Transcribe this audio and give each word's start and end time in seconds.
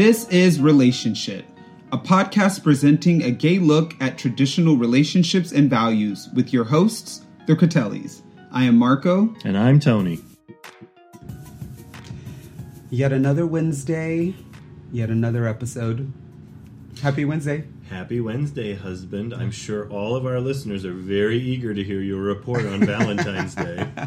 This 0.00 0.26
is 0.30 0.62
Relationship, 0.62 1.44
a 1.92 1.98
podcast 1.98 2.62
presenting 2.62 3.22
a 3.22 3.30
gay 3.30 3.58
look 3.58 3.92
at 4.00 4.16
traditional 4.16 4.78
relationships 4.78 5.52
and 5.52 5.68
values 5.68 6.30
with 6.34 6.54
your 6.54 6.64
hosts, 6.64 7.26
the 7.46 7.54
Critellis. 7.54 8.22
I 8.50 8.64
am 8.64 8.78
Marko. 8.78 9.34
And 9.44 9.58
I'm 9.58 9.78
Tony. 9.78 10.20
Yet 12.88 13.12
another 13.12 13.46
Wednesday, 13.46 14.34
yet 14.90 15.10
another 15.10 15.46
episode. 15.46 16.10
Happy 17.02 17.26
Wednesday. 17.26 17.64
Happy 17.90 18.22
Wednesday, 18.22 18.74
husband. 18.74 19.34
I'm 19.34 19.50
sure 19.50 19.86
all 19.90 20.16
of 20.16 20.24
our 20.24 20.40
listeners 20.40 20.86
are 20.86 20.94
very 20.94 21.38
eager 21.38 21.74
to 21.74 21.84
hear 21.84 22.00
your 22.00 22.22
report 22.22 22.64
on 22.64 22.86
Valentine's 22.86 23.54
Day. 23.54 23.86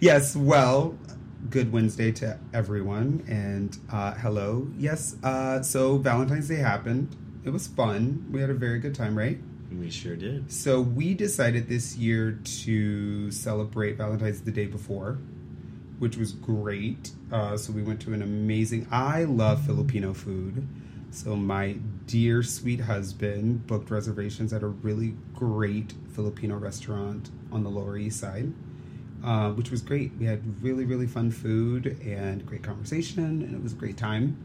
Yes, 0.00 0.34
well, 0.34 0.98
good 1.50 1.72
Wednesday 1.72 2.12
to 2.12 2.38
everyone. 2.52 3.24
And 3.28 3.76
uh, 3.90 4.14
hello. 4.14 4.68
Yes, 4.78 5.16
uh, 5.22 5.62
so 5.62 5.98
Valentine's 5.98 6.48
Day 6.48 6.56
happened. 6.56 7.16
It 7.44 7.50
was 7.50 7.66
fun. 7.66 8.26
We 8.30 8.40
had 8.40 8.50
a 8.50 8.54
very 8.54 8.78
good 8.78 8.94
time, 8.94 9.16
right? 9.16 9.38
We 9.78 9.90
sure 9.90 10.16
did. 10.16 10.52
So 10.52 10.80
we 10.80 11.14
decided 11.14 11.68
this 11.68 11.96
year 11.96 12.38
to 12.62 13.30
celebrate 13.30 13.96
Valentine's 13.96 14.42
the 14.42 14.52
day 14.52 14.66
before, 14.66 15.18
which 15.98 16.16
was 16.16 16.32
great. 16.32 17.12
Uh, 17.30 17.56
so 17.56 17.72
we 17.72 17.82
went 17.82 18.00
to 18.02 18.12
an 18.12 18.22
amazing. 18.22 18.86
I 18.90 19.24
love 19.24 19.64
Filipino 19.64 20.12
food. 20.12 20.66
So 21.10 21.36
my 21.36 21.76
dear 22.06 22.42
sweet 22.42 22.80
husband 22.80 23.66
booked 23.66 23.90
reservations 23.90 24.52
at 24.52 24.62
a 24.62 24.68
really 24.68 25.14
great 25.34 25.92
Filipino 26.14 26.56
restaurant 26.56 27.30
on 27.50 27.64
the 27.64 27.70
Lower 27.70 27.98
East 27.98 28.18
Side, 28.20 28.52
uh, 29.24 29.50
which 29.50 29.70
was 29.70 29.82
great. 29.82 30.12
We 30.18 30.26
had 30.26 30.62
really 30.62 30.84
really 30.84 31.06
fun 31.06 31.30
food 31.30 31.98
and 32.04 32.44
great 32.46 32.62
conversation, 32.62 33.24
and 33.24 33.54
it 33.54 33.62
was 33.62 33.72
a 33.72 33.76
great 33.76 33.96
time. 33.96 34.36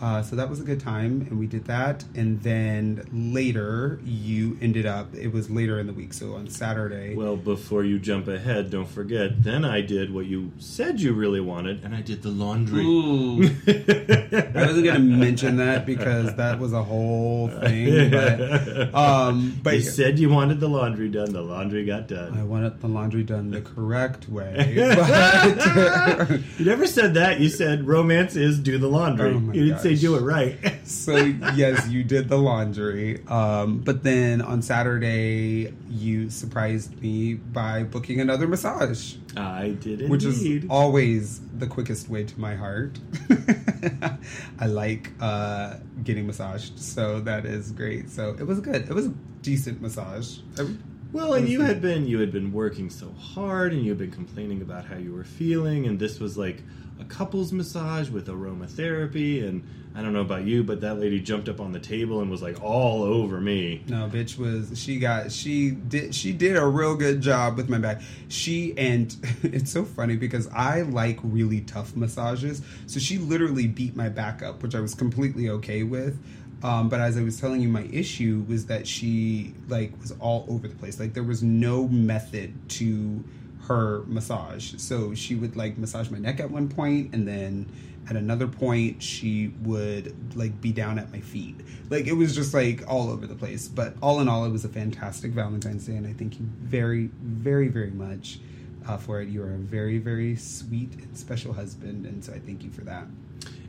Uh, 0.00 0.22
so 0.22 0.36
that 0.36 0.50
was 0.50 0.60
a 0.60 0.62
good 0.62 0.80
time, 0.80 1.22
and 1.22 1.38
we 1.38 1.46
did 1.46 1.64
that. 1.64 2.04
And 2.14 2.42
then 2.42 3.08
later, 3.12 3.98
you 4.04 4.58
ended 4.60 4.84
up. 4.84 5.14
It 5.14 5.28
was 5.28 5.48
later 5.48 5.78
in 5.78 5.86
the 5.86 5.92
week, 5.92 6.12
so 6.12 6.34
on 6.34 6.48
Saturday. 6.50 7.14
Well, 7.14 7.36
before 7.36 7.82
you 7.82 7.98
jump 7.98 8.28
ahead, 8.28 8.70
don't 8.70 8.88
forget, 8.88 9.42
then 9.42 9.64
I 9.64 9.80
did 9.80 10.12
what 10.12 10.26
you 10.26 10.52
said 10.58 11.00
you 11.00 11.14
really 11.14 11.40
wanted, 11.40 11.82
and 11.82 11.94
I 11.94 12.02
did 12.02 12.22
the 12.22 12.28
laundry. 12.28 12.84
Ooh. 12.84 13.42
I 14.56 14.66
wasn't 14.66 14.84
going 14.84 14.96
to 14.96 15.02
mention 15.02 15.56
that 15.56 15.86
because 15.86 16.34
that 16.36 16.58
was 16.58 16.72
a 16.72 16.82
whole 16.82 17.48
thing. 17.48 18.10
But, 18.16 18.94
um, 18.94 19.58
but 19.62 19.74
you 19.74 19.82
said 19.82 20.18
you 20.18 20.30
wanted 20.30 20.60
the 20.60 20.68
laundry 20.68 21.08
done, 21.08 21.32
the 21.32 21.42
laundry 21.42 21.84
got 21.84 22.08
done. 22.08 22.38
I 22.38 22.44
wanted 22.44 22.80
the 22.80 22.88
laundry 22.88 23.22
done 23.22 23.50
the 23.50 23.60
correct 23.60 24.28
way. 24.28 24.74
But, 24.96 26.30
you 26.58 26.64
never 26.64 26.86
said 26.86 27.14
that. 27.14 27.40
You 27.40 27.48
said 27.48 27.86
romance 27.86 28.36
is 28.36 28.58
do 28.58 28.78
the 28.78 28.88
laundry. 28.88 29.34
Oh 29.34 29.52
you 29.52 29.66
didn't 29.66 29.80
say 29.80 29.94
do 29.94 30.16
it 30.16 30.20
right. 30.20 30.58
So 30.86 31.16
yes, 31.54 31.88
you 31.88 32.04
did 32.04 32.28
the 32.28 32.36
laundry. 32.38 33.24
Um, 33.26 33.78
but 33.80 34.02
then 34.02 34.40
on 34.40 34.62
Saturday, 34.62 35.74
you 35.90 36.30
surprised 36.30 37.00
me 37.02 37.34
by 37.34 37.82
booking 37.82 38.20
another 38.20 38.46
massage. 38.46 39.16
I 39.36 39.70
did 39.80 40.00
indeed. 40.00 40.10
which 40.10 40.24
is 40.24 40.64
always 40.70 41.40
the 41.58 41.66
quickest 41.66 42.08
way 42.08 42.24
to 42.24 42.40
my 42.40 42.54
heart. 42.54 42.98
I 44.58 44.66
like 44.66 45.12
uh, 45.20 45.74
getting 46.02 46.26
massaged, 46.26 46.78
so 46.78 47.20
that 47.20 47.44
is 47.44 47.72
great. 47.72 48.10
So 48.10 48.36
it 48.38 48.46
was 48.46 48.60
good. 48.60 48.88
It 48.88 48.94
was 48.94 49.06
a 49.06 49.14
decent 49.42 49.80
massage. 49.82 50.38
I- 50.58 50.66
Well, 51.12 51.34
and 51.34 51.48
you 51.48 51.60
had 51.62 51.80
been 51.80 52.06
you 52.06 52.18
had 52.18 52.32
been 52.32 52.52
working 52.52 52.90
so 52.90 53.12
hard, 53.12 53.72
and 53.72 53.82
you 53.82 53.90
had 53.90 53.98
been 53.98 54.10
complaining 54.10 54.62
about 54.62 54.84
how 54.84 54.96
you 54.96 55.12
were 55.12 55.24
feeling, 55.24 55.86
and 55.86 55.98
this 55.98 56.20
was 56.20 56.36
like 56.36 56.62
a 57.00 57.04
couples 57.04 57.52
massage 57.52 58.10
with 58.10 58.26
aromatherapy, 58.28 59.46
and 59.46 59.66
I 59.94 60.02
don't 60.02 60.12
know 60.12 60.20
about 60.20 60.44
you, 60.44 60.62
but 60.62 60.82
that 60.82 60.98
lady 60.98 61.20
jumped 61.20 61.48
up 61.48 61.58
on 61.58 61.72
the 61.72 61.80
table 61.80 62.20
and 62.20 62.30
was 62.30 62.42
like 62.42 62.62
all 62.62 63.02
over 63.02 63.40
me. 63.40 63.82
no, 63.88 64.08
bitch 64.12 64.36
was 64.36 64.78
she 64.78 64.98
got 64.98 65.32
she 65.32 65.70
did 65.70 66.14
she 66.14 66.32
did 66.32 66.56
a 66.56 66.66
real 66.66 66.96
good 66.96 67.22
job 67.22 67.56
with 67.56 67.70
my 67.70 67.78
back. 67.78 68.02
She 68.28 68.76
and 68.76 69.14
it's 69.42 69.70
so 69.72 69.84
funny 69.84 70.16
because 70.16 70.48
I 70.48 70.82
like 70.82 71.18
really 71.22 71.62
tough 71.62 71.96
massages, 71.96 72.60
so 72.86 73.00
she 73.00 73.16
literally 73.16 73.66
beat 73.66 73.96
my 73.96 74.08
back 74.08 74.42
up, 74.42 74.62
which 74.62 74.74
I 74.74 74.80
was 74.80 74.94
completely 74.94 75.48
okay 75.48 75.82
with. 75.82 76.18
Um, 76.66 76.88
but 76.88 77.00
as 77.00 77.16
I 77.16 77.22
was 77.22 77.40
telling 77.40 77.60
you, 77.60 77.68
my 77.68 77.84
issue 77.92 78.44
was 78.48 78.66
that 78.66 78.88
she 78.88 79.54
like 79.68 79.92
was 80.00 80.10
all 80.18 80.44
over 80.48 80.66
the 80.66 80.74
place. 80.74 80.98
Like 80.98 81.14
there 81.14 81.22
was 81.22 81.40
no 81.40 81.86
method 81.86 82.68
to 82.70 83.22
her 83.68 84.02
massage. 84.06 84.74
So 84.78 85.14
she 85.14 85.36
would 85.36 85.54
like 85.54 85.78
massage 85.78 86.10
my 86.10 86.18
neck 86.18 86.40
at 86.40 86.50
one 86.50 86.68
point, 86.68 87.14
and 87.14 87.26
then 87.26 87.70
at 88.10 88.16
another 88.16 88.48
point 88.48 89.00
she 89.00 89.54
would 89.62 90.36
like 90.36 90.60
be 90.60 90.72
down 90.72 90.98
at 90.98 91.12
my 91.12 91.20
feet. 91.20 91.54
Like 91.88 92.08
it 92.08 92.14
was 92.14 92.34
just 92.34 92.52
like 92.52 92.82
all 92.88 93.10
over 93.10 93.28
the 93.28 93.36
place. 93.36 93.68
But 93.68 93.94
all 94.02 94.18
in 94.18 94.28
all, 94.28 94.44
it 94.44 94.50
was 94.50 94.64
a 94.64 94.68
fantastic 94.68 95.30
Valentine's 95.30 95.86
Day, 95.86 95.94
and 95.94 96.04
I 96.04 96.14
thank 96.14 96.40
you 96.40 96.46
very, 96.62 97.10
very, 97.22 97.68
very 97.68 97.92
much 97.92 98.40
uh, 98.88 98.96
for 98.96 99.20
it. 99.20 99.28
You 99.28 99.44
are 99.44 99.54
a 99.54 99.58
very, 99.58 99.98
very 99.98 100.34
sweet 100.34 100.94
and 100.94 101.16
special 101.16 101.52
husband, 101.52 102.06
and 102.06 102.24
so 102.24 102.32
I 102.32 102.40
thank 102.40 102.64
you 102.64 102.70
for 102.70 102.82
that. 102.82 103.06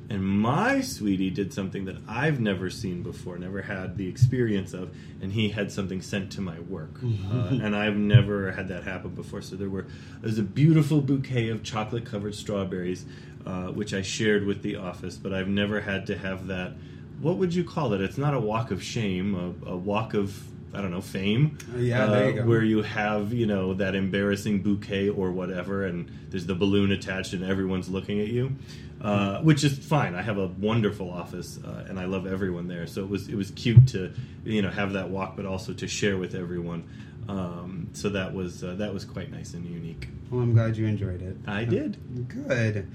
And 0.10 0.24
my 0.24 0.80
sweetie 0.82 1.30
did 1.30 1.54
something 1.54 1.86
that 1.86 1.98
I've 2.08 2.40
never 2.40 2.70
seen 2.70 3.04
before, 3.04 3.38
never 3.38 3.62
had 3.62 3.98
the 3.98 4.08
experience 4.08 4.74
of, 4.74 4.96
and 5.22 5.34
he 5.34 5.50
had 5.50 5.70
something 5.72 6.02
sent 6.02 6.32
to 6.34 6.42
my 6.42 6.60
work, 6.62 6.92
uh, 7.04 7.50
and 7.62 7.76
I've 7.76 7.98
never 7.98 8.52
had 8.52 8.70
that 8.70 8.84
happen 8.84 9.12
before. 9.12 9.42
So 9.42 9.56
there 9.58 9.70
were 9.70 9.86
there's 10.22 10.40
a 10.40 10.44
beautiful 10.44 11.02
bouquet 11.02 11.50
of 11.50 11.62
chocolate 11.62 12.06
covered 12.06 12.36
strawberries, 12.36 13.06
uh, 13.46 13.68
which 13.68 13.94
I 13.94 14.02
shared 14.02 14.46
with 14.46 14.62
the 14.62 14.78
office, 14.78 15.18
but 15.18 15.34
I've 15.34 15.50
never 15.50 15.82
had 15.82 16.06
to 16.08 16.18
have 16.18 16.48
that. 16.48 16.74
What 17.20 17.38
would 17.38 17.54
you 17.54 17.64
call 17.64 17.94
it? 17.94 18.02
It's 18.02 18.18
not 18.18 18.34
a 18.34 18.40
walk 18.40 18.72
of 18.72 18.82
shame, 18.82 19.36
a, 19.66 19.72
a 19.72 19.76
walk 19.76 20.14
of 20.14 20.42
I 20.74 20.82
don't 20.82 20.92
know 20.92 21.02
fame. 21.02 21.58
Yeah, 21.76 22.06
there 22.06 22.30
you 22.30 22.36
go. 22.42 22.46
Where 22.46 22.64
you 22.64 22.82
have 22.84 23.34
you 23.34 23.46
know 23.46 23.74
that 23.74 23.96
embarrassing 23.96 24.62
bouquet 24.64 25.10
or 25.10 25.32
whatever, 25.32 25.86
and 25.86 26.10
there's 26.30 26.46
the 26.46 26.56
balloon 26.56 26.92
attached, 26.92 27.34
and 27.34 27.44
everyone's 27.44 27.90
looking 27.90 28.20
at 28.20 28.28
you, 28.28 28.56
uh, 29.02 29.42
which 29.42 29.64
is 29.64 29.78
fine. 29.78 30.16
I 30.16 30.22
have 30.22 30.38
a 30.38 30.48
wonderful 30.48 31.12
office, 31.12 31.60
uh, 31.64 31.86
and 31.88 32.00
I 32.00 32.06
love 32.06 32.26
everyone 32.26 32.68
there. 32.68 32.88
So 32.88 33.04
it 33.04 33.10
was 33.10 33.28
it 33.28 33.36
was 33.36 33.52
cute 33.52 33.88
to 33.90 34.14
you 34.44 34.62
know 34.62 34.70
have 34.70 34.94
that 34.94 35.10
walk, 35.10 35.36
but 35.36 35.46
also 35.46 35.74
to 35.74 35.88
share 35.88 36.18
with 36.18 36.36
everyone. 36.36 36.88
Um, 37.30 37.90
so 37.94 38.10
that 38.10 38.34
was 38.34 38.64
uh, 38.64 38.76
that 38.76 38.94
was 38.94 39.06
quite 39.06 39.32
nice 39.32 39.54
and 39.54 39.66
unique. 39.66 40.08
Well, 40.32 40.42
I'm 40.42 40.54
glad 40.54 40.78
you 40.78 40.88
enjoyed 40.88 41.22
it. 41.22 41.38
I 41.46 41.66
did. 41.66 42.28
Good. 42.28 42.90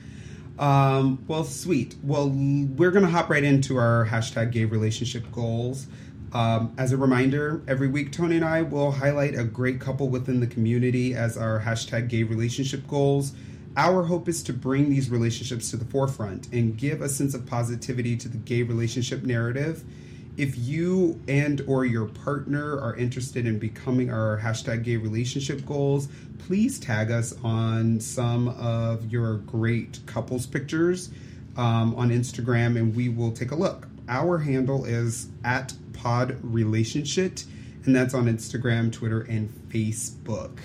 Um, 0.59 1.25
well, 1.29 1.45
sweet. 1.45 1.97
Well, 2.03 2.29
we're 2.29 2.91
going 2.91 3.05
to 3.05 3.11
hop 3.11 3.31
right 3.31 3.45
into 3.45 3.77
our 3.77 4.07
hashtag 4.07 4.53
gay 4.53 4.65
relationship 4.65 5.31
goals. 5.33 5.87
Um, 6.33 6.75
as 6.79 6.93
a 6.93 6.97
reminder, 6.97 7.63
every 7.69 7.89
week 7.89 8.11
Tony 8.11 8.37
and 8.37 8.45
I 8.45 8.63
will 8.63 8.91
highlight 8.91 9.39
a 9.39 9.45
great 9.45 9.81
couple 9.81 10.09
within 10.09 10.41
the 10.41 10.47
community 10.47 11.15
as 11.15 11.37
our 11.37 11.61
hashtag 11.61 12.09
gay 12.09 12.23
relationship 12.23 12.87
goals. 12.89 13.35
Our 13.77 14.03
hope 14.03 14.29
is 14.29 14.43
to 14.45 14.53
bring 14.53 14.91
these 14.91 15.09
relationships 15.09 15.71
to 15.71 15.79
the 15.79 15.87
forefront 15.87 16.53
and 16.53 16.77
give 16.77 17.01
a 17.01 17.09
sense 17.09 17.33
of 17.33 17.47
positivity 17.47 18.17
to 18.19 18.29
the 18.29 18.37
gay 18.37 18.63
relationship 18.63 19.23
narrative. 19.23 19.83
If 20.37 20.59
you 20.59 21.19
and 21.27 21.63
or 21.67 21.87
your 21.87 22.07
partner 22.07 22.79
are 22.79 22.95
interested 22.97 23.47
in 23.47 23.59
becoming 23.59 24.11
our 24.11 24.39
hashtag 24.39 24.85
gay 24.85 24.97
relationship 24.97 25.65
goals, 25.65 26.09
please 26.39 26.79
tag 26.79 27.11
us 27.11 27.35
on 27.43 27.99
some 28.01 28.49
of 28.49 29.11
your 29.11 29.39
great 29.39 30.01
couples 30.05 30.47
pictures 30.47 31.11
um, 31.57 31.95
on 31.95 32.11
Instagram 32.11 32.79
and 32.79 32.95
we 32.95 33.09
will 33.09 33.33
take 33.33 33.53
a 33.53 33.57
look. 33.57 33.89
Our 34.09 34.37
handle 34.39 34.85
is 34.85 35.29
at 35.45 35.73
pod 35.95 36.37
relationship 36.43 37.39
and 37.85 37.97
that's 37.97 38.13
on 38.13 38.27
Instagram, 38.27 38.93
Twitter, 38.93 39.23
and 39.23 39.49
Facebook. 39.71 40.59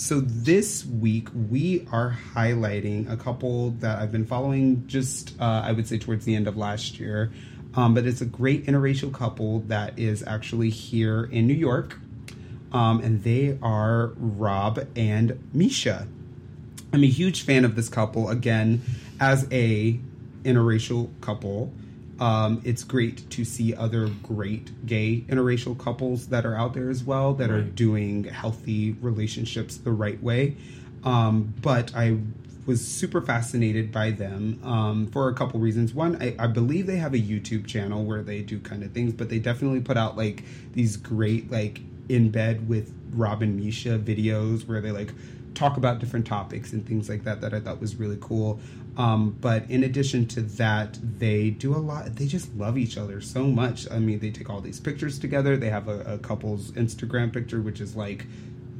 So 0.00 0.20
this 0.22 0.86
week 0.86 1.28
we 1.50 1.86
are 1.92 2.16
highlighting 2.34 3.12
a 3.12 3.18
couple 3.18 3.72
that 3.80 3.98
I've 3.98 4.10
been 4.10 4.24
following 4.24 4.86
just 4.86 5.38
uh, 5.38 5.60
I 5.62 5.72
would 5.72 5.86
say 5.86 5.98
towards 5.98 6.24
the 6.24 6.34
end 6.34 6.48
of 6.48 6.56
last 6.56 6.98
year. 6.98 7.30
Um, 7.74 7.92
but 7.92 8.06
it's 8.06 8.22
a 8.22 8.24
great 8.24 8.64
interracial 8.64 9.12
couple 9.12 9.60
that 9.66 9.98
is 9.98 10.22
actually 10.26 10.70
here 10.70 11.24
in 11.24 11.46
New 11.46 11.52
York. 11.52 11.98
Um, 12.72 13.00
and 13.00 13.22
they 13.22 13.58
are 13.60 14.12
Rob 14.16 14.86
and 14.96 15.38
Misha. 15.52 16.08
I'm 16.94 17.04
a 17.04 17.06
huge 17.06 17.42
fan 17.42 17.66
of 17.66 17.76
this 17.76 17.90
couple. 17.90 18.30
Again, 18.30 18.80
as 19.20 19.46
a 19.52 20.00
interracial 20.44 21.10
couple, 21.20 21.74
um, 22.20 22.60
it's 22.64 22.84
great 22.84 23.28
to 23.30 23.44
see 23.44 23.74
other 23.74 24.08
great 24.22 24.86
gay 24.86 25.24
interracial 25.28 25.76
couples 25.78 26.28
that 26.28 26.44
are 26.44 26.54
out 26.54 26.74
there 26.74 26.90
as 26.90 27.02
well 27.02 27.32
that 27.34 27.50
are 27.50 27.62
doing 27.62 28.24
healthy 28.24 28.92
relationships 29.00 29.78
the 29.78 29.90
right 29.90 30.22
way. 30.22 30.56
Um, 31.02 31.54
but 31.62 31.94
I 31.96 32.18
was 32.66 32.86
super 32.86 33.22
fascinated 33.22 33.90
by 33.90 34.10
them 34.10 34.60
um, 34.62 35.06
for 35.06 35.28
a 35.28 35.34
couple 35.34 35.58
reasons. 35.60 35.94
One, 35.94 36.20
I, 36.22 36.36
I 36.38 36.46
believe 36.46 36.86
they 36.86 36.98
have 36.98 37.14
a 37.14 37.18
YouTube 37.18 37.66
channel 37.66 38.04
where 38.04 38.22
they 38.22 38.42
do 38.42 38.60
kind 38.60 38.82
of 38.82 38.92
things, 38.92 39.14
but 39.14 39.30
they 39.30 39.38
definitely 39.38 39.80
put 39.80 39.96
out 39.96 40.16
like 40.16 40.44
these 40.74 40.98
great 40.98 41.50
like 41.50 41.80
in 42.10 42.30
bed 42.30 42.68
with 42.68 42.92
Rob 43.12 43.40
and 43.40 43.56
Misha 43.58 43.98
videos 43.98 44.68
where 44.68 44.80
they 44.80 44.90
like 44.90 45.12
talk 45.54 45.76
about 45.76 45.98
different 45.98 46.26
topics 46.26 46.72
and 46.72 46.86
things 46.86 47.08
like 47.08 47.24
that 47.24 47.40
that 47.40 47.54
I 47.54 47.60
thought 47.60 47.80
was 47.80 47.96
really 47.96 48.18
cool. 48.20 48.60
Um, 48.96 49.36
but 49.40 49.70
in 49.70 49.84
addition 49.84 50.26
to 50.28 50.42
that, 50.42 50.98
they 51.18 51.50
do 51.50 51.74
a 51.74 51.78
lot. 51.78 52.16
They 52.16 52.26
just 52.26 52.54
love 52.54 52.76
each 52.76 52.98
other 52.98 53.20
so 53.20 53.44
much. 53.44 53.90
I 53.90 53.98
mean, 53.98 54.18
they 54.18 54.30
take 54.30 54.50
all 54.50 54.60
these 54.60 54.80
pictures 54.80 55.18
together. 55.18 55.56
They 55.56 55.70
have 55.70 55.88
a, 55.88 56.14
a 56.14 56.18
couple's 56.18 56.72
Instagram 56.72 57.32
picture, 57.32 57.60
which 57.60 57.80
is 57.80 57.94
like 57.94 58.26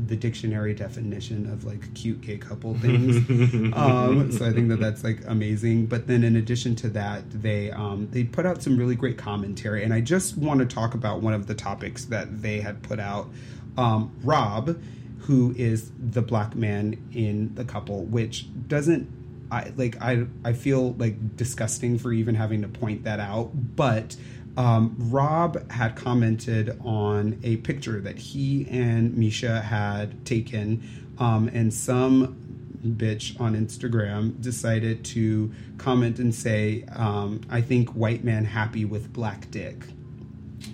the 0.07 0.17
dictionary 0.17 0.75
definition 0.75 1.51
of 1.51 1.65
like 1.65 1.93
cute 1.95 2.21
gay 2.21 2.39
couple 2.39 2.75
things. 2.75 3.17
um, 3.75 4.33
so 4.33 4.47
I 4.47 4.53
think 4.53 4.69
that 4.69 4.81
that's 4.81 5.05
like 5.05 5.21
amazing. 5.27 5.87
But 5.87 6.07
then 6.07 6.25
in 6.25 6.37
addition 6.37 6.75
to 6.77 6.89
that, 6.91 7.23
they 7.31 7.71
um, 7.71 8.09
they 8.11 8.25
put 8.25 8.47
out 8.47 8.63
some 8.63 8.77
really 8.77 8.97
great 8.97 9.19
commentary, 9.19 9.85
and 9.85 9.93
I 9.93 10.01
just 10.01 10.37
want 10.37 10.61
to 10.61 10.67
talk 10.67 10.95
about 10.95 11.21
one 11.21 11.35
of 11.35 11.47
the 11.47 11.55
topics 11.55 12.05
that 12.07 12.43
they 12.43 12.61
had 12.61 12.83
put 12.83 12.99
out. 13.01 13.29
Um, 13.77 14.15
Rob, 14.23 14.81
who 15.21 15.55
is 15.57 15.91
the 15.99 16.23
black 16.23 16.55
man 16.55 16.97
in 17.13 17.55
the 17.55 17.65
couple, 17.65 18.05
which 18.05 18.47
doesn't. 18.69 19.20
I 19.51 19.73
like 19.77 20.01
I 20.01 20.27
I 20.45 20.53
feel 20.53 20.93
like 20.95 21.37
disgusting 21.37 21.99
for 21.99 22.13
even 22.13 22.35
having 22.35 22.63
to 22.63 22.69
point 22.69 23.05
that 23.05 23.21
out, 23.21 23.51
but 23.77 24.17
um, 24.57 24.97
Rob 24.99 25.71
had 25.71 25.97
commented 25.97 26.79
on 26.85 27.39
a 27.43 27.57
picture 27.59 28.01
that 28.01 28.19
he 28.19 28.67
and 28.69 29.17
Misha 29.17 29.61
had 29.61 30.25
taken, 30.27 30.83
um, 31.19 31.49
and 31.49 31.73
some 31.73 32.37
bitch 32.85 33.39
on 33.41 33.55
Instagram 33.55 34.41
decided 34.41 35.05
to 35.05 35.53
comment 35.79 36.19
and 36.19 36.35
say, 36.35 36.85
um, 36.93 37.43
I 37.51 37.61
think 37.61 37.91
white 37.91 38.25
man 38.25 38.45
happy 38.45 38.85
with 38.85 39.13
black 39.13 39.51
dick. 39.51 39.85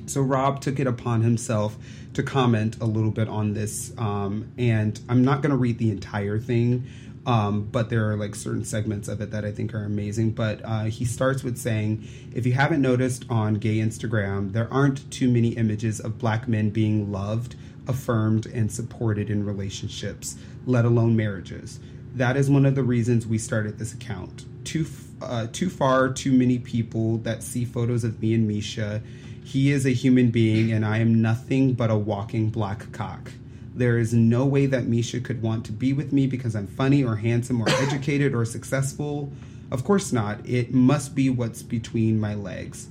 So 0.06 0.20
Rob 0.20 0.60
took 0.60 0.80
it 0.80 0.86
upon 0.86 1.22
himself 1.22 1.76
to 2.14 2.22
comment 2.22 2.80
a 2.80 2.86
little 2.86 3.10
bit 3.10 3.28
on 3.28 3.52
this, 3.54 3.92
um, 3.98 4.50
and 4.56 4.98
I'm 5.08 5.24
not 5.24 5.42
going 5.42 5.50
to 5.50 5.56
read 5.56 5.78
the 5.78 5.90
entire 5.90 6.38
thing 6.38 6.86
um, 7.26 7.64
but 7.64 7.90
there 7.90 8.08
are 8.08 8.16
like 8.16 8.36
certain 8.36 8.64
segments 8.64 9.08
of 9.08 9.20
it 9.20 9.32
that 9.32 9.44
I 9.44 9.50
think 9.50 9.74
are 9.74 9.84
amazing. 9.84 10.30
But 10.30 10.60
uh, 10.64 10.84
he 10.84 11.04
starts 11.04 11.42
with 11.42 11.58
saying, 11.58 12.06
if 12.32 12.46
you 12.46 12.52
haven't 12.52 12.80
noticed 12.80 13.24
on 13.28 13.54
gay 13.54 13.78
Instagram, 13.78 14.52
there 14.52 14.72
aren't 14.72 15.10
too 15.10 15.28
many 15.28 15.48
images 15.48 15.98
of 15.98 16.18
black 16.18 16.46
men 16.46 16.70
being 16.70 17.10
loved, 17.10 17.56
affirmed, 17.88 18.46
and 18.46 18.70
supported 18.70 19.28
in 19.28 19.44
relationships, 19.44 20.36
let 20.66 20.84
alone 20.84 21.16
marriages. 21.16 21.80
That 22.14 22.36
is 22.36 22.48
one 22.48 22.64
of 22.64 22.76
the 22.76 22.84
reasons 22.84 23.26
we 23.26 23.38
started 23.38 23.78
this 23.78 23.92
account. 23.92 24.44
Too, 24.64 24.86
uh, 25.20 25.48
too 25.52 25.68
far, 25.68 26.08
too 26.12 26.32
many 26.32 26.60
people 26.60 27.18
that 27.18 27.42
see 27.42 27.64
photos 27.64 28.04
of 28.04 28.22
me 28.22 28.34
and 28.34 28.46
Misha. 28.46 29.02
He 29.44 29.72
is 29.72 29.84
a 29.84 29.90
human 29.90 30.30
being, 30.30 30.72
and 30.72 30.84
I 30.84 30.98
am 30.98 31.20
nothing 31.20 31.74
but 31.74 31.90
a 31.90 31.96
walking 31.96 32.50
black 32.50 32.90
cock. 32.92 33.32
There 33.76 33.98
is 33.98 34.14
no 34.14 34.46
way 34.46 34.66
that 34.66 34.86
Misha 34.86 35.20
could 35.20 35.42
want 35.42 35.66
to 35.66 35.72
be 35.72 35.92
with 35.92 36.12
me 36.12 36.26
because 36.26 36.56
I'm 36.56 36.66
funny 36.66 37.04
or 37.04 37.16
handsome 37.16 37.60
or 37.60 37.68
educated 37.80 38.34
or 38.34 38.44
successful. 38.44 39.32
Of 39.70 39.84
course 39.84 40.12
not. 40.12 40.46
It 40.48 40.72
must 40.72 41.14
be 41.14 41.28
what's 41.28 41.62
between 41.62 42.18
my 42.18 42.34
legs. 42.34 42.88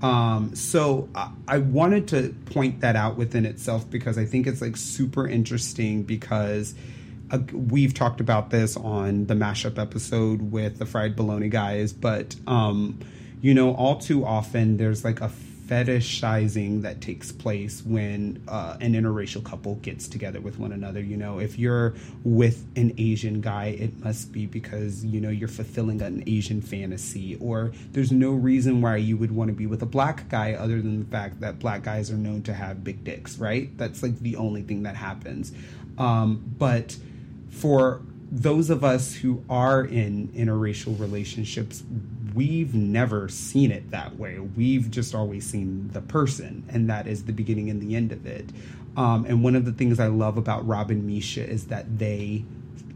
Um, 0.00 0.54
so 0.54 1.08
I, 1.14 1.32
I 1.48 1.58
wanted 1.58 2.08
to 2.08 2.34
point 2.52 2.80
that 2.80 2.94
out 2.94 3.16
within 3.16 3.44
itself 3.44 3.90
because 3.90 4.16
I 4.16 4.26
think 4.26 4.46
it's 4.46 4.62
like 4.62 4.76
super 4.76 5.26
interesting 5.26 6.04
because 6.04 6.74
uh, 7.30 7.38
we've 7.52 7.94
talked 7.94 8.20
about 8.20 8.50
this 8.50 8.76
on 8.76 9.26
the 9.26 9.34
mashup 9.34 9.78
episode 9.78 10.52
with 10.52 10.78
the 10.78 10.86
fried 10.86 11.16
bologna 11.16 11.48
guys, 11.48 11.92
but 11.92 12.36
um, 12.46 13.00
you 13.40 13.54
know, 13.54 13.74
all 13.74 13.98
too 13.98 14.24
often 14.24 14.76
there's 14.76 15.04
like 15.04 15.20
a 15.20 15.28
fetishizing 15.68 16.80
that 16.80 17.00
takes 17.02 17.30
place 17.30 17.82
when 17.84 18.42
uh, 18.48 18.78
an 18.80 18.94
interracial 18.94 19.44
couple 19.44 19.74
gets 19.76 20.08
together 20.08 20.40
with 20.40 20.58
one 20.58 20.72
another. 20.72 21.00
You 21.00 21.18
know, 21.18 21.38
if 21.38 21.58
you're 21.58 21.94
with 22.24 22.66
an 22.74 22.94
Asian 22.96 23.42
guy, 23.42 23.66
it 23.78 24.02
must 24.02 24.32
be 24.32 24.46
because, 24.46 25.04
you 25.04 25.20
know, 25.20 25.28
you're 25.28 25.46
fulfilling 25.46 26.00
an 26.00 26.24
Asian 26.26 26.62
fantasy, 26.62 27.36
or 27.36 27.72
there's 27.92 28.10
no 28.10 28.30
reason 28.30 28.80
why 28.80 28.96
you 28.96 29.18
would 29.18 29.30
want 29.30 29.48
to 29.48 29.54
be 29.54 29.66
with 29.66 29.82
a 29.82 29.86
black 29.86 30.28
guy 30.30 30.54
other 30.54 30.80
than 30.80 31.00
the 31.00 31.10
fact 31.10 31.40
that 31.40 31.58
black 31.58 31.82
guys 31.82 32.10
are 32.10 32.16
known 32.16 32.42
to 32.44 32.54
have 32.54 32.82
big 32.82 33.04
dicks, 33.04 33.38
right? 33.38 33.76
That's 33.76 34.02
like 34.02 34.18
the 34.20 34.36
only 34.36 34.62
thing 34.62 34.84
that 34.84 34.96
happens. 34.96 35.52
Um, 35.98 36.54
but 36.58 36.96
for 37.50 38.00
those 38.30 38.70
of 38.70 38.84
us 38.84 39.14
who 39.14 39.44
are 39.50 39.84
in 39.84 40.28
interracial 40.28 40.98
relationships, 40.98 41.82
we've 42.38 42.72
never 42.72 43.28
seen 43.28 43.72
it 43.72 43.90
that 43.90 44.16
way. 44.16 44.38
We've 44.38 44.88
just 44.88 45.12
always 45.12 45.44
seen 45.44 45.90
the 45.92 46.00
person, 46.00 46.62
and 46.68 46.88
that 46.88 47.08
is 47.08 47.24
the 47.24 47.32
beginning 47.32 47.68
and 47.68 47.82
the 47.82 47.96
end 47.96 48.12
of 48.12 48.26
it. 48.26 48.50
Um, 48.96 49.24
and 49.24 49.42
one 49.42 49.56
of 49.56 49.64
the 49.64 49.72
things 49.72 49.98
I 49.98 50.06
love 50.06 50.38
about 50.38 50.64
Rob 50.64 50.92
and 50.92 51.04
Misha 51.04 51.44
is 51.44 51.66
that 51.66 51.98
they 51.98 52.44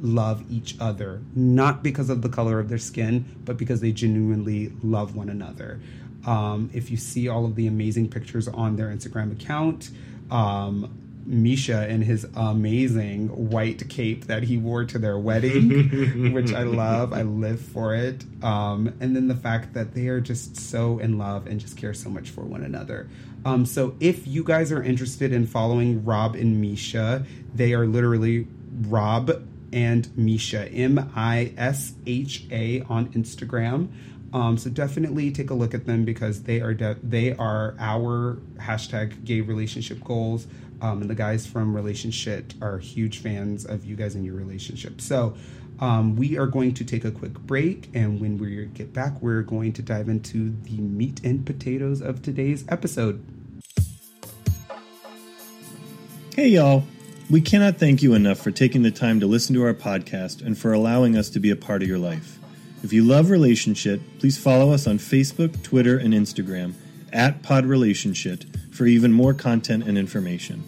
love 0.00 0.44
each 0.48 0.76
other, 0.78 1.22
not 1.34 1.82
because 1.82 2.08
of 2.08 2.22
the 2.22 2.28
color 2.28 2.60
of 2.60 2.68
their 2.68 2.78
skin, 2.78 3.24
but 3.44 3.56
because 3.56 3.80
they 3.80 3.90
genuinely 3.90 4.72
love 4.80 5.16
one 5.16 5.28
another. 5.28 5.80
Um, 6.24 6.70
if 6.72 6.88
you 6.88 6.96
see 6.96 7.26
all 7.26 7.44
of 7.44 7.56
the 7.56 7.66
amazing 7.66 8.10
pictures 8.10 8.46
on 8.46 8.76
their 8.76 8.90
Instagram 8.90 9.32
account, 9.32 9.90
um, 10.30 11.01
Misha 11.24 11.88
in 11.88 12.02
his 12.02 12.26
amazing 12.34 13.50
white 13.50 13.88
cape 13.88 14.26
that 14.26 14.42
he 14.42 14.58
wore 14.58 14.84
to 14.84 14.98
their 14.98 15.18
wedding, 15.18 16.32
which 16.32 16.52
I 16.52 16.62
love. 16.62 17.12
I 17.12 17.22
live 17.22 17.60
for 17.60 17.94
it. 17.94 18.24
Um, 18.42 18.94
and 19.00 19.14
then 19.14 19.28
the 19.28 19.34
fact 19.34 19.74
that 19.74 19.94
they 19.94 20.08
are 20.08 20.20
just 20.20 20.56
so 20.56 20.98
in 20.98 21.18
love 21.18 21.46
and 21.46 21.60
just 21.60 21.76
care 21.76 21.94
so 21.94 22.10
much 22.10 22.30
for 22.30 22.42
one 22.42 22.62
another. 22.62 23.08
Um, 23.44 23.66
so 23.66 23.96
if 24.00 24.26
you 24.26 24.44
guys 24.44 24.70
are 24.72 24.82
interested 24.82 25.32
in 25.32 25.46
following 25.46 26.04
Rob 26.04 26.34
and 26.34 26.60
Misha, 26.60 27.24
they 27.54 27.74
are 27.74 27.86
literally 27.86 28.46
Rob 28.88 29.30
and 29.72 30.16
Misha, 30.16 30.68
M 30.68 31.10
I 31.14 31.52
S 31.56 31.94
H 32.06 32.44
A 32.50 32.82
on 32.82 33.08
Instagram. 33.12 33.88
Um, 34.32 34.56
so 34.56 34.70
definitely 34.70 35.30
take 35.30 35.50
a 35.50 35.54
look 35.54 35.74
at 35.74 35.84
them 35.86 36.04
because 36.04 36.44
they 36.44 36.60
are 36.60 36.72
de- 36.72 36.96
they 37.02 37.34
are 37.34 37.74
our 37.78 38.38
hashtag 38.56 39.24
gay 39.24 39.40
relationship 39.40 40.02
goals. 40.04 40.46
Um, 40.82 41.00
and 41.00 41.08
the 41.08 41.14
guys 41.14 41.46
from 41.46 41.74
Relationship 41.74 42.52
are 42.60 42.78
huge 42.78 43.18
fans 43.18 43.64
of 43.64 43.84
you 43.84 43.94
guys 43.94 44.16
and 44.16 44.24
your 44.24 44.34
relationship. 44.34 45.00
So 45.00 45.34
um, 45.78 46.16
we 46.16 46.36
are 46.36 46.46
going 46.46 46.74
to 46.74 46.84
take 46.84 47.04
a 47.04 47.12
quick 47.12 47.34
break, 47.34 47.88
and 47.94 48.20
when 48.20 48.36
we 48.36 48.66
get 48.66 48.92
back, 48.92 49.22
we're 49.22 49.42
going 49.42 49.72
to 49.74 49.82
dive 49.82 50.08
into 50.08 50.54
the 50.64 50.78
meat 50.78 51.20
and 51.24 51.46
potatoes 51.46 52.02
of 52.02 52.20
today's 52.20 52.64
episode. 52.68 53.24
Hey, 56.34 56.48
y'all. 56.48 56.84
We 57.30 57.40
cannot 57.40 57.78
thank 57.78 58.02
you 58.02 58.12
enough 58.12 58.38
for 58.38 58.50
taking 58.50 58.82
the 58.82 58.90
time 58.90 59.20
to 59.20 59.26
listen 59.26 59.54
to 59.54 59.64
our 59.64 59.72
podcast 59.72 60.44
and 60.44 60.58
for 60.58 60.72
allowing 60.72 61.16
us 61.16 61.30
to 61.30 61.40
be 61.40 61.50
a 61.50 61.56
part 61.56 61.82
of 61.82 61.88
your 61.88 61.98
life. 61.98 62.38
If 62.82 62.92
you 62.92 63.04
love 63.04 63.30
Relationship, 63.30 64.02
please 64.18 64.36
follow 64.36 64.72
us 64.72 64.86
on 64.86 64.98
Facebook, 64.98 65.62
Twitter, 65.62 65.96
and 65.96 66.12
Instagram 66.12 66.74
at 67.12 67.42
Pod 67.42 67.64
Relationship 67.64 68.44
for 68.82 68.88
even 68.88 69.12
more 69.12 69.32
content 69.32 69.84
and 69.86 69.96
information. 69.96 70.60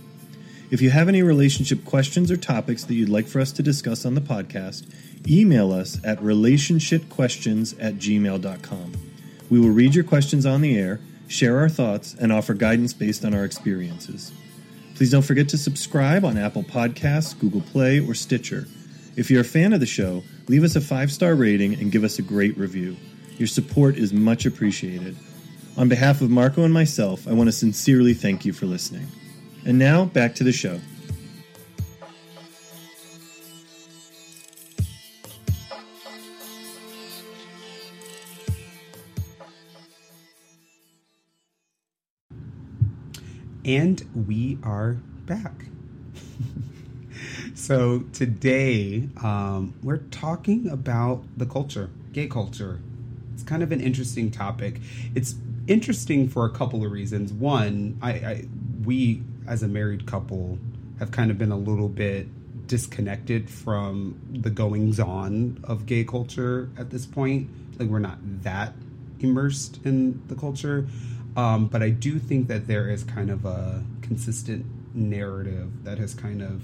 If 0.71 0.81
you 0.81 0.91
have 0.91 1.09
any 1.09 1.25
relationship 1.25 1.85
questions 1.85 2.31
or 2.31 2.37
topics 2.37 2.85
that 2.85 2.95
you'd 2.95 3.09
like 3.09 3.27
for 3.27 3.41
us 3.41 3.51
to 3.51 3.61
discuss 3.61 4.07
on 4.07 4.15
the 4.15 4.21
podcast, 4.21 4.87
email 5.29 5.73
us 5.73 5.99
at 6.05 6.21
relationshipquestions 6.21 7.75
at 7.81 7.95
gmail.com. 7.95 8.93
We 9.51 9.59
will 9.59 9.71
read 9.71 9.97
your 9.97 10.05
questions 10.05 10.47
on 10.47 10.61
the 10.61 10.79
air, 10.79 11.01
share 11.27 11.59
our 11.59 11.69
thoughts, 11.69 12.15
and 12.15 12.33
offer 12.33 12.55
guidance 12.55 12.93
based 12.93 13.25
on 13.25 13.35
our 13.35 13.45
experiences. 13.45 14.31
Please 14.95 15.11
don't 15.11 15.23
forget 15.23 15.49
to 15.49 15.59
subscribe 15.59 16.25
on 16.25 16.39
Apple 16.39 16.63
Podcasts, 16.63 17.37
Google 17.37 17.63
Play, 17.63 17.99
or 17.99 18.15
Stitcher. 18.15 18.69
If 19.17 19.29
you're 19.29 19.41
a 19.41 19.45
fan 19.45 19.73
of 19.73 19.81
the 19.81 19.87
show, 19.87 20.23
leave 20.47 20.63
us 20.63 20.77
a 20.77 20.81
five 20.81 21.11
star 21.11 21.35
rating 21.35 21.75
and 21.81 21.91
give 21.91 22.05
us 22.05 22.21
a 22.21 22.23
great 22.23 22.57
review. 22.57 22.97
Your 23.39 23.49
support 23.49 23.97
is 23.97 24.13
much 24.13 24.47
appreciated. 24.47 25.17
On 25.77 25.89
behalf 25.89 26.21
of 26.21 26.31
Marko 26.31 26.63
and 26.63 26.73
myself, 26.73 27.27
I 27.27 27.33
want 27.33 27.49
to 27.49 27.53
sincerely 27.53 28.15
thank 28.15 28.45
you 28.45 28.53
for 28.53 28.67
listening. 28.67 29.09
And 29.67 29.77
now, 29.77 30.05
back 30.05 30.37
to 30.37 30.45
the 30.45 30.53
show. 30.53 30.81
And 43.65 44.07
we 44.29 44.59
are 44.63 44.99
back. 45.27 45.65
so 47.55 48.05
today 48.13 49.09
um, 49.23 49.75
we're 49.83 49.97
talking 49.97 50.69
about 50.69 51.25
the 51.37 51.47
culture, 51.47 51.91
gay 52.13 52.29
culture. 52.29 52.81
It's 53.33 53.43
kind 53.43 53.65
of 53.65 53.73
an 53.73 53.81
interesting 53.81 54.31
topic. 54.31 54.81
It's 55.15 55.35
interesting 55.67 56.29
for 56.29 56.45
a 56.45 56.51
couple 56.51 56.85
of 56.85 56.93
reasons. 56.93 57.33
One, 57.33 57.99
I, 58.03 58.11
I 58.11 58.45
we 58.85 59.23
as 59.47 59.63
a 59.63 59.69
married 59.69 60.07
couple 60.07 60.59
have 60.99 61.11
kind 61.11 61.31
of 61.31 61.39
been 61.39 61.53
a 61.53 61.57
little 61.57 61.89
bit 61.89 62.29
disconnected 62.67 63.51
from 63.51 64.19
the 64.31 64.51
goings 64.51 64.99
on 64.99 65.63
of 65.65 65.87
gay 65.87 66.05
culture 66.05 66.71
at 66.79 66.91
this 66.91 67.07
point. 67.07 67.49
Like 67.79 67.89
we're 67.89 67.99
not 67.99 68.19
that 68.43 68.75
immersed 69.21 69.81
in 69.85 70.23
the 70.29 70.35
culture. 70.35 70.87
Um, 71.37 71.67
but 71.67 71.83
I 71.83 71.91
do 71.91 72.19
think 72.19 72.49
that 72.49 72.67
there 72.69 72.89
is 72.89 73.03
kind 73.03 73.31
of 73.31 73.45
a 73.45 73.83
consistent 74.03 74.65
narrative 74.95 75.85
that 75.85 75.99
has 75.99 76.15
kind 76.15 76.43
of 76.43 76.63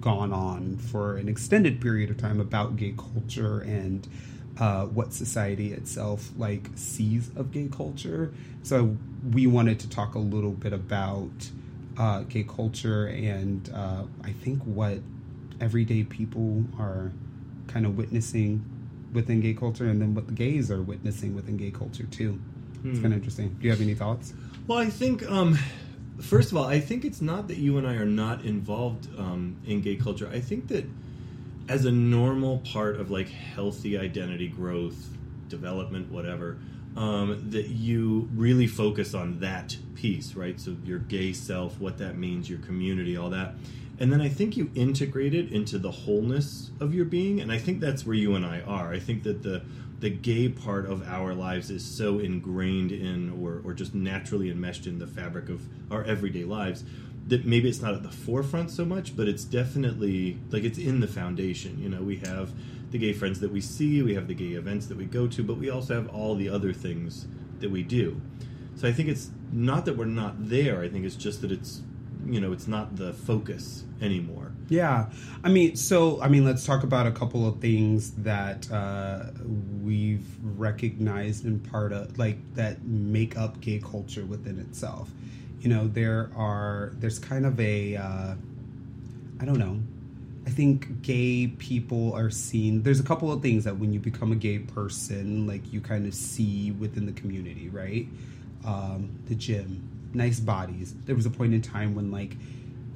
gone 0.00 0.32
on 0.32 0.76
for 0.76 1.16
an 1.16 1.28
extended 1.28 1.80
period 1.80 2.10
of 2.10 2.16
time 2.16 2.40
about 2.40 2.76
gay 2.76 2.94
culture 2.96 3.60
and 3.60 4.06
uh, 4.60 4.84
what 4.86 5.12
society 5.12 5.72
itself 5.72 6.30
like 6.36 6.68
sees 6.74 7.30
of 7.36 7.52
gay 7.52 7.68
culture. 7.70 8.32
So 8.62 8.96
we 9.32 9.46
wanted 9.46 9.78
to 9.80 9.88
talk 9.88 10.14
a 10.14 10.18
little 10.18 10.52
bit 10.52 10.72
about 10.72 11.30
uh, 11.96 12.22
gay 12.22 12.44
culture 12.44 13.06
and 13.08 13.70
uh, 13.74 14.04
I 14.24 14.32
think 14.32 14.62
what 14.62 14.98
everyday 15.60 16.04
people 16.04 16.64
are 16.78 17.12
kind 17.66 17.84
of 17.86 17.96
witnessing 17.98 18.64
within 19.12 19.40
gay 19.40 19.54
culture, 19.54 19.86
and 19.88 20.00
then 20.02 20.14
what 20.14 20.26
the 20.26 20.32
gays 20.34 20.70
are 20.70 20.82
witnessing 20.82 21.34
within 21.34 21.56
gay 21.56 21.70
culture 21.70 22.04
too. 22.04 22.38
It's 22.84 22.98
Hmm. 22.98 23.02
kind 23.02 23.06
of 23.06 23.12
interesting. 23.14 23.56
Do 23.58 23.64
you 23.64 23.70
have 23.70 23.80
any 23.80 23.94
thoughts? 23.94 24.34
Well, 24.66 24.78
I 24.78 24.90
think, 24.90 25.28
um, 25.30 25.58
first 26.20 26.52
of 26.52 26.58
all, 26.58 26.64
I 26.64 26.78
think 26.78 27.04
it's 27.04 27.20
not 27.22 27.48
that 27.48 27.56
you 27.56 27.78
and 27.78 27.86
I 27.86 27.94
are 27.94 28.04
not 28.06 28.44
involved 28.44 29.08
um, 29.18 29.56
in 29.66 29.80
gay 29.80 29.96
culture. 29.96 30.28
I 30.32 30.40
think 30.40 30.68
that 30.68 30.84
as 31.68 31.84
a 31.84 31.92
normal 31.92 32.58
part 32.58 32.98
of 32.98 33.10
like 33.10 33.28
healthy 33.28 33.98
identity 33.98 34.48
growth, 34.48 35.08
development, 35.48 36.10
whatever, 36.10 36.58
um, 36.96 37.50
that 37.50 37.68
you 37.68 38.28
really 38.34 38.66
focus 38.66 39.14
on 39.14 39.40
that 39.40 39.76
piece, 39.94 40.34
right? 40.34 40.58
So 40.58 40.76
your 40.84 40.98
gay 40.98 41.32
self, 41.32 41.78
what 41.78 41.98
that 41.98 42.16
means, 42.16 42.48
your 42.48 42.58
community, 42.60 43.16
all 43.16 43.30
that. 43.30 43.54
And 44.00 44.12
then 44.12 44.20
I 44.20 44.28
think 44.28 44.56
you 44.56 44.70
integrate 44.74 45.34
it 45.34 45.52
into 45.52 45.78
the 45.78 45.90
wholeness 45.90 46.70
of 46.80 46.94
your 46.94 47.04
being, 47.04 47.40
and 47.40 47.50
I 47.50 47.58
think 47.58 47.80
that's 47.80 48.06
where 48.06 48.14
you 48.14 48.34
and 48.36 48.46
I 48.46 48.60
are. 48.60 48.92
I 48.92 48.98
think 48.98 49.24
that 49.24 49.42
the 49.42 49.62
the 50.00 50.10
gay 50.10 50.48
part 50.48 50.86
of 50.86 51.02
our 51.08 51.34
lives 51.34 51.70
is 51.70 51.84
so 51.84 52.20
ingrained 52.20 52.92
in 52.92 53.30
or, 53.42 53.60
or 53.64 53.74
just 53.74 53.96
naturally 53.96 54.48
enmeshed 54.48 54.86
in 54.86 55.00
the 55.00 55.06
fabric 55.08 55.48
of 55.48 55.62
our 55.90 56.04
everyday 56.04 56.44
lives 56.44 56.84
that 57.28 57.44
maybe 57.44 57.68
it's 57.68 57.80
not 57.80 57.94
at 57.94 58.02
the 58.02 58.10
forefront 58.10 58.70
so 58.70 58.84
much, 58.84 59.16
but 59.16 59.28
it's 59.28 59.44
definitely 59.44 60.38
like 60.50 60.64
it's 60.64 60.78
in 60.78 61.00
the 61.00 61.06
foundation. 61.06 61.78
You 61.80 61.88
know, 61.88 62.02
we 62.02 62.16
have 62.18 62.52
the 62.90 62.98
gay 62.98 63.12
friends 63.12 63.40
that 63.40 63.52
we 63.52 63.60
see, 63.60 64.02
we 64.02 64.14
have 64.14 64.28
the 64.28 64.34
gay 64.34 64.52
events 64.52 64.86
that 64.86 64.96
we 64.96 65.04
go 65.04 65.26
to, 65.28 65.42
but 65.42 65.58
we 65.58 65.70
also 65.70 65.94
have 65.94 66.08
all 66.08 66.34
the 66.34 66.48
other 66.48 66.72
things 66.72 67.26
that 67.60 67.70
we 67.70 67.82
do. 67.82 68.20
So 68.76 68.88
I 68.88 68.92
think 68.92 69.08
it's 69.08 69.30
not 69.52 69.84
that 69.84 69.96
we're 69.96 70.06
not 70.06 70.48
there. 70.48 70.82
I 70.82 70.88
think 70.88 71.04
it's 71.04 71.16
just 71.16 71.42
that 71.42 71.52
it's 71.52 71.82
you 72.26 72.40
know 72.40 72.52
it's 72.52 72.66
not 72.66 72.96
the 72.96 73.12
focus 73.12 73.84
anymore. 74.00 74.52
Yeah, 74.68 75.10
I 75.42 75.48
mean, 75.48 75.76
so 75.76 76.20
I 76.22 76.28
mean, 76.28 76.44
let's 76.44 76.64
talk 76.64 76.82
about 76.82 77.06
a 77.06 77.12
couple 77.12 77.46
of 77.46 77.60
things 77.60 78.12
that 78.12 78.70
uh, 78.70 79.26
we've 79.82 80.26
recognized 80.42 81.44
in 81.44 81.60
part 81.60 81.92
of 81.92 82.18
like 82.18 82.38
that 82.54 82.84
make 82.84 83.36
up 83.36 83.60
gay 83.60 83.80
culture 83.80 84.24
within 84.24 84.58
itself. 84.58 85.10
You 85.60 85.68
know, 85.68 85.88
there 85.88 86.30
are 86.36 86.92
there's 86.98 87.18
kind 87.18 87.46
of 87.46 87.58
a 87.58 87.96
uh, 87.96 88.34
I 89.40 89.44
don't 89.44 89.58
know. 89.58 89.80
I 90.46 90.50
think 90.50 91.02
gay 91.02 91.48
people 91.48 92.14
are 92.14 92.30
seen. 92.30 92.82
There's 92.82 93.00
a 93.00 93.02
couple 93.02 93.30
of 93.30 93.42
things 93.42 93.64
that 93.64 93.76
when 93.76 93.92
you 93.92 94.00
become 94.00 94.32
a 94.32 94.36
gay 94.36 94.60
person, 94.60 95.46
like 95.46 95.72
you 95.72 95.80
kind 95.80 96.06
of 96.06 96.14
see 96.14 96.70
within 96.70 97.06
the 97.06 97.12
community, 97.12 97.68
right? 97.68 98.06
Um, 98.64 99.18
the 99.26 99.34
gym, 99.34 99.88
nice 100.14 100.40
bodies. 100.40 100.94
There 101.04 101.14
was 101.14 101.26
a 101.26 101.30
point 101.30 101.52
in 101.54 101.60
time 101.60 101.94
when 101.94 102.10
like 102.10 102.36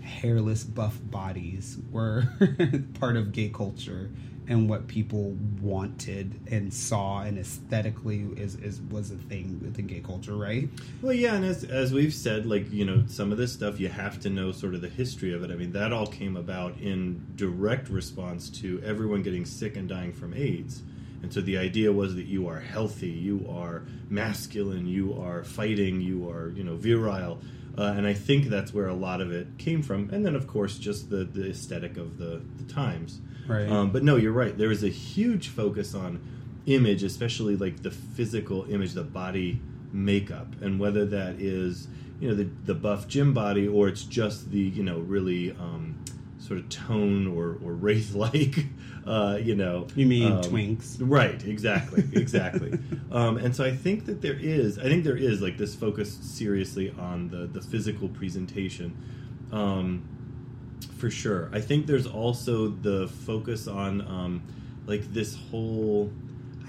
hairless 0.03 0.65
buff 0.65 0.99
bodies 1.11 1.79
were 1.91 2.25
part 3.01 3.17
of 3.17 3.33
gay 3.33 3.51
culture 3.51 4.11
and 4.49 4.69
what 4.69 4.89
people 4.89 5.37
wanted 5.61 6.41
and 6.51 6.73
saw 6.73 7.21
and 7.23 7.39
aesthetically 7.39 8.27
is, 8.37 8.57
is 8.57 8.81
was 8.91 9.11
a 9.11 9.17
thing 9.17 9.61
within 9.63 9.87
gay 9.87 10.01
culture 10.01 10.35
right 10.35 10.69
Well, 11.01 11.13
yeah, 11.13 11.35
and 11.35 11.45
as 11.45 11.65
as 11.65 11.93
we've 11.93 12.15
said, 12.15 12.47
like 12.47 12.71
you 12.73 12.85
know, 12.85 13.05
some 13.07 13.33
of 13.33 13.39
this 13.39 13.53
stuff 13.53 13.79
you 13.79 13.89
have 13.89 14.21
to 14.21 14.31
know 14.31 14.53
sort 14.53 14.75
of 14.75 14.81
the 14.81 14.89
history 14.89 15.33
of 15.33 15.43
it. 15.45 15.51
I 15.51 15.55
mean, 15.55 15.73
that 15.73 15.93
all 15.93 16.07
came 16.07 16.37
about 16.37 16.79
in 16.79 17.27
direct 17.37 17.89
response 17.89 18.51
to 18.61 18.83
everyone 18.85 19.23
getting 19.23 19.45
sick 19.45 19.77
and 19.77 19.89
dying 19.89 20.13
from 20.13 20.35
AIDS. 20.35 20.83
And 21.23 21.33
so 21.33 21.41
the 21.41 21.57
idea 21.57 21.93
was 21.93 22.17
that 22.17 22.27
you 22.27 22.49
are 22.49 22.59
healthy, 22.59 23.11
you 23.11 23.47
are 23.49 23.85
masculine, 24.09 24.87
you 24.87 25.15
are 25.21 25.45
fighting, 25.45 26.01
you 26.01 26.29
are 26.29 26.51
you 26.51 26.65
know 26.65 26.77
virile, 26.77 27.39
uh, 27.79 27.95
and 27.97 28.07
I 28.07 28.15
think 28.15 28.47
that's 28.47 28.75
where 28.75 28.89
a 28.89 28.95
lot 28.95 29.21
of 29.21 29.33
it 29.33 29.47
came 29.59 29.83
from. 29.83 30.11
And 30.11 30.27
then 30.27 30.35
of 30.35 30.47
course 30.47 30.79
just 30.79 31.11
the 31.11 31.25
the 31.25 31.51
aesthetic 31.51 31.97
of 31.97 32.19
the 32.19 32.43
the 32.57 32.73
times. 32.73 33.21
Right. 33.47 33.69
Um, 33.69 33.91
but 33.91 34.03
no, 34.03 34.17
you're 34.17 34.33
right. 34.33 34.57
There 34.57 34.71
is 34.71 34.85
a 34.85 34.89
huge 34.89 35.49
focus 35.49 35.95
on 35.95 36.21
image, 36.67 37.03
especially 37.03 37.57
like 37.57 37.83
the 37.83 37.91
physical 37.91 38.65
image, 38.71 38.93
the 38.93 39.03
body 39.03 39.61
makeup, 39.93 40.49
and 40.61 40.79
whether 40.79 41.05
that 41.07 41.41
is 41.41 41.89
you 42.21 42.29
know 42.29 42.35
the 42.35 42.49
the 42.65 42.75
buff 42.75 43.09
gym 43.09 43.35
body 43.35 43.67
or 43.67 43.89
it's 43.89 44.05
just 44.05 44.51
the 44.51 44.61
you 44.61 44.83
know 44.83 45.01
really 45.01 45.51
um, 45.53 45.99
sort 46.39 46.59
of 46.61 46.69
tone 46.69 47.27
or 47.27 47.59
or 47.65 47.73
wraith 47.73 48.15
like 48.15 48.67
uh, 49.07 49.39
you 49.43 49.57
know 49.57 49.87
you 49.97 50.07
mean 50.07 50.33
um, 50.33 50.43
twinks 50.43 50.97
Right, 51.01 51.43
exactly, 51.45 52.05
exactly. 52.13 52.79
um, 53.11 53.39
and 53.39 53.55
so 53.55 53.65
I 53.65 53.75
think 53.75 54.07
that 54.07 54.23
there 54.23 54.39
is, 54.39 54.79
I 54.79 54.85
think 54.85 55.05
there 55.05 55.17
is 55.17 55.41
like 55.41 55.59
this 55.59 55.75
focus 55.75 56.13
seriously 56.23 56.95
on 56.99 57.29
the 57.29 57.47
the 57.47 57.61
physical 57.61 58.09
presentation, 58.09 58.97
um, 59.51 60.05
for 61.03 61.11
sure. 61.11 61.49
I 61.53 61.61
think 61.61 61.87
there's 61.89 62.07
also 62.07 62.69
the 62.69 63.09
focus 63.27 63.67
on 63.67 64.03
um, 64.03 64.41
like 64.87 65.13
this 65.13 65.37
whole. 65.51 66.13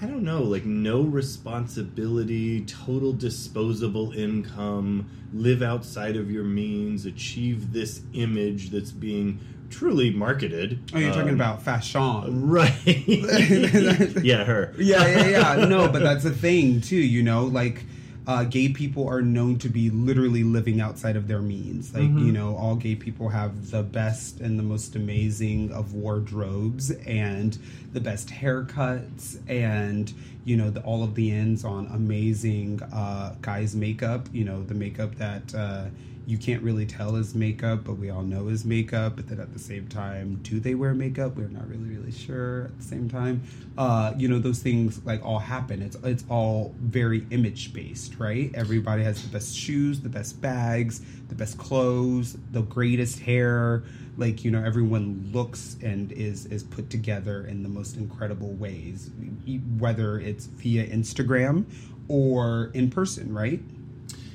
I 0.02 0.06
don't 0.06 0.24
know, 0.24 0.42
like 0.42 0.64
no 0.64 1.02
responsibility, 1.02 2.62
total 2.64 3.12
disposable 3.12 4.10
income, 4.12 5.08
live 5.32 5.62
outside 5.62 6.16
of 6.16 6.32
your 6.32 6.42
means, 6.42 7.06
achieve 7.06 7.72
this 7.72 8.02
image 8.12 8.70
that's 8.70 8.90
being 8.90 9.38
truly 9.70 10.10
marketed. 10.10 10.80
oh 10.94 10.98
you're 10.98 11.12
talking 11.12 11.28
Um, 11.28 11.34
about 11.36 11.62
fashion 11.62 12.00
Right. 12.50 12.72
yeah, 14.24 14.42
her. 14.44 14.74
yeah 14.78 15.06
yeah 15.06 15.28
yeah 15.56 15.64
no 15.66 15.88
but 15.88 16.02
that's 16.08 16.24
a 16.24 16.30
thing 16.30 16.80
too 16.80 16.96
you 16.96 17.22
know 17.22 17.44
like 17.44 17.84
uh, 18.26 18.44
gay 18.44 18.68
people 18.70 19.06
are 19.06 19.20
known 19.20 19.58
to 19.58 19.68
be 19.68 19.90
literally 19.90 20.42
living 20.42 20.80
outside 20.80 21.14
of 21.16 21.28
their 21.28 21.42
means 21.42 21.92
like 21.94 22.04
Mhm. 22.10 22.26
you 22.26 22.32
know 22.32 22.56
all 22.56 22.74
gay 22.76 22.94
people 22.94 23.28
have 23.28 23.70
the 23.70 23.82
best 23.82 24.40
and 24.40 24.58
the 24.58 24.62
most 24.62 24.96
amazing 24.96 25.70
of 25.72 25.92
wardrobes 25.92 26.90
and 26.90 27.58
the 27.92 28.00
best 28.00 28.28
haircuts 28.28 29.36
and 29.48 30.12
you 30.44 30.56
know 30.56 30.70
the, 30.70 30.80
all 30.82 31.02
of 31.02 31.14
the 31.14 31.30
ends 31.30 31.64
on 31.64 31.86
amazing 31.92 32.80
uh, 32.92 33.34
guys 33.42 33.74
makeup 33.76 34.28
you 34.32 34.44
know 34.44 34.62
the 34.62 34.74
makeup 34.74 35.14
that 35.16 35.54
uh, 35.54 35.84
you 36.26 36.38
can't 36.38 36.62
really 36.62 36.86
tell 36.86 37.16
is 37.16 37.34
makeup 37.34 37.84
but 37.84 37.94
we 37.94 38.10
all 38.10 38.22
know 38.22 38.48
is 38.48 38.64
makeup 38.64 39.16
but 39.16 39.28
then 39.28 39.40
at 39.40 39.52
the 39.52 39.58
same 39.58 39.86
time 39.88 40.38
do 40.42 40.60
they 40.60 40.74
wear 40.74 40.94
makeup? 40.94 41.36
We're 41.36 41.48
not 41.48 41.68
really 41.68 41.88
really 41.88 42.12
sure 42.12 42.64
at 42.64 42.78
the 42.78 42.84
same 42.84 43.08
time. 43.08 43.42
Uh, 43.76 44.12
you 44.16 44.28
know 44.28 44.38
those 44.38 44.60
things 44.60 45.04
like 45.04 45.24
all 45.24 45.38
happen. 45.38 45.82
It's 45.82 45.96
it's 46.04 46.24
all 46.28 46.74
very 46.80 47.26
image 47.30 47.72
based 47.72 48.18
right? 48.18 48.50
Everybody 48.54 49.02
has 49.02 49.22
the 49.22 49.28
best 49.28 49.56
shoes 49.56 50.00
the 50.00 50.08
best 50.08 50.40
bags 50.40 51.02
the 51.28 51.34
best 51.34 51.58
clothes 51.58 52.36
the 52.52 52.62
greatest 52.62 53.20
hair. 53.20 53.82
Like 54.16 54.44
you 54.44 54.50
know 54.50 54.62
everyone 54.62 55.30
looks 55.32 55.76
and 55.82 56.12
is 56.12 56.46
is 56.46 56.62
put 56.62 56.90
together 56.90 57.46
in 57.46 57.62
the 57.62 57.68
most 57.68 57.96
incredible 57.96 58.52
ways 58.52 59.10
whether 59.78 60.18
it's 60.18 60.46
via 60.46 60.86
instagram 60.86 61.64
or 62.08 62.70
in 62.74 62.90
person 62.90 63.34
right 63.34 63.60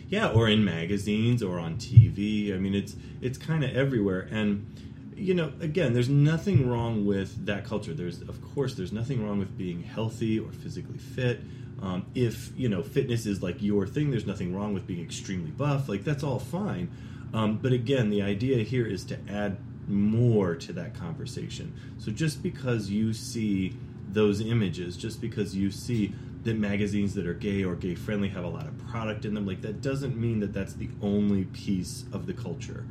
Yeah, 0.10 0.30
or 0.32 0.50
in 0.50 0.66
magazines 0.66 1.44
or 1.44 1.60
on 1.60 1.76
TV. 1.78 2.54
I 2.54 2.58
mean, 2.58 2.74
it's 2.74 2.96
it's 3.22 3.38
kind 3.38 3.64
of 3.64 3.76
everywhere. 3.76 4.28
And 4.32 4.76
you 5.16 5.34
know, 5.34 5.52
again, 5.60 5.94
there's 5.94 6.10
nothing 6.10 6.70
wrong 6.70 7.06
with 7.06 7.46
that 7.46 7.66
culture. 7.66 7.94
There's, 7.94 8.22
of 8.22 8.42
course, 8.54 8.76
there's 8.76 8.94
nothing 8.94 9.24
wrong 9.24 9.38
with 9.38 9.58
being 9.58 9.84
healthy 9.84 10.40
or 10.40 10.52
physically 10.52 10.98
fit. 10.98 11.42
Um, 11.82 12.06
if 12.16 12.52
you 12.58 12.68
know 12.70 12.82
fitness 12.84 13.26
is 13.26 13.44
like 13.44 13.62
your 13.62 13.86
thing, 13.86 14.12
there's 14.12 14.26
nothing 14.26 14.56
wrong 14.56 14.74
with 14.74 14.88
being 14.88 15.04
extremely 15.04 15.52
buff. 15.52 15.88
Like 15.88 16.04
that's 16.04 16.24
all 16.24 16.40
fine. 16.40 16.90
Um, 17.34 17.58
but 17.58 17.74
again, 17.74 18.10
the 18.10 18.22
idea 18.22 18.64
here 18.64 18.88
is 18.88 19.06
to 19.06 19.18
add 19.30 19.58
more 19.88 20.56
to 20.56 20.74
that 20.74 20.94
conversation. 20.96 21.74
So 22.00 22.12
just 22.12 22.42
because 22.42 22.90
you 22.90 23.14
see 23.14 23.76
those 24.12 24.42
images, 24.42 24.98
just 24.98 25.22
because 25.22 25.56
you 25.56 25.72
see 25.72 26.14
that 26.44 26.58
magazines 26.58 27.14
that 27.16 27.28
are 27.28 27.34
gay 27.34 27.64
or 27.64 27.76
gay 27.76 27.96
friendly 27.96 28.30
have 28.30 28.46
a 28.46 28.50
lot 28.50 28.66
of 28.66 28.78
product 28.88 29.26
in 29.26 29.34
them, 29.34 29.46
like 29.46 29.62
that 29.62 29.82
doesn't 29.82 30.16
mean 30.16 30.40
that 30.40 30.54
that's 30.54 30.74
the 30.74 30.90
only 31.02 31.46
piece 31.46 32.06
of 32.14 32.26
the 32.26 32.34
culture. 32.34 32.86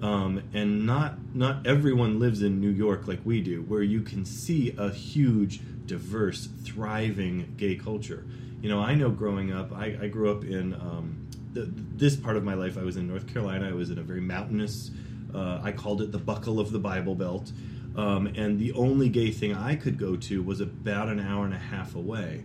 Um, 0.00 0.42
and 0.54 0.86
not 0.86 1.18
not 1.34 1.66
everyone 1.66 2.20
lives 2.20 2.42
in 2.42 2.60
New 2.60 2.70
York 2.70 3.08
like 3.08 3.20
we 3.24 3.40
do, 3.40 3.62
where 3.62 3.82
you 3.82 4.00
can 4.00 4.24
see 4.24 4.74
a 4.78 4.90
huge, 4.90 5.60
diverse, 5.86 6.48
thriving 6.62 7.54
gay 7.56 7.74
culture. 7.74 8.24
You 8.62 8.68
know, 8.68 8.80
I 8.80 8.94
know 8.94 9.10
growing 9.10 9.52
up, 9.52 9.72
I, 9.72 9.96
I 10.00 10.08
grew 10.08 10.30
up 10.30 10.44
in 10.44 10.74
um, 10.74 11.28
the, 11.52 11.68
this 11.96 12.16
part 12.16 12.36
of 12.36 12.44
my 12.44 12.54
life. 12.54 12.78
I 12.78 12.82
was 12.82 12.96
in 12.96 13.08
North 13.08 13.26
Carolina. 13.32 13.68
I 13.68 13.72
was 13.72 13.90
in 13.90 13.98
a 13.98 14.02
very 14.02 14.20
mountainous. 14.20 14.90
Uh, 15.34 15.60
I 15.62 15.72
called 15.72 16.00
it 16.00 16.12
the 16.12 16.18
buckle 16.18 16.58
of 16.60 16.70
the 16.70 16.78
Bible 16.78 17.14
Belt. 17.14 17.52
Um, 17.96 18.28
and 18.28 18.60
the 18.60 18.72
only 18.72 19.08
gay 19.08 19.30
thing 19.32 19.54
I 19.54 19.74
could 19.74 19.98
go 19.98 20.16
to 20.16 20.42
was 20.42 20.60
about 20.60 21.08
an 21.08 21.18
hour 21.18 21.44
and 21.44 21.54
a 21.54 21.58
half 21.58 21.96
away. 21.96 22.44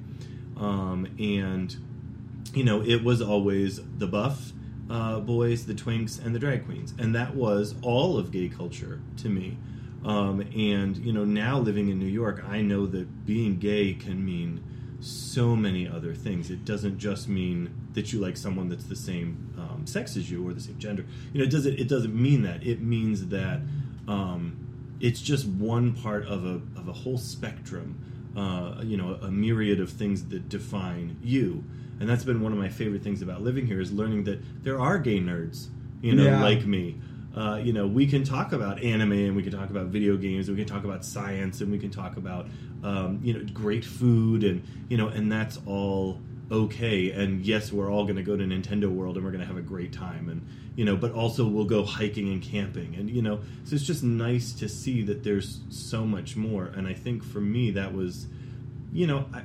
Um, 0.57 1.07
and, 1.19 1.75
you 2.53 2.63
know, 2.63 2.81
it 2.81 3.03
was 3.03 3.21
always 3.21 3.79
the 3.97 4.07
buff, 4.07 4.51
uh, 4.89 5.19
boys, 5.19 5.65
the 5.65 5.73
twinks, 5.73 6.23
and 6.23 6.35
the 6.35 6.39
drag 6.39 6.65
queens, 6.65 6.93
and 6.97 7.15
that 7.15 7.35
was 7.35 7.75
all 7.81 8.17
of 8.17 8.31
gay 8.31 8.49
culture 8.49 9.01
to 9.17 9.29
me. 9.29 9.57
Um, 10.05 10.41
and 10.55 10.97
you 10.97 11.13
know, 11.13 11.23
now 11.23 11.59
living 11.59 11.89
in 11.89 11.97
New 11.97 12.05
York, 12.05 12.43
I 12.47 12.61
know 12.61 12.85
that 12.87 13.25
being 13.25 13.57
gay 13.57 13.93
can 13.93 14.23
mean 14.23 14.61
so 14.99 15.55
many 15.55 15.87
other 15.87 16.13
things. 16.13 16.49
It 16.49 16.65
doesn't 16.65 16.97
just 16.97 17.27
mean 17.27 17.73
that 17.93 18.11
you 18.11 18.19
like 18.19 18.37
someone 18.37 18.69
that's 18.69 18.85
the 18.85 18.95
same 18.95 19.53
um, 19.57 19.85
sex 19.85 20.17
as 20.17 20.29
you 20.29 20.47
or 20.47 20.53
the 20.53 20.61
same 20.61 20.77
gender. 20.79 21.05
You 21.31 21.39
know, 21.39 21.45
it 21.45 21.51
doesn't. 21.51 21.79
It 21.79 21.87
doesn't 21.87 22.13
mean 22.13 22.41
that. 22.43 22.65
It 22.65 22.81
means 22.81 23.27
that 23.27 23.61
um, 24.07 24.97
it's 24.99 25.21
just 25.21 25.45
one 25.45 25.93
part 25.93 26.25
of 26.25 26.45
a 26.45 26.61
of 26.77 26.87
a 26.87 26.93
whole 26.93 27.17
spectrum. 27.17 27.97
Uh, 28.35 28.81
you 28.83 28.97
know, 28.97 29.17
a, 29.21 29.29
myriad 29.29 29.79
of 29.79 29.91
things 29.91 30.25
that 30.25 30.49
define 30.49 31.15
you. 31.23 31.63
And 31.99 32.09
that's 32.09 32.23
been 32.23 32.41
one 32.41 32.51
of 32.51 32.57
my 32.57 32.69
favorite 32.69 33.03
things 33.03 33.21
about 33.21 33.43
living 33.43 33.67
here 33.67 33.79
is 33.79 33.91
learning 33.91 34.23
that 34.23 34.39
there 34.63 34.79
are 34.79 34.97
gay 34.97 35.19
nerds, 35.19 35.67
you 36.01 36.15
know, 36.15 36.23
Yeah. 36.23 36.41
like 36.41 36.65
me. 36.65 36.95
Uh, 37.35 37.59
you 37.63 37.73
know, 37.73 37.85
we 37.85 38.07
can 38.07 38.23
talk 38.23 38.51
about 38.51 38.81
anime 38.83 39.11
and 39.11 39.35
we 39.35 39.43
can 39.43 39.51
talk 39.51 39.69
about 39.69 39.87
video 39.87 40.17
games, 40.17 40.47
and 40.47 40.57
we 40.57 40.63
can 40.63 40.73
talk 40.73 40.83
about 40.83 41.05
science, 41.05 41.61
and 41.61 41.71
we 41.71 41.77
can 41.77 41.91
talk 41.91 42.17
about 42.17 42.47
um, 42.83 43.19
you 43.23 43.33
know 43.33 43.43
great 43.53 43.85
food, 43.85 44.43
and 44.43 44.61
you 44.89 44.97
know, 44.97 45.07
and 45.07 45.31
that's 45.31 45.59
all 45.65 46.19
okay. 46.51 47.11
And 47.11 47.45
yes, 47.45 47.71
we're 47.71 47.91
all 47.91 48.03
going 48.03 48.15
to 48.15 48.23
go 48.23 48.35
to 48.35 48.43
Nintendo 48.43 48.89
World 48.89 49.15
and 49.15 49.25
we're 49.25 49.31
going 49.31 49.41
to 49.41 49.47
have 49.47 49.57
a 49.57 49.61
great 49.61 49.93
time, 49.93 50.29
and 50.29 50.47
you 50.75 50.85
know, 50.85 50.95
but 50.95 51.11
also 51.11 51.47
we'll 51.47 51.65
go 51.65 51.83
hiking 51.83 52.29
and 52.29 52.41
camping, 52.41 52.95
and 52.95 53.09
you 53.09 53.21
know, 53.21 53.41
so 53.63 53.75
it's 53.75 53.85
just 53.85 54.03
nice 54.03 54.51
to 54.53 54.67
see 54.67 55.03
that 55.03 55.23
there's 55.23 55.61
so 55.69 56.05
much 56.05 56.35
more. 56.35 56.65
And 56.65 56.87
I 56.87 56.93
think 56.93 57.23
for 57.23 57.41
me, 57.41 57.71
that 57.71 57.93
was, 57.93 58.27
you 58.91 59.07
know, 59.07 59.25
I 59.33 59.43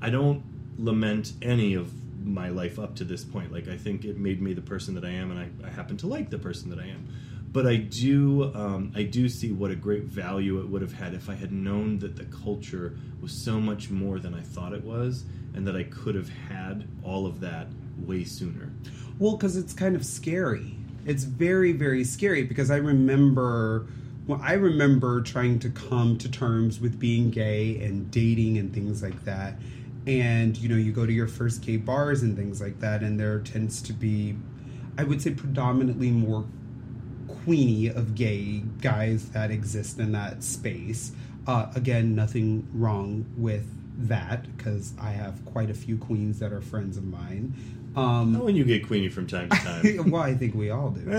I 0.00 0.10
don't 0.10 0.42
lament 0.78 1.32
any 1.42 1.74
of 1.74 1.92
my 2.26 2.48
life 2.48 2.78
up 2.78 2.96
to 2.96 3.04
this 3.04 3.24
point. 3.24 3.52
Like 3.52 3.68
I 3.68 3.76
think 3.76 4.04
it 4.04 4.18
made 4.18 4.42
me 4.42 4.52
the 4.52 4.62
person 4.62 4.94
that 4.94 5.04
I 5.04 5.10
am, 5.10 5.30
and 5.30 5.38
I, 5.38 5.66
I 5.66 5.70
happen 5.70 5.96
to 5.98 6.06
like 6.06 6.30
the 6.30 6.38
person 6.38 6.70
that 6.70 6.78
I 6.78 6.86
am. 6.86 7.08
But 7.52 7.66
I 7.66 7.76
do, 7.76 8.52
um, 8.54 8.92
I 8.94 9.04
do 9.04 9.30
see 9.30 9.50
what 9.50 9.70
a 9.70 9.76
great 9.76 10.02
value 10.04 10.60
it 10.60 10.68
would 10.68 10.82
have 10.82 10.92
had 10.92 11.14
if 11.14 11.30
I 11.30 11.34
had 11.34 11.52
known 11.52 11.98
that 12.00 12.16
the 12.16 12.24
culture 12.24 12.98
was 13.22 13.32
so 13.32 13.58
much 13.60 13.88
more 13.88 14.18
than 14.18 14.34
I 14.34 14.42
thought 14.42 14.74
it 14.74 14.84
was, 14.84 15.24
and 15.56 15.66
that 15.66 15.74
I 15.74 15.84
could 15.84 16.14
have 16.14 16.28
had 16.28 16.86
all 17.02 17.26
of 17.26 17.40
that 17.40 17.66
way 17.98 18.24
sooner. 18.24 18.70
Well, 19.18 19.36
because 19.36 19.56
it's 19.56 19.72
kind 19.72 19.96
of 19.96 20.04
scary. 20.04 20.76
It's 21.04 21.24
very, 21.24 21.72
very 21.72 22.04
scary 22.04 22.44
because 22.44 22.70
I 22.70 22.76
remember. 22.76 23.86
Well, 24.26 24.40
I 24.42 24.54
remember 24.54 25.22
trying 25.22 25.60
to 25.60 25.70
come 25.70 26.18
to 26.18 26.28
terms 26.28 26.80
with 26.80 26.98
being 26.98 27.30
gay 27.30 27.80
and 27.84 28.10
dating 28.10 28.58
and 28.58 28.74
things 28.74 29.00
like 29.00 29.24
that. 29.24 29.54
And, 30.04 30.56
you 30.56 30.68
know, 30.68 30.74
you 30.74 30.90
go 30.92 31.06
to 31.06 31.12
your 31.12 31.28
first 31.28 31.62
gay 31.62 31.76
bars 31.76 32.22
and 32.22 32.36
things 32.36 32.60
like 32.60 32.80
that, 32.80 33.02
and 33.02 33.20
there 33.20 33.38
tends 33.38 33.80
to 33.82 33.92
be, 33.92 34.36
I 34.98 35.04
would 35.04 35.22
say, 35.22 35.30
predominantly 35.30 36.10
more 36.10 36.44
queenie 37.44 37.86
of 37.86 38.16
gay 38.16 38.64
guys 38.80 39.28
that 39.30 39.52
exist 39.52 40.00
in 40.00 40.10
that 40.12 40.42
space. 40.42 41.12
Uh, 41.46 41.70
again, 41.76 42.16
nothing 42.16 42.66
wrong 42.72 43.26
with 43.36 43.68
that 43.98 44.56
because 44.56 44.92
I 45.00 45.10
have 45.10 45.44
quite 45.44 45.70
a 45.70 45.74
few 45.74 45.96
queens 45.96 46.38
that 46.40 46.52
are 46.52 46.60
friends 46.60 46.96
of 46.96 47.04
mine. 47.04 47.54
Um, 47.96 48.40
Oh, 48.40 48.46
and 48.46 48.56
you 48.56 48.64
get 48.64 48.86
Queenie 48.86 49.08
from 49.08 49.26
time 49.26 49.48
to 49.48 49.56
time. 49.56 50.10
well, 50.10 50.22
I 50.22 50.34
think 50.34 50.54
we 50.54 50.70
all 50.70 50.90
do. 50.90 51.10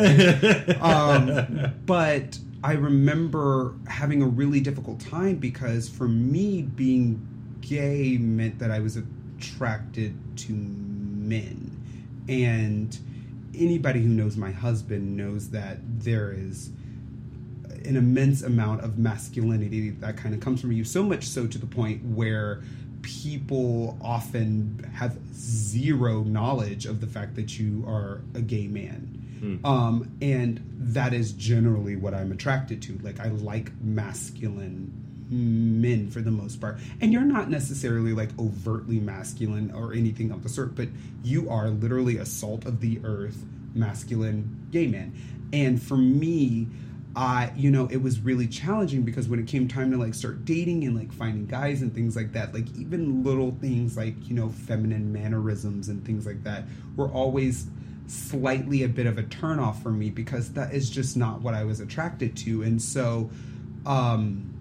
um, 0.81 1.74
but 1.86 2.38
I 2.63 2.74
remember 2.74 3.74
having 3.88 4.22
a 4.22 4.27
really 4.27 4.60
difficult 4.60 5.00
time 5.00 5.38
because 5.38 5.89
for 5.89 6.07
me, 6.07 6.62
being 6.62 7.25
gay 7.62 8.17
meant 8.17 8.60
that 8.60 8.69
I 8.69 8.79
was 8.79 8.98
attracted 8.98 10.15
to 10.38 10.51
men. 10.53 11.72
And 12.29 12.98
anybody 13.55 14.01
who 14.01 14.10
knows 14.10 14.38
my 14.38 14.51
husband 14.51 15.17
knows 15.17 15.50
that 15.50 15.77
there 16.00 16.31
is 16.31 16.69
an 17.88 17.96
immense 17.96 18.41
amount 18.41 18.82
of 18.82 18.98
masculinity 18.98 19.91
that 19.91 20.18
kind 20.18 20.35
of 20.35 20.42
comes 20.42 20.62
from 20.62 20.72
you, 20.72 20.83
so 20.83 21.03
much 21.03 21.25
so 21.25 21.48
to 21.48 21.57
the 21.57 21.66
point 21.66 22.03
where 22.03 22.62
people 23.01 23.98
often 24.01 24.90
have 24.94 25.18
zero 25.33 26.24
knowledge 26.24 26.85
of 26.85 27.00
the 27.00 27.07
fact 27.07 27.35
that 27.35 27.57
you 27.57 27.83
are 27.88 28.22
a 28.35 28.42
gay 28.42 28.68
man. 28.68 29.14
Hmm. 29.40 29.66
Um, 29.66 30.12
and 30.22 30.62
that 30.77 31.14
is 31.14 31.31
generally 31.33 31.96
what 31.96 32.14
I'm 32.14 32.31
attracted 32.31 32.81
to. 32.83 32.98
Like, 33.03 33.20
I 33.20 33.29
like 33.29 33.72
masculine 33.81 34.92
men 35.29 36.09
for 36.09 36.22
the 36.22 36.31
most 36.31 36.59
part. 36.59 36.79
And 37.01 37.12
you're 37.12 37.22
not 37.22 37.50
necessarily 37.50 38.14
like 38.14 38.29
overtly 38.40 39.00
masculine 39.00 39.72
or 39.72 39.94
anything 39.94 40.31
of 40.31 40.44
the 40.44 40.50
sort, 40.50 40.75
but 40.75 40.88
you 41.24 41.50
are 41.50 41.70
literally 41.70 42.18
a 42.18 42.25
salt 42.25 42.66
of 42.66 42.79
the 42.81 43.00
earth 43.03 43.44
masculine 43.74 44.68
gay 44.72 44.88
man. 44.88 45.14
And 45.53 45.81
for 45.81 45.98
me, 45.98 46.68
I, 47.18 47.51
you 47.56 47.72
know, 47.72 47.88
it 47.90 47.98
was 47.98 48.20
really 48.20 48.46
challenging 48.46 49.01
because 49.01 49.27
when 49.27 49.40
it 49.40 49.48
came 49.48 49.68
time 49.68 49.90
to 49.90 49.98
like 49.98 50.14
start 50.14 50.46
dating 50.46 50.84
and 50.84 50.96
like 50.96 51.12
finding 51.12 51.48
guys 51.48 51.82
and 51.82 51.92
things 51.92 52.16
like 52.16 52.34
that, 52.34 52.53
like 52.53 52.68
even 52.77 53.24
little 53.24 53.58
things 53.60 53.98
like, 53.98 54.30
you 54.30 54.36
know, 54.36 54.50
feminine 54.50 55.12
mannerisms 55.12 55.88
and 55.90 56.06
things 56.06 56.27
like 56.27 56.44
that 56.44 56.66
were 56.96 57.10
always 57.10 57.66
slightly 58.06 58.84
a 58.84 58.88
bit 58.88 59.08
of 59.08 59.18
a 59.18 59.24
turnoff 59.24 59.82
for 59.82 59.90
me 59.90 60.12
because 60.12 60.53
that 60.53 60.75
is 60.75 60.92
just 60.92 61.18
not 61.18 61.42
what 61.42 61.56
I 61.56 61.64
was 61.64 61.80
attracted 61.80 62.38
to. 62.38 62.62
And 62.62 62.80
so, 62.80 63.32
um, 63.88 64.53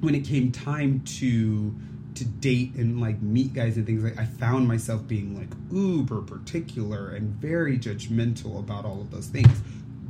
when 0.00 0.14
it 0.14 0.26
came 0.26 0.52
time 0.52 1.00
to 1.00 1.74
to 2.16 2.24
date 2.24 2.74
and 2.74 3.00
like 3.00 3.22
meet 3.22 3.54
guys 3.54 3.76
and 3.76 3.86
things 3.86 4.02
like 4.02 4.18
I 4.18 4.24
found 4.24 4.68
myself 4.68 5.06
being 5.06 5.38
like 5.38 5.48
uber 5.72 6.20
particular 6.20 7.10
and 7.10 7.32
very 7.36 7.78
judgmental 7.78 8.58
about 8.58 8.84
all 8.84 9.00
of 9.00 9.10
those 9.10 9.28
things. 9.28 9.62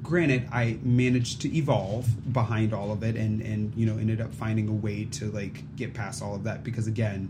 Granted, 0.09 0.49
I 0.51 0.79
managed 0.83 1.43
to 1.43 1.55
evolve 1.55 2.33
behind 2.33 2.73
all 2.73 2.91
of 2.93 3.03
it 3.03 3.15
and 3.15 3.43
and 3.43 3.75
you 3.77 3.85
know 3.85 3.99
ended 3.99 4.23
up 4.23 4.33
finding 4.33 4.67
a 4.67 4.73
way 4.73 5.05
to 5.05 5.31
like 5.33 5.63
get 5.77 5.93
past 5.93 6.23
all 6.23 6.35
of 6.35 6.45
that 6.45 6.65
because 6.65 6.87
again, 6.87 7.29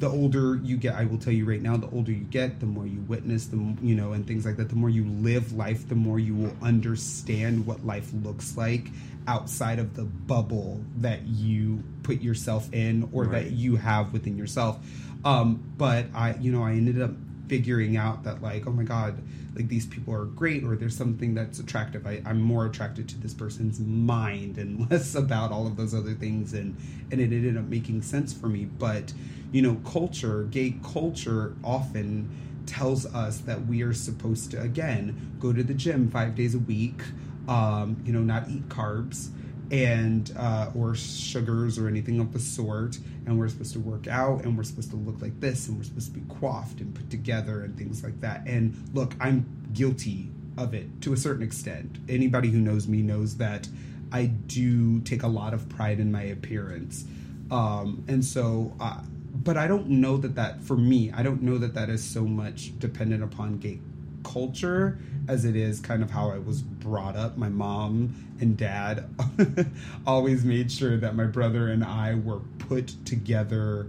the 0.00 0.08
older 0.08 0.56
you 0.56 0.76
get, 0.76 0.96
I 0.96 1.04
will 1.04 1.18
tell 1.18 1.32
you 1.32 1.44
right 1.44 1.62
now, 1.62 1.76
the 1.76 1.88
older 1.90 2.10
you 2.10 2.24
get, 2.24 2.58
the 2.58 2.66
more 2.66 2.84
you 2.84 2.98
witness, 3.06 3.46
the 3.46 3.56
you 3.80 3.94
know, 3.94 4.12
and 4.12 4.26
things 4.26 4.44
like 4.44 4.56
that. 4.56 4.70
The 4.70 4.74
more 4.74 4.90
you 4.90 5.04
live 5.04 5.52
life, 5.52 5.88
the 5.88 5.94
more 5.94 6.18
you 6.18 6.34
will 6.34 6.56
understand 6.62 7.64
what 7.64 7.86
life 7.86 8.10
looks 8.24 8.56
like 8.56 8.88
outside 9.28 9.78
of 9.78 9.94
the 9.94 10.02
bubble 10.04 10.82
that 10.96 11.22
you 11.22 11.84
put 12.02 12.22
yourself 12.22 12.68
in 12.72 13.08
or 13.12 13.22
Right. 13.26 13.44
that 13.44 13.52
you 13.52 13.76
have 13.76 14.12
within 14.12 14.36
yourself. 14.36 14.84
Um, 15.24 15.62
but 15.78 16.06
I, 16.12 16.34
you 16.40 16.50
know, 16.50 16.64
I 16.64 16.72
ended 16.72 17.00
up 17.00 17.12
figuring 17.48 17.96
out 17.96 18.24
that 18.24 18.42
like, 18.42 18.66
oh 18.66 18.72
my 18.72 18.82
god, 18.82 19.22
like 19.54 19.68
these 19.68 19.86
people 19.86 20.14
are 20.14 20.24
great, 20.24 20.64
or 20.64 20.76
there's 20.76 20.96
something 20.96 21.34
that's 21.34 21.58
attractive. 21.58 22.06
I, 22.06 22.22
I'm 22.26 22.40
more 22.40 22.66
attracted 22.66 23.08
to 23.10 23.18
this 23.18 23.34
person's 23.34 23.80
mind 23.80 24.58
and 24.58 24.90
less 24.90 25.14
about 25.14 25.52
all 25.52 25.66
of 25.66 25.76
those 25.76 25.94
other 25.94 26.14
things, 26.14 26.52
and 26.52 26.76
and 27.10 27.20
it 27.20 27.32
ended 27.32 27.56
up 27.56 27.64
making 27.64 28.02
sense 28.02 28.32
for 28.32 28.48
me. 28.48 28.64
But 28.64 29.12
you 29.52 29.62
know, 29.62 29.76
culture, 29.90 30.44
gay 30.44 30.76
culture, 30.82 31.54
often 31.64 32.28
tells 32.66 33.06
us 33.14 33.38
that 33.38 33.66
we 33.66 33.82
are 33.82 33.94
supposed 33.94 34.50
to 34.50 34.60
again 34.60 35.36
go 35.38 35.52
to 35.52 35.62
the 35.62 35.74
gym 35.74 36.10
five 36.10 36.34
days 36.34 36.54
a 36.54 36.58
week, 36.58 37.00
um, 37.48 37.96
you 38.04 38.12
know, 38.12 38.20
not 38.20 38.48
eat 38.48 38.68
carbs 38.68 39.30
and 39.70 40.32
uh, 40.36 40.70
or 40.74 40.94
sugars 40.94 41.78
or 41.78 41.88
anything 41.88 42.20
of 42.20 42.32
the 42.32 42.38
sort 42.38 42.98
and 43.26 43.38
we're 43.38 43.48
supposed 43.48 43.72
to 43.72 43.80
work 43.80 44.06
out 44.06 44.44
and 44.44 44.56
we're 44.56 44.64
supposed 44.64 44.90
to 44.90 44.96
look 44.96 45.20
like 45.20 45.38
this 45.40 45.68
and 45.68 45.76
we're 45.76 45.84
supposed 45.84 46.14
to 46.14 46.18
be 46.18 46.34
coiffed 46.34 46.80
and 46.80 46.94
put 46.94 47.10
together 47.10 47.62
and 47.62 47.76
things 47.76 48.02
like 48.02 48.20
that. 48.20 48.46
And 48.46 48.74
look 48.94 49.14
i'm 49.20 49.44
guilty 49.72 50.30
of 50.56 50.72
it 50.72 51.02
to 51.02 51.12
a 51.12 51.16
certain 51.16 51.42
extent. 51.42 51.98
Anybody 52.08 52.50
who 52.50 52.58
knows 52.58 52.88
me 52.88 53.02
knows 53.02 53.36
that 53.36 53.68
i 54.12 54.26
do 54.26 55.00
take 55.00 55.22
a 55.22 55.28
lot 55.28 55.52
of 55.52 55.68
pride 55.68 56.00
in 56.00 56.10
my 56.10 56.22
appearance. 56.22 57.04
Um, 57.50 58.04
and 58.08 58.24
so 58.24 58.74
uh, 58.80 59.02
but 59.42 59.56
i 59.56 59.66
don't 59.66 59.88
know 59.88 60.16
that 60.16 60.34
that 60.34 60.62
for 60.62 60.76
me 60.76 61.12
i 61.12 61.22
don't 61.22 61.42
know 61.42 61.58
that 61.58 61.74
that 61.74 61.90
is 61.90 62.02
so 62.02 62.22
much 62.22 62.78
dependent 62.78 63.22
upon 63.22 63.58
gay 63.58 63.78
culture 64.26 64.98
as 65.28 65.44
it 65.44 65.54
is 65.56 65.80
kind 65.80 66.02
of 66.02 66.10
how 66.10 66.30
I 66.30 66.38
was 66.38 66.62
brought 66.62 67.16
up. 67.16 67.36
My 67.36 67.48
mom 67.48 68.14
and 68.40 68.56
dad 68.56 69.08
always 70.06 70.44
made 70.44 70.70
sure 70.72 70.96
that 70.96 71.14
my 71.14 71.24
brother 71.26 71.68
and 71.68 71.84
I 71.84 72.14
were 72.16 72.40
put 72.58 72.88
together 73.06 73.88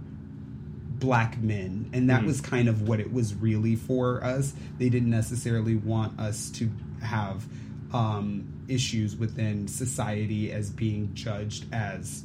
black 0.98 1.38
men 1.38 1.90
and 1.92 2.10
that 2.10 2.22
Mm. 2.22 2.26
was 2.26 2.40
kind 2.40 2.68
of 2.68 2.88
what 2.88 2.98
it 2.98 3.12
was 3.12 3.32
really 3.34 3.76
for 3.76 4.22
us 4.24 4.52
they 4.78 4.88
didn't 4.88 5.10
necessarily 5.10 5.76
want 5.76 6.18
us 6.18 6.50
to 6.50 6.68
have 7.02 7.44
um, 7.92 8.64
issues 8.66 9.14
within 9.14 9.68
society 9.68 10.50
as 10.50 10.70
being 10.70 11.14
judged 11.14 11.72
as 11.72 12.24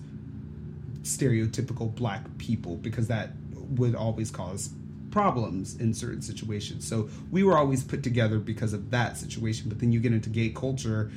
stereotypical 1.03 1.93
black 1.93 2.23
people 2.39 2.75
because 2.77 3.07
that 3.09 3.29
would 3.75 3.93
always 3.95 4.31
cause 4.31 4.69
problems 5.13 5.75
in 5.75 5.93
certain 5.93 6.23
situations. 6.23 6.87
So 6.87 7.07
we 7.29 7.43
were 7.43 7.55
always 7.55 7.83
put 7.83 8.01
together 8.01 8.39
because 8.39 8.73
of 8.73 8.89
that 8.89 9.15
situation. 9.15 9.69
But 9.69 9.79
then 9.79 9.91
you 9.91 9.99
get 9.99 10.11
into 10.11 10.29
gay 10.29 10.49
culture 10.49 11.11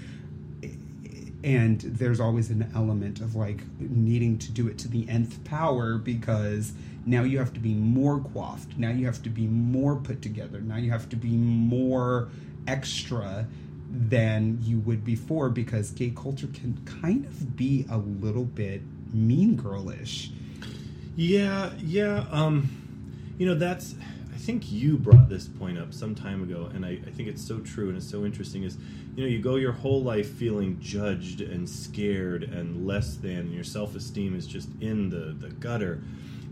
and 1.43 1.81
there's 1.81 2.21
always 2.21 2.51
an 2.51 2.71
element 2.75 3.21
of 3.21 3.37
like 3.37 3.63
needing 3.79 4.37
to 4.39 4.53
do 4.53 4.69
it 4.69 4.77
to 4.79 4.89
the 4.89 5.09
nth 5.09 5.43
power 5.45 5.97
because 5.97 6.73
now 7.07 7.23
you 7.23 7.39
have 7.39 7.55
to 7.55 7.61
be 7.61 7.73
more 7.73 8.21
coiffed. 8.21 8.77
Now 8.77 8.91
you 8.91 9.07
have 9.07 9.23
to 9.23 9.31
be 9.31 9.47
more 9.47 9.97
put 9.97 10.21
together. 10.21 10.61
Now 10.61 10.77
you 10.77 10.91
have 10.91 11.09
to 11.09 11.17
be 11.17 11.31
more 11.31 12.29
extra 12.67 13.47
than 13.91 14.59
you 14.61 14.81
would 14.81 15.05
before 15.05 15.49
because 15.49 15.91
gay 15.93 16.13
culture 16.15 16.49
can 16.49 16.79
kind 17.01 17.25
of 17.25 17.57
be 17.57 17.87
a 17.91 17.97
little 17.97 18.45
bit 18.45 18.83
mean 19.15 19.57
girlish. 19.57 20.33
Yeah, 21.15 21.71
yeah. 21.79 22.27
Um, 22.31 22.86
you 23.39 23.47
know, 23.47 23.55
that's. 23.55 23.95
I 24.33 24.39
think 24.39 24.71
you 24.71 24.99
brought 24.99 25.29
this 25.29 25.49
point 25.49 25.79
up 25.79 25.95
some 25.95 26.15
time 26.15 26.43
ago, 26.43 26.71
and 26.73 26.85
I, 26.85 27.01
I 27.07 27.11
think 27.11 27.29
it's 27.29 27.45
so 27.45 27.59
true 27.61 27.89
and 27.89 27.97
it's 27.97 28.09
so 28.09 28.25
interesting. 28.25 28.63
Is 28.65 28.77
you 29.17 29.25
know, 29.25 29.29
you 29.29 29.41
go 29.41 29.57
your 29.57 29.73
whole 29.73 30.03
life 30.03 30.31
feeling 30.31 30.79
judged 30.79 31.41
and 31.41 31.69
scared 31.69 32.43
and 32.43 32.87
less 32.87 33.17
than, 33.17 33.39
and 33.39 33.55
your 33.55 33.65
self 33.65 33.97
esteem 33.97 34.37
is 34.37 34.47
just 34.47 34.69
in 34.81 35.11
the 35.11 35.35
the 35.39 35.53
gutter, 35.55 36.03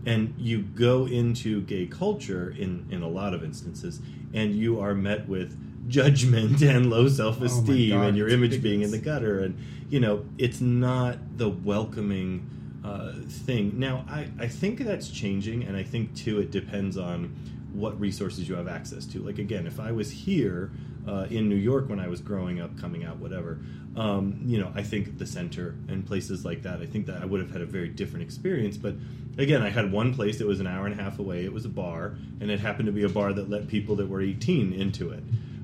and 0.05 0.33
you 0.37 0.63
go 0.63 1.05
into 1.05 1.61
gay 1.61 1.85
culture 1.85 2.53
in 2.57 2.85
in 2.89 3.01
a 3.01 3.07
lot 3.07 3.33
of 3.33 3.43
instances, 3.43 4.01
and 4.33 4.55
you 4.55 4.79
are 4.79 4.95
met 4.95 5.27
with 5.29 5.57
judgment 5.87 6.61
and 6.63 6.89
low 6.89 7.07
self 7.07 7.41
esteem, 7.41 7.99
Oh 7.99 8.07
and 8.07 8.17
your 8.17 8.27
image 8.27 8.61
being 8.61 8.81
in 8.81 8.91
the 8.91 8.97
gutter, 8.97 9.39
and 9.39 9.57
you 9.89 9.99
know, 9.99 10.25
it's 10.37 10.59
not 10.59 11.37
the 11.37 11.49
welcoming 11.49 12.49
uh, 12.85 13.13
thing. 13.27 13.79
Now, 13.79 14.05
I, 14.07 14.27
I 14.39 14.47
think 14.47 14.79
that's 14.79 15.09
changing, 15.09 15.63
and 15.63 15.75
I 15.75 15.83
think 15.83 16.15
too 16.15 16.39
it 16.39 16.51
depends 16.51 16.97
on 16.97 17.35
what 17.73 17.99
resources 17.99 18.47
you 18.47 18.55
have 18.55 18.67
access 18.67 19.05
to. 19.07 19.19
Like 19.19 19.39
again, 19.39 19.65
if 19.65 19.79
I 19.79 19.91
was 19.91 20.11
here 20.11 20.71
uh, 21.07 21.27
in 21.29 21.49
New 21.49 21.55
York 21.55 21.89
when 21.89 21.99
I 21.99 22.07
was 22.07 22.21
growing 22.21 22.61
up, 22.61 22.79
coming 22.79 23.03
out, 23.03 23.17
whatever, 23.17 23.59
um, 23.95 24.39
you 24.45 24.59
know, 24.59 24.71
I 24.75 24.83
think 24.83 25.17
the 25.17 25.25
center 25.25 25.75
and 25.87 26.05
places 26.05 26.45
like 26.45 26.61
that, 26.63 26.81
I 26.81 26.85
think 26.85 27.07
that 27.07 27.21
I 27.21 27.25
would 27.25 27.41
have 27.41 27.51
had 27.51 27.61
a 27.61 27.65
very 27.65 27.89
different 27.89 28.23
experience. 28.23 28.77
But 28.77 28.95
again, 29.37 29.61
I 29.61 29.69
had 29.69 29.91
one 29.91 30.13
place 30.13 30.37
that 30.37 30.47
was 30.47 30.59
an 30.59 30.67
hour 30.67 30.85
and 30.85 30.97
a 30.97 31.03
half 31.03 31.17
away. 31.17 31.43
It 31.43 31.53
was 31.53 31.65
a 31.65 31.69
bar, 31.69 32.15
and 32.39 32.51
it 32.51 32.59
happened 32.59 32.85
to 32.85 32.91
be 32.91 33.03
a 33.03 33.09
bar 33.09 33.33
that 33.33 33.49
let 33.49 33.67
people 33.67 33.95
that 33.95 34.07
were 34.07 34.21
18 34.21 34.73
into 34.73 35.11
it. 35.11 35.23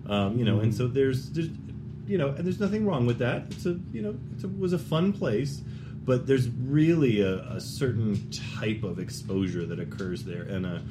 Um, 0.10 0.38
you 0.38 0.46
know, 0.46 0.60
and 0.60 0.74
so 0.74 0.88
there's 0.88 1.30
there's 1.32 1.50
you 2.08 2.18
know, 2.18 2.30
and 2.30 2.46
there's 2.46 2.60
nothing 2.60 2.86
wrong 2.86 3.06
with 3.06 3.20
that. 3.20 3.44
It's 3.52 3.66
a 3.66 3.80
you 3.94 4.02
know, 4.02 4.18
it's 4.34 4.44
a, 4.44 4.48
was 4.48 4.74
a 4.74 4.80
fun 4.80 5.14
place, 5.14 5.62
but 6.04 6.28
there's 6.28 6.50
really 6.50 7.22
a, 7.22 7.40
a 7.50 7.62
certain 7.62 8.30
type 8.60 8.84
of 8.84 9.00
exposure 9.00 9.66
that 9.66 9.80
occurs 9.80 10.24
there, 10.24 10.44
and 10.44 10.66
a 10.66 10.84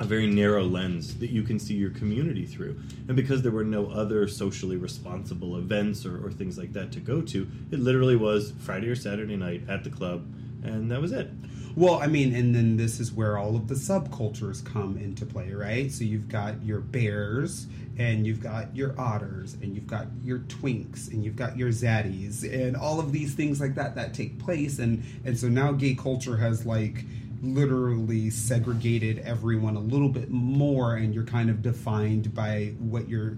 a 0.00 0.04
very 0.04 0.26
narrow 0.26 0.64
lens 0.64 1.18
that 1.18 1.28
you 1.28 1.42
can 1.42 1.58
see 1.58 1.74
your 1.74 1.90
community 1.90 2.46
through. 2.46 2.74
And 3.06 3.14
because 3.14 3.42
there 3.42 3.52
were 3.52 3.64
no 3.64 3.90
other 3.90 4.26
socially 4.28 4.78
responsible 4.78 5.58
events 5.58 6.06
or, 6.06 6.26
or 6.26 6.32
things 6.32 6.56
like 6.56 6.72
that 6.72 6.90
to 6.92 7.00
go 7.00 7.20
to, 7.20 7.46
it 7.70 7.78
literally 7.78 8.16
was 8.16 8.54
Friday 8.60 8.88
or 8.88 8.96
Saturday 8.96 9.36
night 9.36 9.68
at 9.68 9.84
the 9.84 9.90
club, 9.90 10.26
and 10.64 10.90
that 10.90 11.02
was 11.02 11.12
it. 11.12 11.28
Well, 11.76 11.94
I 11.94 12.08
mean, 12.08 12.34
and 12.34 12.54
then 12.54 12.76
this 12.76 12.98
is 12.98 13.12
where 13.12 13.38
all 13.38 13.54
of 13.54 13.68
the 13.68 13.74
subcultures 13.74 14.64
come 14.64 14.96
into 14.98 15.24
play, 15.24 15.52
right? 15.52 15.90
So 15.90 16.04
you've 16.04 16.28
got 16.28 16.62
your 16.64 16.80
bears, 16.80 17.66
and 17.96 18.26
you've 18.26 18.42
got 18.42 18.74
your 18.74 18.98
otters, 18.98 19.54
and 19.54 19.74
you've 19.74 19.86
got 19.86 20.06
your 20.24 20.40
twinks, 20.40 21.12
and 21.12 21.24
you've 21.24 21.36
got 21.36 21.56
your 21.56 21.70
zaddies, 21.70 22.42
and 22.42 22.76
all 22.76 22.98
of 22.98 23.12
these 23.12 23.34
things 23.34 23.60
like 23.60 23.76
that 23.76 23.94
that 23.94 24.14
take 24.14 24.38
place, 24.38 24.78
and 24.78 25.02
and 25.24 25.38
so 25.38 25.48
now 25.48 25.70
gay 25.72 25.94
culture 25.94 26.36
has 26.36 26.66
like 26.66 27.04
literally 27.42 28.30
segregated 28.30 29.18
everyone 29.20 29.76
a 29.76 29.80
little 29.80 30.08
bit 30.08 30.30
more, 30.30 30.96
and 30.96 31.14
you're 31.14 31.24
kind 31.24 31.50
of 31.50 31.62
defined 31.62 32.34
by 32.34 32.74
what 32.78 33.08
you're, 33.08 33.36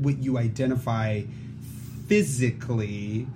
what 0.00 0.18
you 0.18 0.38
identify 0.38 1.22
physically 2.06 3.26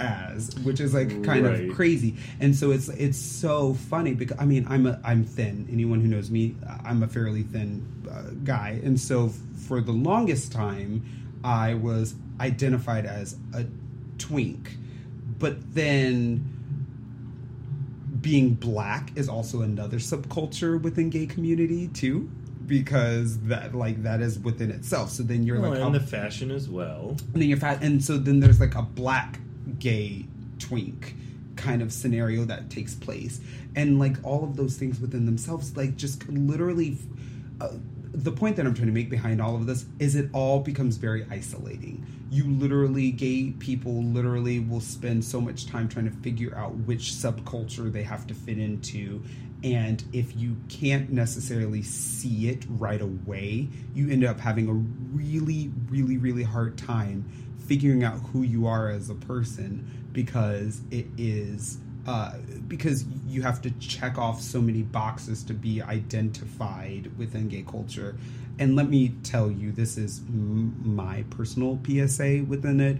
as, 0.00 0.54
which 0.64 0.80
is 0.80 0.94
like 0.94 1.08
kind 1.24 1.44
Right. 1.46 1.68
of 1.68 1.74
crazy. 1.76 2.16
And 2.40 2.54
so 2.54 2.70
it's 2.70 2.88
it's 2.88 3.18
so 3.18 3.74
funny 3.74 4.14
because 4.14 4.36
I 4.38 4.44
mean 4.44 4.66
I'm 4.68 4.86
a 4.86 5.00
I'm 5.04 5.24
thin. 5.24 5.68
Anyone 5.70 6.00
who 6.00 6.08
knows 6.08 6.30
me, 6.30 6.54
I'm 6.84 7.02
a 7.02 7.08
fairly 7.08 7.42
thin 7.42 7.86
uh, 8.10 8.30
guy, 8.44 8.80
and 8.84 8.98
so 9.00 9.28
for 9.66 9.80
the 9.80 9.92
longest 9.92 10.52
time, 10.52 11.04
I 11.44 11.74
was 11.74 12.14
identified 12.40 13.06
as 13.06 13.36
a 13.54 13.66
twink, 14.18 14.76
but 15.38 15.74
then 15.74 16.54
being 18.20 18.54
black 18.54 19.12
is 19.16 19.28
also 19.28 19.62
another 19.62 19.98
subculture 19.98 20.80
within 20.80 21.08
gay 21.10 21.26
community 21.26 21.88
too 21.88 22.28
because 22.66 23.38
that 23.42 23.74
like 23.74 24.02
that 24.02 24.20
is 24.20 24.38
within 24.40 24.70
itself 24.70 25.08
so 25.10 25.22
then 25.22 25.44
you're 25.44 25.58
like 25.58 25.78
and 25.80 25.94
the 25.94 26.00
fashion 26.00 26.50
as 26.50 26.68
well. 26.68 27.16
and 27.32 27.40
then 27.42 27.48
you're 27.48 27.56
fat 27.56 27.80
and 27.82 28.02
so 28.04 28.18
then 28.18 28.40
there's 28.40 28.60
like 28.60 28.74
a 28.74 28.82
black 28.82 29.38
gay 29.78 30.26
twink 30.58 31.14
kind 31.58 31.82
of 31.82 31.92
scenario 31.92 32.44
that 32.44 32.70
takes 32.70 32.94
place. 32.94 33.40
And 33.76 33.98
like 33.98 34.16
all 34.22 34.44
of 34.44 34.56
those 34.56 34.76
things 34.76 35.00
within 35.00 35.26
themselves 35.26 35.76
like 35.76 35.96
just 35.96 36.26
literally 36.28 36.96
uh, 37.60 37.70
the 38.12 38.32
point 38.32 38.56
that 38.56 38.66
i'm 38.66 38.74
trying 38.74 38.86
to 38.86 38.92
make 38.92 39.10
behind 39.10 39.40
all 39.40 39.54
of 39.54 39.66
this 39.66 39.84
is 39.98 40.14
it 40.14 40.30
all 40.32 40.60
becomes 40.60 40.96
very 40.96 41.26
isolating. 41.30 42.06
You 42.30 42.44
literally 42.44 43.10
gay 43.10 43.50
people 43.58 44.02
literally 44.02 44.60
will 44.60 44.80
spend 44.80 45.24
so 45.24 45.40
much 45.40 45.66
time 45.66 45.88
trying 45.88 46.10
to 46.10 46.16
figure 46.18 46.56
out 46.56 46.74
which 46.74 47.12
subculture 47.12 47.92
they 47.92 48.02
have 48.02 48.26
to 48.28 48.34
fit 48.34 48.58
into. 48.58 49.22
And 49.64 50.02
if 50.12 50.36
you 50.36 50.56
can't 50.68 51.10
necessarily 51.10 51.82
see 51.82 52.48
it 52.48 52.64
right 52.68 53.00
away 53.00 53.68
you 53.92 54.08
end 54.08 54.24
up 54.24 54.38
having 54.38 54.68
a 54.68 54.72
really 54.72 55.72
really 55.88 56.16
really 56.16 56.44
hard 56.44 56.78
time 56.78 57.24
figuring 57.68 58.02
out 58.02 58.18
who 58.32 58.42
you 58.42 58.66
are 58.66 58.88
as 58.88 59.10
a 59.10 59.14
person 59.14 60.08
because 60.12 60.80
it 60.90 61.06
is 61.16 61.78
uh, 62.06 62.32
because 62.66 63.04
you 63.26 63.42
have 63.42 63.60
to 63.60 63.70
check 63.72 64.16
off 64.16 64.40
so 64.40 64.62
many 64.62 64.80
boxes 64.80 65.42
to 65.42 65.52
be 65.52 65.82
identified 65.82 67.10
within 67.18 67.48
gay 67.48 67.62
culture. 67.62 68.16
And 68.58 68.74
let 68.74 68.88
me 68.88 69.14
tell 69.22 69.50
you 69.50 69.72
this 69.72 69.98
is 69.98 70.22
my 70.30 71.24
personal 71.28 71.78
psa 71.84 72.44
within 72.48 72.80
it. 72.80 72.96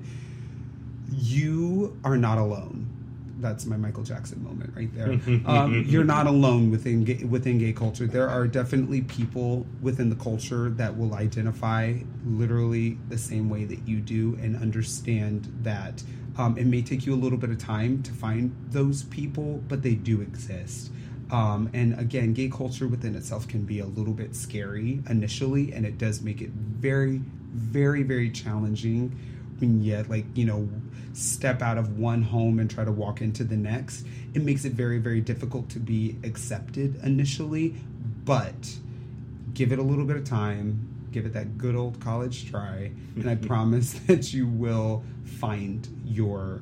You 1.11 1.99
are 2.05 2.19
not 2.19 2.37
alone 2.37 2.98
that's 3.41 3.67
my 3.67 3.77
Michael 3.77 4.03
Jackson 4.03 4.43
moment 4.43 4.73
right 4.77 4.93
there. 4.95 5.19
Um, 5.49 5.85
you're 5.87 6.05
not 6.05 6.27
alone 6.27 6.71
within 6.71 7.05
gay, 7.05 7.25
within 7.25 7.59
gay 7.59 7.73
culture. 7.73 8.07
There 8.07 8.29
are 8.29 8.47
definitely 8.47 9.03
people 9.03 9.67
within 9.81 10.11
the 10.11 10.17
culture 10.17 10.69
that 10.71 10.97
will 10.97 11.15
identify 11.15 11.95
literally 12.27 12.99
the 13.09 13.17
same 13.17 13.49
way 13.49 13.65
that 13.65 13.87
you 13.87 14.01
do 14.01 14.37
and 14.43 14.57
understand 14.57 15.51
that 15.63 16.03
um, 16.37 16.59
it 16.59 16.67
may 16.67 16.83
take 16.83 17.07
you 17.07 17.15
a 17.15 17.17
little 17.17 17.39
bit 17.39 17.51
of 17.51 17.59
time 17.59 18.03
to 18.03 18.13
find 18.13 18.55
those 18.71 19.05
people, 19.05 19.63
but 19.69 19.83
they 19.83 19.95
do 19.95 20.21
exist. 20.21 20.91
Um, 21.31 21.71
and 21.73 21.99
again, 21.99 22.33
gay 22.33 22.49
culture 22.49 22.87
within 22.87 23.15
itself 23.15 23.49
can 23.49 23.63
be 23.63 23.81
a 23.81 23.87
little 23.87 24.15
bit 24.15 24.35
scary 24.35 25.03
initially, 25.09 25.73
and 25.73 25.85
it 25.87 25.99
does 25.99 26.23
make 26.23 26.41
it 26.41 26.51
very, 26.51 27.23
very, 27.53 28.03
very 28.03 28.31
challenging 28.31 29.19
when 29.59 29.83
you 29.83 30.05
like 30.09 30.25
you 30.35 30.45
know 30.45 30.69
step 31.13 31.63
out 31.63 31.79
of 31.79 31.99
one 31.99 32.23
home 32.23 32.59
and 32.59 32.71
try 32.71 32.85
to 32.85 32.93
walk 32.93 33.21
into 33.21 33.43
the 33.43 33.57
next 33.57 34.07
it 34.35 34.43
makes 34.43 34.65
it 34.65 34.73
very 34.73 34.99
very 34.99 35.21
difficult 35.21 35.69
to 35.71 35.79
be 35.79 36.17
accepted 36.25 37.01
initially. 37.03 37.75
But 38.25 38.77
give 39.55 39.73
it 39.73 39.79
a 39.79 39.83
little 39.83 40.05
bit 40.05 40.17
of 40.17 40.25
time 40.25 40.87
give 41.11 41.25
it 41.25 41.33
that 41.33 41.57
good 41.57 41.75
old 41.75 41.99
college 42.01 42.51
try 42.51 42.93
and 43.17 43.31
i 43.31 43.35
promise 43.47 43.95
that 44.07 44.33
you 44.35 44.47
will 44.47 45.03
find 45.25 45.89
your 46.05 46.61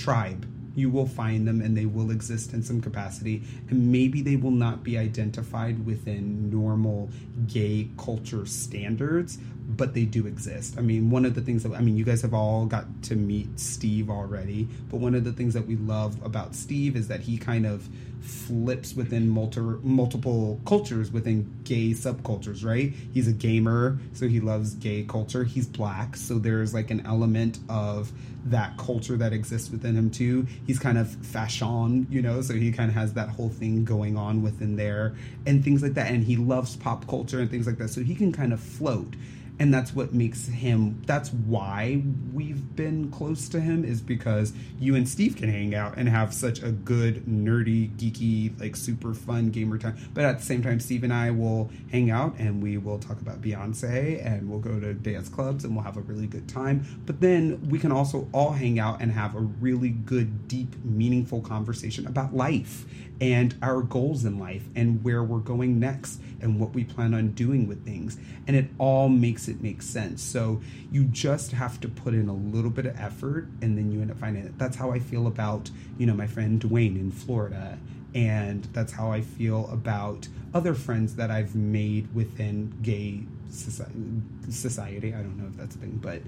tribe. 0.00 0.46
You 0.76 0.88
will 0.88 1.06
find 1.06 1.46
them 1.46 1.60
and 1.60 1.76
they 1.76 1.84
will 1.84 2.10
exist 2.10 2.52
in 2.52 2.62
some 2.62 2.80
capacity 2.80 3.42
and 3.68 3.90
maybe 3.90 4.22
they 4.22 4.36
will 4.36 4.52
not 4.52 4.82
be 4.82 4.96
identified 4.96 5.84
within 5.84 6.50
normal 6.50 7.10
gay 7.48 7.88
culture 7.98 8.46
standards 8.46 9.38
but 9.76 9.94
they 9.94 10.04
do 10.04 10.26
exist. 10.26 10.76
I 10.78 10.82
mean 10.82 11.10
one 11.10 11.24
of 11.24 11.34
the 11.34 11.40
things 11.40 11.62
that 11.62 11.72
i 11.72 11.80
mean 11.80 11.96
you 11.96 12.04
guys 12.04 12.22
have 12.22 12.34
all 12.34 12.66
got 12.66 12.84
to 13.04 13.16
meet 13.16 13.58
steve 13.58 14.10
already 14.10 14.68
but 14.90 14.98
one 14.98 15.14
of 15.14 15.24
the 15.24 15.32
things 15.32 15.54
that 15.54 15.66
we 15.66 15.76
love 15.76 16.16
about 16.24 16.54
steve 16.54 16.96
is 16.96 17.08
that 17.08 17.20
he 17.20 17.38
kind 17.38 17.66
of 17.66 17.88
flips 18.20 18.94
within 18.94 19.28
multi- 19.28 19.60
multiple 19.60 20.60
cultures 20.66 21.10
within 21.10 21.50
gay 21.64 21.90
subcultures 21.90 22.64
right? 22.64 22.92
He's 23.12 23.28
a 23.28 23.32
gamer 23.32 23.98
so 24.12 24.28
he 24.28 24.40
loves 24.40 24.74
gay 24.74 25.04
culture. 25.04 25.44
He's 25.44 25.66
black 25.66 26.16
so 26.16 26.38
there's 26.38 26.74
like 26.74 26.90
an 26.90 27.04
element 27.06 27.58
of 27.68 28.12
that 28.46 28.76
culture 28.78 29.16
that 29.16 29.32
exists 29.32 29.70
within 29.70 29.96
him 29.96 30.10
too. 30.10 30.46
He's 30.66 30.78
kind 30.78 30.98
of 30.98 31.10
fashion 31.10 32.06
you 32.10 32.22
know 32.22 32.42
so 32.42 32.54
he 32.54 32.72
kind 32.72 32.90
of 32.90 32.94
has 32.94 33.14
that 33.14 33.28
whole 33.30 33.48
thing 33.48 33.84
going 33.84 34.16
on 34.16 34.42
within 34.42 34.76
there 34.76 35.14
and 35.46 35.64
things 35.64 35.82
like 35.82 35.94
that 35.94 36.10
and 36.10 36.24
he 36.24 36.36
loves 36.36 36.76
pop 36.76 37.06
culture 37.06 37.40
and 37.40 37.50
things 37.50 37.66
like 37.66 37.78
that 37.78 37.88
so 37.88 38.02
he 38.02 38.14
can 38.14 38.32
kind 38.32 38.52
of 38.52 38.60
float 38.60 39.14
and 39.60 39.72
that's 39.72 39.94
what 39.94 40.12
makes 40.12 40.48
him 40.48 41.00
that's 41.06 41.32
why 41.32 42.02
we've 42.32 42.74
been 42.74 43.10
close 43.10 43.48
to 43.48 43.60
him 43.60 43.84
is 43.84 44.00
because 44.00 44.52
you 44.80 44.96
and 44.96 45.08
steve 45.08 45.36
can 45.36 45.48
hang 45.48 45.74
out 45.74 45.96
and 45.96 46.08
have 46.08 46.34
such 46.34 46.62
a 46.62 46.72
good 46.72 47.26
nerdy 47.26 47.90
geeky 47.96 48.58
like 48.58 48.74
super 48.74 49.14
fun 49.14 49.50
gamer 49.50 49.78
time. 49.78 49.96
But 50.14 50.24
at 50.24 50.38
the 50.38 50.44
same 50.44 50.62
time 50.62 50.80
steve 50.80 51.04
and 51.04 51.12
i 51.12 51.30
will 51.30 51.70
hang 51.92 52.10
out 52.10 52.34
and 52.38 52.62
we 52.62 52.78
will 52.78 52.98
talk 52.98 53.20
about 53.20 53.42
beyonce 53.42 54.24
and 54.24 54.48
we'll 54.48 54.60
go 54.60 54.80
to 54.80 54.94
dance 54.94 55.28
clubs 55.28 55.64
and 55.64 55.74
we'll 55.74 55.84
have 55.84 55.96
a 55.96 56.02
really 56.02 56.26
good 56.26 56.48
time. 56.48 56.86
But 57.04 57.20
then 57.20 57.68
we 57.68 57.78
can 57.78 57.92
also 57.92 58.28
all 58.32 58.52
hang 58.52 58.78
out 58.78 59.00
and 59.00 59.12
have 59.12 59.34
a 59.34 59.40
really 59.40 59.90
good 59.90 60.48
deep 60.48 60.74
meaningful 60.84 61.42
conversation 61.42 62.06
about 62.06 62.34
life 62.34 62.86
and 63.20 63.54
our 63.60 63.82
goals 63.82 64.24
in 64.24 64.38
life 64.38 64.64
and 64.74 65.04
where 65.04 65.22
we're 65.22 65.38
going 65.38 65.78
next 65.78 66.20
and 66.42 66.58
what 66.58 66.74
we 66.74 66.84
plan 66.84 67.14
on 67.14 67.32
doing 67.32 67.66
with 67.66 67.84
things. 67.84 68.18
And 68.46 68.56
it 68.56 68.68
all 68.78 69.08
makes 69.08 69.48
it 69.48 69.62
make 69.62 69.82
sense. 69.82 70.22
So 70.22 70.60
you 70.90 71.04
just 71.04 71.52
have 71.52 71.80
to 71.80 71.88
put 71.88 72.14
in 72.14 72.28
a 72.28 72.34
little 72.34 72.70
bit 72.70 72.86
of 72.86 72.98
effort 72.98 73.48
and 73.62 73.76
then 73.76 73.90
you 73.92 74.00
end 74.00 74.10
up 74.10 74.18
finding 74.18 74.44
it. 74.44 74.58
That's 74.58 74.76
how 74.76 74.90
I 74.90 74.98
feel 74.98 75.26
about, 75.26 75.70
you 75.98 76.06
know, 76.06 76.14
my 76.14 76.26
friend 76.26 76.60
Dwayne 76.60 76.96
in 76.96 77.10
Florida. 77.10 77.78
And 78.14 78.64
that's 78.72 78.92
how 78.92 79.12
I 79.12 79.20
feel 79.20 79.68
about 79.70 80.26
other 80.52 80.74
friends 80.74 81.14
that 81.16 81.30
I've 81.30 81.54
made 81.54 82.12
within 82.14 82.74
gay 82.82 83.22
society. 83.50 85.14
I 85.14 85.18
don't 85.18 85.36
know 85.36 85.46
if 85.46 85.56
that's 85.56 85.76
a 85.76 85.78
thing, 85.78 86.00
but 86.02 86.22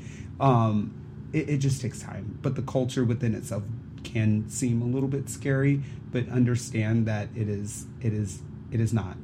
um, 0.45 0.95
it, 1.33 1.49
it 1.49 1.57
just 1.59 1.81
takes 1.81 2.01
time. 2.01 2.39
But 2.41 2.55
the 2.55 2.63
culture 2.63 3.05
within 3.05 3.35
itself 3.35 3.65
can 4.05 4.49
seem 4.49 4.83
a 4.83 4.85
little 4.85 5.09
bit 5.09 5.29
scary, 5.29 5.83
but 6.11 6.29
understand 6.29 7.07
that 7.07 7.29
it 7.35 7.49
is 7.49 7.87
it 8.01 8.13
is 8.13 8.43
it 8.71 8.81
is 8.81 8.93
not. 8.93 9.17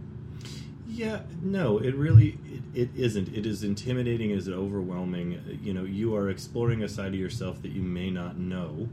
Yeah, 0.99 1.21
no, 1.43 1.79
it 1.79 1.95
really 1.95 2.39
it, 2.75 2.89
it 2.89 2.91
isn't. 2.97 3.29
It 3.29 3.47
is 3.47 3.63
intimidating. 3.63 4.33
It 4.33 4.39
is 4.39 4.49
overwhelming. 4.49 5.61
You 5.63 5.73
know, 5.73 5.85
you 5.85 6.17
are 6.17 6.29
exploring 6.29 6.83
a 6.83 6.89
side 6.89 7.15
of 7.15 7.21
yourself 7.21 7.63
that 7.63 7.71
you 7.71 7.83
may 7.83 8.11
not 8.11 8.37
know, 8.37 8.89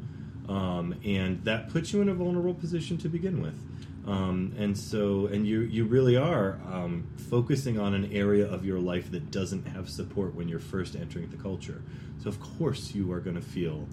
um, 0.48 0.94
and 1.04 1.44
that 1.46 1.72
puts 1.72 1.94
you 1.94 2.04
in 2.04 2.10
a 2.10 2.14
vulnerable 2.14 2.54
position 2.54 3.00
to 3.00 3.10
begin 3.10 3.42
with. 3.42 3.60
Um, 4.06 4.54
and 4.56 4.78
so, 4.78 5.26
and 5.26 5.48
you 5.48 5.62
you 5.62 5.86
really 5.86 6.16
are 6.16 6.60
um, 6.72 7.08
focusing 7.28 7.80
on 7.80 7.96
an 7.96 8.14
area 8.14 8.46
of 8.46 8.64
your 8.64 8.78
life 8.78 9.10
that 9.10 9.32
doesn't 9.32 9.66
have 9.66 9.90
support 9.90 10.36
when 10.36 10.48
you're 10.48 10.60
first 10.60 10.96
entering 10.96 11.32
the 11.32 11.38
culture. 11.38 11.82
So, 12.22 12.30
of 12.30 12.40
course, 12.40 12.94
you 12.94 13.12
are 13.14 13.20
going 13.20 13.36
to 13.36 13.42
feel 13.42 13.88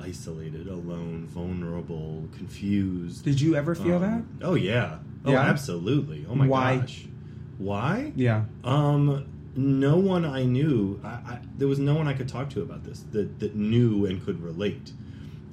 isolated, 0.00 0.68
alone, 0.68 1.26
vulnerable, 1.26 2.26
confused. 2.34 3.26
Did 3.26 3.42
you 3.42 3.56
ever 3.56 3.74
feel 3.74 3.96
um, 3.96 4.38
that? 4.40 4.46
Oh 4.46 4.54
yeah. 4.54 5.00
Oh, 5.26 5.32
yeah? 5.32 5.40
absolutely. 5.42 6.24
Oh 6.26 6.34
my 6.34 6.46
Why? 6.46 6.76
gosh. 6.78 7.04
Why? 7.58 8.12
Yeah. 8.16 8.44
Um, 8.64 9.26
no 9.56 9.96
one 9.96 10.24
I 10.24 10.44
knew. 10.44 11.00
I, 11.04 11.08
I, 11.08 11.38
there 11.56 11.68
was 11.68 11.78
no 11.78 11.94
one 11.94 12.06
I 12.06 12.14
could 12.14 12.28
talk 12.28 12.48
to 12.50 12.62
about 12.62 12.84
this 12.84 13.04
that 13.12 13.40
that 13.40 13.54
knew 13.54 14.06
and 14.06 14.24
could 14.24 14.40
relate. 14.42 14.92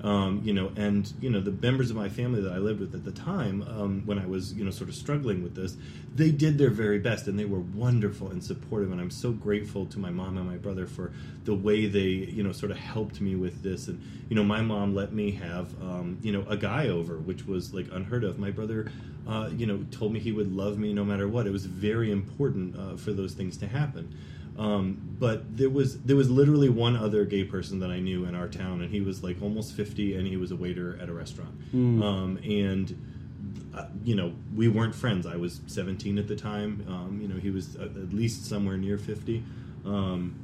Um, 0.05 0.41
you 0.43 0.53
know, 0.53 0.71
and 0.75 1.11
you 1.19 1.31
know 1.31 1.41
the 1.41 1.51
members 1.51 1.89
of 1.89 1.95
my 1.95 2.09
family 2.09 2.39
that 2.39 2.53
I 2.53 2.59
lived 2.59 2.79
with 2.79 2.93
at 2.93 3.03
the 3.03 3.11
time, 3.11 3.63
um, 3.63 4.03
when 4.05 4.19
I 4.19 4.27
was 4.27 4.53
you 4.53 4.63
know 4.63 4.69
sort 4.69 4.87
of 4.87 4.95
struggling 4.95 5.41
with 5.41 5.55
this, 5.55 5.77
they 6.13 6.29
did 6.29 6.59
their 6.59 6.69
very 6.69 6.99
best 6.99 7.25
and 7.25 7.39
they 7.39 7.45
were 7.45 7.61
wonderful 7.61 8.29
and 8.29 8.43
supportive, 8.43 8.91
and 8.91 9.01
I'm 9.01 9.09
so 9.09 9.31
grateful 9.31 9.87
to 9.87 9.97
my 9.97 10.11
mom 10.11 10.37
and 10.37 10.47
my 10.47 10.57
brother 10.57 10.85
for 10.85 11.11
the 11.45 11.55
way 11.55 11.87
they 11.87 12.01
you 12.01 12.43
know 12.43 12.51
sort 12.51 12.71
of 12.71 12.77
helped 12.77 13.19
me 13.19 13.35
with 13.35 13.63
this, 13.63 13.87
and 13.87 13.99
you 14.29 14.35
know 14.35 14.43
my 14.43 14.61
mom 14.61 14.93
let 14.93 15.11
me 15.11 15.31
have 15.31 15.73
um, 15.81 16.19
you 16.21 16.31
know 16.31 16.45
a 16.47 16.55
guy 16.55 16.89
over, 16.89 17.17
which 17.17 17.47
was 17.47 17.73
like 17.73 17.87
unheard 17.91 18.23
of. 18.23 18.37
My 18.37 18.51
brother, 18.51 18.91
uh, 19.27 19.49
you 19.57 19.65
know, 19.65 19.87
told 19.89 20.13
me 20.13 20.19
he 20.19 20.31
would 20.31 20.55
love 20.55 20.77
me 20.77 20.93
no 20.93 21.03
matter 21.03 21.27
what. 21.27 21.47
It 21.47 21.51
was 21.51 21.65
very 21.65 22.11
important 22.11 22.77
uh, 22.77 22.95
for 22.95 23.11
those 23.11 23.33
things 23.33 23.57
to 23.57 23.67
happen. 23.67 24.15
Um, 24.57 25.15
but 25.19 25.57
there 25.57 25.69
was 25.69 26.01
there 26.01 26.15
was 26.15 26.29
literally 26.29 26.69
one 26.69 26.95
other 26.95 27.25
gay 27.25 27.43
person 27.43 27.79
that 27.79 27.91
I 27.91 27.99
knew 27.99 28.25
in 28.25 28.35
our 28.35 28.47
town, 28.47 28.81
and 28.81 28.89
he 28.89 29.01
was 29.01 29.23
like 29.23 29.41
almost 29.41 29.73
fifty, 29.73 30.15
and 30.15 30.25
he 30.27 30.37
was 30.37 30.51
a 30.51 30.55
waiter 30.55 30.97
at 31.01 31.09
a 31.09 31.13
restaurant. 31.13 31.59
Mm. 31.73 32.03
Um, 32.03 32.37
and 32.37 33.73
uh, 33.75 33.87
you 34.03 34.15
know, 34.15 34.33
we 34.55 34.67
weren't 34.69 34.95
friends. 34.95 35.25
I 35.25 35.35
was 35.35 35.59
seventeen 35.67 36.17
at 36.17 36.27
the 36.27 36.35
time. 36.35 36.85
Um, 36.87 37.19
you 37.21 37.27
know, 37.27 37.35
he 37.35 37.51
was 37.51 37.75
at 37.75 38.13
least 38.13 38.45
somewhere 38.45 38.77
near 38.77 38.97
fifty. 38.97 39.43
Um, 39.85 40.35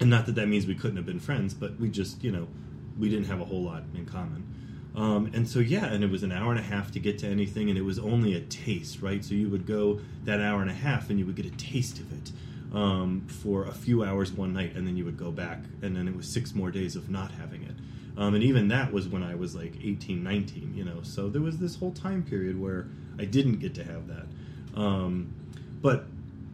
and 0.00 0.08
not 0.08 0.26
that 0.26 0.36
that 0.36 0.48
means 0.48 0.66
we 0.66 0.74
couldn't 0.74 0.96
have 0.96 1.06
been 1.06 1.20
friends, 1.20 1.52
but 1.52 1.78
we 1.78 1.90
just 1.90 2.24
you 2.24 2.32
know 2.32 2.48
we 2.98 3.10
didn't 3.10 3.26
have 3.26 3.40
a 3.40 3.44
whole 3.44 3.62
lot 3.62 3.82
in 3.94 4.06
common. 4.06 4.46
Um, 4.96 5.30
and 5.34 5.46
so 5.46 5.58
yeah, 5.58 5.84
and 5.84 6.02
it 6.02 6.10
was 6.10 6.22
an 6.22 6.32
hour 6.32 6.50
and 6.50 6.58
a 6.58 6.62
half 6.62 6.90
to 6.92 6.98
get 6.98 7.18
to 7.18 7.26
anything, 7.26 7.68
and 7.68 7.78
it 7.78 7.82
was 7.82 7.98
only 7.98 8.34
a 8.34 8.40
taste, 8.40 9.02
right? 9.02 9.22
So 9.22 9.34
you 9.34 9.50
would 9.50 9.66
go 9.66 10.00
that 10.24 10.40
hour 10.40 10.62
and 10.62 10.70
a 10.70 10.74
half, 10.74 11.10
and 11.10 11.18
you 11.18 11.26
would 11.26 11.36
get 11.36 11.46
a 11.46 11.50
taste 11.50 11.98
of 11.98 12.10
it 12.12 12.32
um, 12.72 13.26
for 13.28 13.64
a 13.64 13.72
few 13.72 14.04
hours 14.04 14.32
one 14.32 14.52
night, 14.52 14.74
and 14.76 14.86
then 14.86 14.96
you 14.96 15.04
would 15.04 15.16
go 15.16 15.30
back, 15.30 15.58
and 15.82 15.96
then 15.96 16.06
it 16.06 16.16
was 16.16 16.32
six 16.32 16.54
more 16.54 16.70
days 16.70 16.96
of 16.96 17.10
not 17.10 17.32
having 17.32 17.62
it. 17.62 17.74
Um, 18.16 18.34
and 18.34 18.44
even 18.44 18.68
that 18.68 18.92
was 18.92 19.08
when 19.08 19.22
I 19.22 19.34
was 19.34 19.54
like 19.54 19.74
18, 19.82 20.22
19, 20.22 20.74
you 20.74 20.84
know. 20.84 21.00
So 21.02 21.28
there 21.28 21.42
was 21.42 21.58
this 21.58 21.76
whole 21.76 21.92
time 21.92 22.22
period 22.22 22.60
where 22.60 22.86
I 23.18 23.24
didn't 23.24 23.58
get 23.58 23.74
to 23.76 23.84
have 23.84 24.08
that. 24.08 24.80
Um, 24.80 25.34
but 25.80 26.04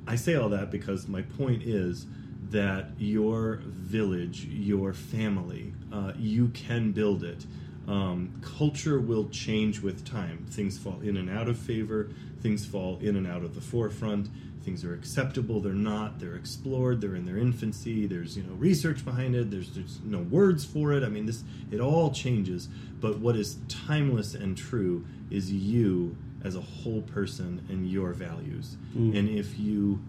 I 0.07 0.17
say 0.17 0.37
all 0.37 0.49
that 0.51 0.71
because 0.71 1.09
my 1.09 1.23
point 1.23 1.63
is 1.63 2.07
that 2.51 2.91
your 2.99 3.61
village, 3.65 4.45
your 4.45 4.93
family, 4.93 5.73
uh, 5.93 6.13
you 6.17 6.49
can 6.49 6.93
build 6.93 7.25
it. 7.25 7.45
Um, 7.89 8.41
culture 8.43 9.01
will 9.01 9.29
change 9.29 9.81
with 9.81 10.05
time. 10.05 10.47
Things 10.49 10.79
fall 10.79 11.01
in 11.03 11.17
and 11.17 11.31
out 11.31 11.49
of 11.49 11.59
favor, 11.59 12.11
things 12.41 12.65
fall 12.65 12.99
in 13.01 13.17
and 13.17 13.27
out 13.27 13.43
of 13.43 13.55
the 13.55 13.61
forefront 13.61 14.29
things 14.67 14.85
are 14.85 14.93
acceptable 14.93 15.61
they're 15.61 15.73
not 15.73 16.19
they're 16.19 16.35
explored 16.35 17.01
they're 17.01 17.15
in 17.15 17.25
their 17.25 17.39
infancy 17.39 18.05
there's 18.07 18.37
you 18.37 18.43
know 18.43 18.53
research 18.55 19.05
behind 19.05 19.35
it 19.35 19.51
there's 19.51 19.71
there's 19.71 20.01
no 20.05 20.19
words 20.19 20.65
for 20.65 20.93
it. 20.93 21.03
I 21.03 21.09
mean 21.09 21.27
this 21.27 21.43
it 21.71 21.81
all 21.81 22.11
changes. 22.11 22.69
But 23.01 23.19
what 23.19 23.37
is 23.37 23.59
timeless 23.69 24.35
and 24.35 24.57
true 24.57 25.05
is 25.31 25.53
you 25.53 26.17
as 26.43 26.57
a 26.57 26.61
whole 26.61 27.03
person 27.03 27.65
and 27.69 27.91
your 27.91 28.13
values. 28.13 28.77
Mm. 28.97 29.17
and 29.17 29.29
if 29.29 29.59
you 29.59 30.01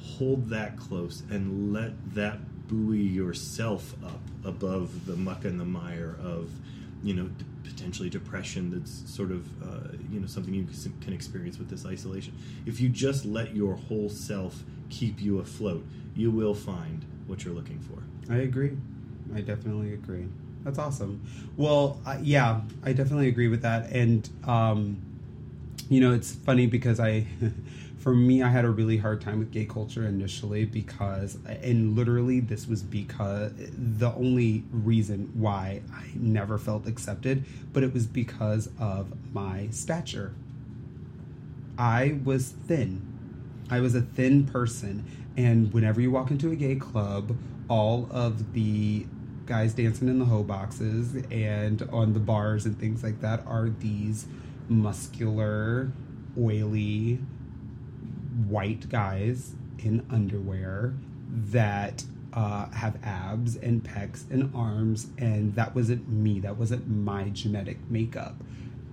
hold 0.00 0.48
that 0.50 0.78
close 0.78 1.22
and 1.30 1.72
let 1.72 1.92
that 2.14 2.38
buoy 2.68 3.00
yourself 3.00 3.94
up 4.04 4.20
above 4.44 5.06
the 5.06 5.16
muck 5.16 5.44
and 5.44 5.58
the 5.58 5.64
mire 5.64 6.16
of 6.22 6.50
you 7.02 7.14
know 7.14 7.30
potentially 7.66 8.08
depression 8.08 8.70
that's 8.70 9.08
sort 9.12 9.30
of 9.30 9.46
uh, 9.62 9.88
you 10.10 10.20
know 10.20 10.26
something 10.26 10.54
you 10.54 10.66
can 11.00 11.12
experience 11.12 11.58
with 11.58 11.68
this 11.68 11.84
isolation. 11.84 12.34
If 12.64 12.80
you 12.80 12.88
just 12.88 13.24
let 13.24 13.54
your 13.54 13.74
whole 13.74 14.08
self 14.08 14.62
keep 14.88 15.20
you 15.20 15.40
afloat 15.40 15.84
you 16.16 16.30
will 16.30 16.54
find 16.54 17.04
what 17.26 17.44
you're 17.44 17.54
looking 17.54 17.78
for. 17.78 18.02
I 18.32 18.38
agree. 18.38 18.76
I 19.34 19.40
definitely 19.42 19.92
agree. 19.92 20.26
That's 20.64 20.78
awesome. 20.78 21.22
Well 21.56 22.00
yeah 22.22 22.62
i 22.82 22.92
definitely 22.92 23.28
agree 23.28 23.48
with 23.48 23.62
that. 23.62 23.92
And 23.92 24.28
um, 24.44 24.96
you 25.88 26.00
know 26.00 26.12
it's 26.12 26.32
funny 26.32 26.66
because 26.66 26.98
i 26.98 27.26
for 27.98 28.14
me, 28.14 28.42
I 28.42 28.48
had 28.48 28.64
a 28.64 28.70
really 28.70 28.98
hard 28.98 29.20
time 29.20 29.38
with 29.38 29.50
gay 29.50 29.64
culture 29.64 30.06
initially 30.06 30.64
because, 30.64 31.38
and 31.46 31.96
literally, 31.96 32.40
this 32.40 32.66
was 32.66 32.82
because 32.82 33.52
the 33.56 34.12
only 34.14 34.64
reason 34.70 35.30
why 35.34 35.82
I 35.92 36.10
never 36.14 36.58
felt 36.58 36.86
accepted, 36.86 37.44
but 37.72 37.82
it 37.82 37.92
was 37.92 38.06
because 38.06 38.68
of 38.78 39.12
my 39.32 39.68
stature. 39.70 40.34
I 41.78 42.18
was 42.24 42.50
thin. 42.66 43.02
I 43.70 43.80
was 43.80 43.94
a 43.94 44.02
thin 44.02 44.44
person. 44.46 45.04
And 45.36 45.72
whenever 45.72 46.00
you 46.00 46.10
walk 46.10 46.30
into 46.30 46.50
a 46.50 46.56
gay 46.56 46.76
club, 46.76 47.36
all 47.68 48.08
of 48.10 48.52
the 48.52 49.06
guys 49.46 49.74
dancing 49.74 50.08
in 50.08 50.18
the 50.18 50.24
hoe 50.24 50.42
boxes 50.42 51.14
and 51.30 51.82
on 51.92 52.12
the 52.12 52.20
bars 52.20 52.66
and 52.66 52.78
things 52.78 53.02
like 53.02 53.20
that 53.20 53.44
are 53.46 53.68
these 53.68 54.26
muscular, 54.68 55.92
oily, 56.38 57.20
white 58.48 58.88
guys 58.88 59.54
in 59.78 60.04
underwear 60.10 60.94
that 61.28 62.04
uh, 62.32 62.68
have 62.70 62.98
abs 63.02 63.56
and 63.56 63.82
pecs 63.82 64.30
and 64.30 64.54
arms, 64.54 65.08
and 65.18 65.54
that 65.54 65.74
wasn't 65.74 66.06
me. 66.08 66.40
That 66.40 66.56
wasn't 66.56 66.88
my 66.88 67.30
genetic 67.30 67.78
makeup. 67.90 68.36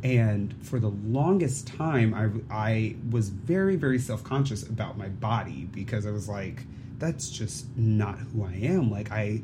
And 0.03 0.53
for 0.61 0.79
the 0.79 0.89
longest 0.89 1.67
time, 1.67 2.13
I, 2.13 2.29
I 2.53 2.95
was 3.09 3.29
very, 3.29 3.75
very 3.75 3.99
self 3.99 4.23
conscious 4.23 4.63
about 4.63 4.97
my 4.97 5.09
body 5.09 5.67
because 5.71 6.05
I 6.05 6.11
was 6.11 6.27
like, 6.27 6.65
that's 6.99 7.29
just 7.29 7.65
not 7.77 8.17
who 8.17 8.45
I 8.45 8.53
am. 8.53 8.89
Like, 8.89 9.11
I, 9.11 9.41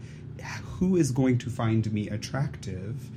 who 0.78 0.96
is 0.96 1.12
going 1.12 1.38
to 1.40 1.50
find 1.50 1.92
me 1.92 2.10
attractive 2.10 3.10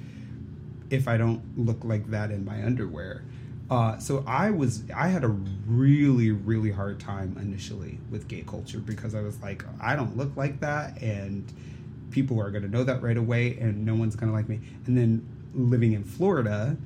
if 0.91 1.09
I 1.09 1.17
don't 1.17 1.43
look 1.57 1.85
like 1.85 2.11
that 2.11 2.31
in 2.31 2.45
my 2.45 2.63
underwear? 2.65 3.25
Uh, 3.71 3.99
so 3.99 4.23
I 4.27 4.51
was 4.51 4.83
I 4.95 5.09
had 5.09 5.25
a 5.25 5.29
really 5.29 6.31
really 6.31 6.71
hard 6.71 7.01
time 7.01 7.37
initially 7.41 7.99
with 8.11 8.29
gay 8.29 8.45
culture 8.47 8.79
because 8.79 9.15
I 9.15 9.23
was 9.23 9.41
like 9.41 9.65
I 9.81 9.97
don't 9.97 10.17
look 10.17 10.37
like 10.37 10.61
that 10.61 11.01
and 11.01 11.51
people 12.11 12.41
are 12.41 12.51
going 12.51 12.63
to 12.63 12.69
know 12.69 12.85
that 12.85 13.03
right 13.03 13.17
away 13.17 13.57
and 13.59 13.85
no 13.85 13.95
one's 13.95 14.15
going 14.15 14.31
to 14.31 14.37
like 14.37 14.49
me. 14.49 14.61
And 14.87 14.97
then 14.97 15.27
living 15.55 15.93
in 15.93 16.05
Florida, 16.05 16.77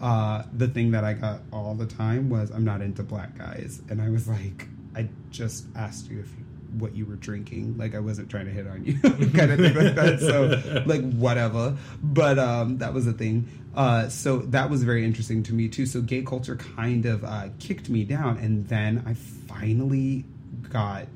uh, 0.00 0.44
the 0.52 0.68
thing 0.68 0.92
that 0.92 1.04
I 1.04 1.12
got 1.14 1.40
all 1.52 1.74
the 1.74 1.86
time 1.86 2.30
was 2.30 2.50
I'm 2.50 2.64
not 2.64 2.80
into 2.80 3.02
black 3.02 3.36
guys, 3.36 3.82
and 3.90 4.00
I 4.00 4.08
was 4.08 4.28
like 4.28 4.68
I 4.94 5.08
just 5.30 5.66
asked 5.76 6.10
you 6.10 6.20
if 6.20 6.30
you 6.38 6.44
what 6.72 6.94
you 6.94 7.06
were 7.06 7.16
drinking. 7.16 7.76
Like 7.78 7.94
I 7.94 7.98
wasn't 8.00 8.28
trying 8.30 8.46
to 8.46 8.52
hit 8.52 8.66
on 8.66 8.84
you, 8.84 8.98
kind 9.00 9.50
of 9.52 9.58
thing 9.58 9.74
like 9.74 9.94
that. 9.94 10.20
So 10.20 10.82
like 10.86 11.02
whatever. 11.12 11.76
But 12.02 12.38
um, 12.38 12.78
that 12.78 12.92
was 12.94 13.06
a 13.06 13.12
thing. 13.12 13.48
Uh, 13.74 14.08
so 14.08 14.38
that 14.38 14.68
was 14.70 14.82
very 14.82 15.04
interesting 15.04 15.42
to 15.44 15.54
me 15.54 15.68
too. 15.68 15.86
So 15.86 16.00
gay 16.00 16.22
culture 16.22 16.56
kind 16.56 17.06
of 17.06 17.24
uh, 17.24 17.48
kicked 17.58 17.88
me 17.88 18.04
down, 18.04 18.38
and 18.38 18.66
then 18.68 19.02
I 19.06 19.14
finally 19.14 20.24
got 20.70 21.06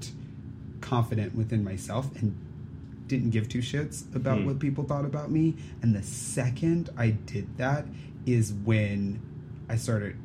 confident 0.81 1.35
within 1.35 1.63
myself 1.65 2.09
and 2.17 2.37
didn't 3.07 3.31
give 3.31 3.49
two 3.49 3.59
shits 3.59 4.05
about 4.15 4.39
Hmm. 4.39 4.47
what 4.47 4.59
people 4.59 4.85
thought 4.85 5.05
about 5.05 5.31
me. 5.31 5.55
And 5.83 5.95
the 5.95 6.03
second 6.03 6.89
I 6.97 7.11
did 7.11 7.59
that 7.59 7.85
is 8.27 8.53
when 8.53 9.21
I 9.69 9.77
started 9.77 10.17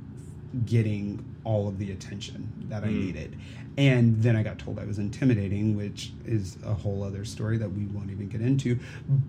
getting 0.66 1.24
all 1.44 1.68
of 1.68 1.78
the 1.80 1.92
attention 1.92 2.52
that 2.70 2.84
I 2.84 2.88
Hmm. 2.88 3.00
needed. 3.00 3.38
And 3.78 4.24
then 4.24 4.36
I 4.36 4.42
got 4.44 4.58
told 4.58 4.80
I 4.80 4.86
was 4.86 4.98
intimidating, 4.98 5.76
which 5.78 6.12
is 6.26 6.58
a 6.66 6.74
whole 6.74 7.04
other 7.04 7.24
story 7.26 7.58
that 7.58 7.70
we 7.72 7.86
won't 7.86 8.10
even 8.10 8.28
get 8.28 8.42
into. 8.42 8.80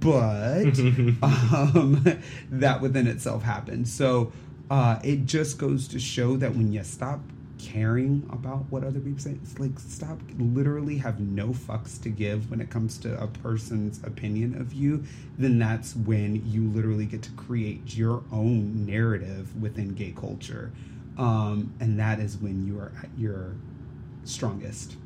But 0.00 0.78
um, 1.22 2.02
that 2.50 2.80
within 2.80 3.06
itself 3.06 3.42
happened. 3.42 3.88
So 3.88 4.32
uh, 4.70 5.00
it 5.02 5.26
just 5.26 5.58
goes 5.58 5.86
to 5.88 5.98
show 5.98 6.36
that 6.38 6.54
when 6.54 6.72
you 6.72 6.82
stop 6.84 7.20
caring 7.58 8.24
about 8.32 8.64
what 8.70 8.84
other 8.84 9.00
people 9.00 9.18
say, 9.18 9.32
it's 9.42 9.58
like 9.58 9.78
stop 9.78 10.18
literally 10.38 10.98
have 10.98 11.20
no 11.20 11.48
fucks 11.48 12.00
to 12.02 12.08
give 12.08 12.50
when 12.50 12.60
it 12.60 12.70
comes 12.70 12.98
to 12.98 13.20
a 13.20 13.26
person's 13.26 14.02
opinion 14.04 14.58
of 14.60 14.72
you, 14.72 15.04
then 15.36 15.58
that's 15.58 15.94
when 15.96 16.42
you 16.46 16.68
literally 16.68 17.04
get 17.04 17.20
to 17.22 17.30
create 17.32 17.96
your 17.96 18.22
own 18.32 18.86
narrative 18.86 19.60
within 19.60 19.94
gay 19.94 20.12
culture. 20.16 20.72
Um, 21.18 21.74
and 21.80 21.98
that 21.98 22.20
is 22.20 22.36
when 22.38 22.66
you 22.66 22.78
are 22.78 22.92
at 23.02 23.08
your 23.16 23.54
strongest. 24.24 24.96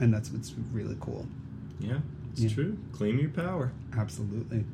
And 0.00 0.12
that's 0.12 0.30
what's 0.30 0.52
really 0.72 0.96
cool. 1.00 1.26
Yeah, 1.80 1.98
it's 2.32 2.42
Yeah. 2.42 2.48
true. 2.50 2.78
Claim 2.92 3.18
your 3.18 3.30
power. 3.30 3.72
Absolutely. 3.96 4.64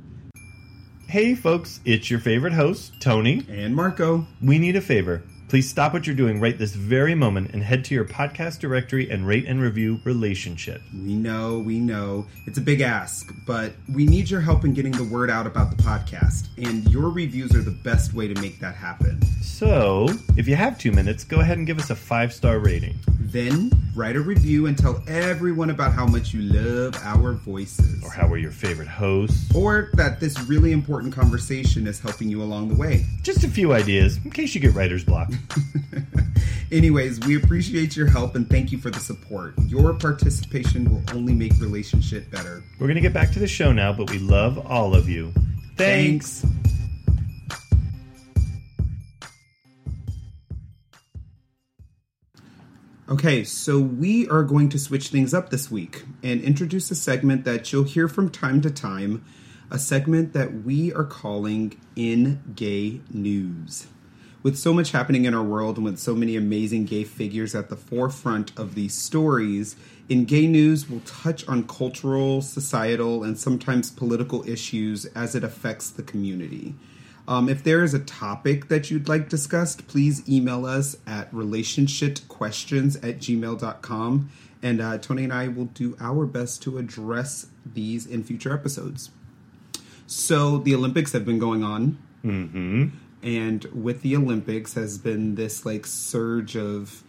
Hey, 1.06 1.34
folks, 1.34 1.80
it's 1.84 2.10
your 2.10 2.20
favorite 2.20 2.52
host, 2.52 2.92
Tony. 3.00 3.44
And 3.48 3.74
Marko. 3.74 4.26
We 4.42 4.58
need 4.58 4.76
a 4.76 4.80
favor. 4.80 5.22
Please 5.48 5.66
stop 5.66 5.94
what 5.94 6.06
you're 6.06 6.14
doing 6.14 6.40
right 6.40 6.58
this 6.58 6.74
very 6.74 7.14
moment 7.14 7.52
and 7.54 7.62
head 7.62 7.82
to 7.86 7.94
your 7.94 8.04
podcast 8.04 8.58
directory 8.58 9.08
and 9.08 9.26
rate 9.26 9.46
and 9.46 9.62
review 9.62 9.98
Relationship. 10.04 10.82
We 10.92 11.14
know, 11.14 11.60
we 11.60 11.80
know. 11.80 12.26
It's 12.46 12.58
a 12.58 12.60
big 12.60 12.82
ask, 12.82 13.34
but 13.46 13.72
we 13.94 14.04
need 14.04 14.28
your 14.28 14.42
help 14.42 14.66
in 14.66 14.74
getting 14.74 14.92
the 14.92 15.04
word 15.04 15.30
out 15.30 15.46
about 15.46 15.74
the 15.74 15.82
podcast, 15.82 16.48
and 16.58 16.86
your 16.92 17.08
reviews 17.08 17.54
are 17.54 17.62
the 17.62 17.70
best 17.70 18.12
way 18.12 18.28
to 18.28 18.38
make 18.42 18.60
that 18.60 18.74
happen. 18.74 19.22
So, 19.40 20.08
if 20.36 20.46
you 20.46 20.54
have 20.54 20.78
two 20.78 20.92
minutes, 20.92 21.24
go 21.24 21.40
ahead 21.40 21.56
and 21.56 21.66
give 21.66 21.78
us 21.78 21.88
a 21.88 21.96
five 21.96 22.34
star 22.34 22.58
rating. 22.58 22.98
Then 23.18 23.70
write 23.94 24.16
a 24.16 24.20
review 24.20 24.66
and 24.66 24.78
tell 24.78 25.02
everyone 25.06 25.68
about 25.68 25.92
how 25.92 26.06
much 26.06 26.32
you 26.32 26.40
love 26.40 26.94
our 27.02 27.32
voices. 27.32 28.02
Or 28.02 28.10
how 28.10 28.26
we're 28.26 28.38
your 28.38 28.50
favorite 28.52 28.88
hosts. 28.88 29.54
Or 29.54 29.90
that 29.94 30.18
this 30.18 30.40
really 30.42 30.72
important 30.72 31.12
conversation 31.12 31.86
is 31.86 32.00
helping 32.00 32.30
you 32.30 32.42
along 32.42 32.68
the 32.68 32.74
way. 32.74 33.04
Just 33.22 33.44
a 33.44 33.48
few 33.48 33.72
ideas 33.74 34.18
in 34.24 34.30
case 34.30 34.54
you 34.54 34.60
get 34.60 34.74
writer's 34.74 35.04
block. 35.04 35.30
Anyways, 36.72 37.20
we 37.20 37.36
appreciate 37.36 37.96
your 37.96 38.06
help 38.06 38.34
and 38.34 38.48
thank 38.48 38.70
you 38.70 38.78
for 38.78 38.90
the 38.90 39.00
support. 39.00 39.54
Your 39.66 39.94
participation 39.94 40.90
will 40.90 41.02
only 41.16 41.34
make 41.34 41.52
relationship 41.58 42.30
better. 42.30 42.62
We're 42.78 42.86
going 42.86 42.96
to 42.96 43.00
get 43.00 43.14
back 43.14 43.30
to 43.32 43.38
the 43.38 43.48
show 43.48 43.72
now, 43.72 43.92
but 43.92 44.10
we 44.10 44.18
love 44.18 44.58
all 44.66 44.94
of 44.94 45.08
you. 45.08 45.32
Thanks. 45.76 46.44
Okay, 53.08 53.42
so 53.42 53.80
we 53.80 54.28
are 54.28 54.42
going 54.42 54.68
to 54.68 54.78
switch 54.78 55.08
things 55.08 55.32
up 55.32 55.48
this 55.48 55.70
week 55.70 56.04
and 56.22 56.42
introduce 56.42 56.90
a 56.90 56.94
segment 56.94 57.46
that 57.46 57.72
you'll 57.72 57.84
hear 57.84 58.06
from 58.06 58.28
time 58.28 58.60
to 58.60 58.70
time, 58.70 59.24
a 59.70 59.78
segment 59.78 60.34
that 60.34 60.62
we 60.64 60.92
are 60.92 61.04
calling 61.04 61.80
In 61.96 62.42
Gay 62.54 63.00
News. 63.10 63.86
With 64.42 64.56
so 64.56 64.72
much 64.72 64.92
happening 64.92 65.24
in 65.24 65.34
our 65.34 65.42
world 65.42 65.76
and 65.76 65.84
with 65.84 65.98
so 65.98 66.14
many 66.14 66.36
amazing 66.36 66.84
gay 66.84 67.02
figures 67.02 67.56
at 67.56 67.70
the 67.70 67.76
forefront 67.76 68.56
of 68.56 68.76
these 68.76 68.94
stories, 68.94 69.74
in 70.08 70.26
Gay 70.26 70.46
News 70.46 70.88
we'll 70.88 71.00
touch 71.00 71.46
on 71.48 71.66
cultural, 71.66 72.40
societal, 72.40 73.24
and 73.24 73.36
sometimes 73.36 73.90
political 73.90 74.48
issues 74.48 75.06
as 75.06 75.34
it 75.34 75.42
affects 75.42 75.90
the 75.90 76.04
community. 76.04 76.74
Um, 77.26 77.48
if 77.48 77.62
there 77.62 77.82
is 77.82 77.92
a 77.92 77.98
topic 77.98 78.68
that 78.68 78.90
you'd 78.90 79.08
like 79.08 79.28
discussed, 79.28 79.86
please 79.88 80.26
email 80.28 80.64
us 80.64 80.96
at 81.06 81.30
relationshipquestions 81.32 82.96
at 82.96 83.18
gmail.com. 83.18 84.30
And 84.62 84.80
uh, 84.80 84.98
Tony 84.98 85.24
and 85.24 85.32
I 85.32 85.48
will 85.48 85.66
do 85.66 85.96
our 86.00 86.26
best 86.26 86.62
to 86.62 86.78
address 86.78 87.48
these 87.66 88.06
in 88.06 88.24
future 88.24 88.52
episodes. 88.52 89.10
So, 90.06 90.56
the 90.58 90.74
Olympics 90.74 91.12
have 91.12 91.26
been 91.26 91.38
going 91.38 91.62
on. 91.62 91.98
Mm-hmm. 92.24 92.88
And 93.22 93.64
with 93.66 94.02
the 94.02 94.16
Olympics 94.16 94.74
has 94.74 94.98
been 94.98 95.34
this 95.34 95.66
like 95.66 95.86
surge 95.86 96.56
of 96.56 97.02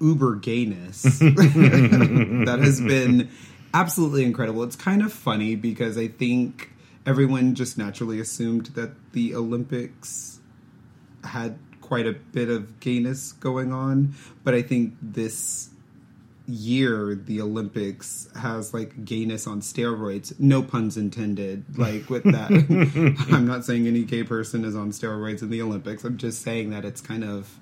uber 0.00 0.36
gayness 0.36 1.02
that 1.18 2.58
has 2.62 2.80
been 2.80 3.30
absolutely 3.72 4.24
incredible. 4.24 4.62
It's 4.62 4.76
kind 4.76 5.02
of 5.02 5.12
funny 5.12 5.56
because 5.56 5.98
I 5.98 6.08
think 6.08 6.70
everyone 7.06 7.54
just 7.54 7.76
naturally 7.76 8.20
assumed 8.20 8.66
that 8.66 9.12
the 9.12 9.34
Olympics 9.34 10.40
had 11.24 11.58
quite 11.80 12.06
a 12.06 12.12
bit 12.12 12.48
of 12.48 12.80
gayness 12.80 13.32
going 13.32 13.72
on, 13.72 14.14
but 14.42 14.54
I 14.54 14.62
think 14.62 14.94
this 15.02 15.70
year 16.46 17.14
the 17.14 17.40
Olympics 17.40 18.28
has 18.36 18.74
like 18.74 19.04
gayness 19.04 19.46
on 19.46 19.60
steroids. 19.60 20.38
No 20.38 20.62
puns 20.62 20.96
intended. 20.96 21.78
Like 21.78 22.10
with 22.10 22.24
that, 22.24 22.50
I'm 23.32 23.46
not 23.46 23.64
saying 23.64 23.86
any 23.86 24.02
gay 24.02 24.22
person 24.22 24.64
is 24.64 24.76
on 24.76 24.90
steroids 24.90 25.42
in 25.42 25.50
the 25.50 25.62
Olympics. 25.62 26.04
I'm 26.04 26.18
just 26.18 26.42
saying 26.42 26.70
that 26.70 26.84
it's 26.84 27.00
kind 27.00 27.24
of 27.24 27.58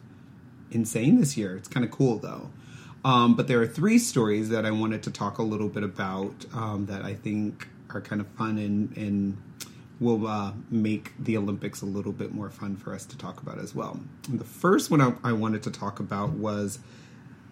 insane 0.70 1.18
this 1.18 1.36
year. 1.36 1.56
It's 1.56 1.68
kind 1.68 1.84
of 1.84 1.92
cool 1.92 2.18
though. 2.18 2.50
Um, 3.04 3.34
but 3.34 3.48
there 3.48 3.60
are 3.60 3.66
three 3.66 3.98
stories 3.98 4.48
that 4.50 4.64
I 4.64 4.70
wanted 4.70 5.02
to 5.04 5.10
talk 5.10 5.38
a 5.38 5.42
little 5.42 5.68
bit 5.68 5.82
about 5.82 6.44
um, 6.54 6.86
that 6.86 7.02
I 7.02 7.14
think 7.14 7.68
are 7.90 8.00
kind 8.00 8.20
of 8.20 8.28
fun 8.28 8.58
and, 8.58 8.96
and 8.96 9.36
will 9.98 10.26
uh, 10.26 10.52
make 10.70 11.12
the 11.18 11.36
Olympics 11.36 11.82
a 11.82 11.86
little 11.86 12.12
bit 12.12 12.32
more 12.32 12.50
fun 12.50 12.76
for 12.76 12.94
us 12.94 13.04
to 13.06 13.18
talk 13.18 13.42
about 13.42 13.58
as 13.58 13.74
well. 13.74 14.00
And 14.28 14.38
the 14.38 14.44
first 14.44 14.90
one 14.90 15.00
I, 15.00 15.14
I 15.24 15.32
wanted 15.32 15.62
to 15.64 15.70
talk 15.70 16.00
about 16.00 16.30
was 16.30 16.78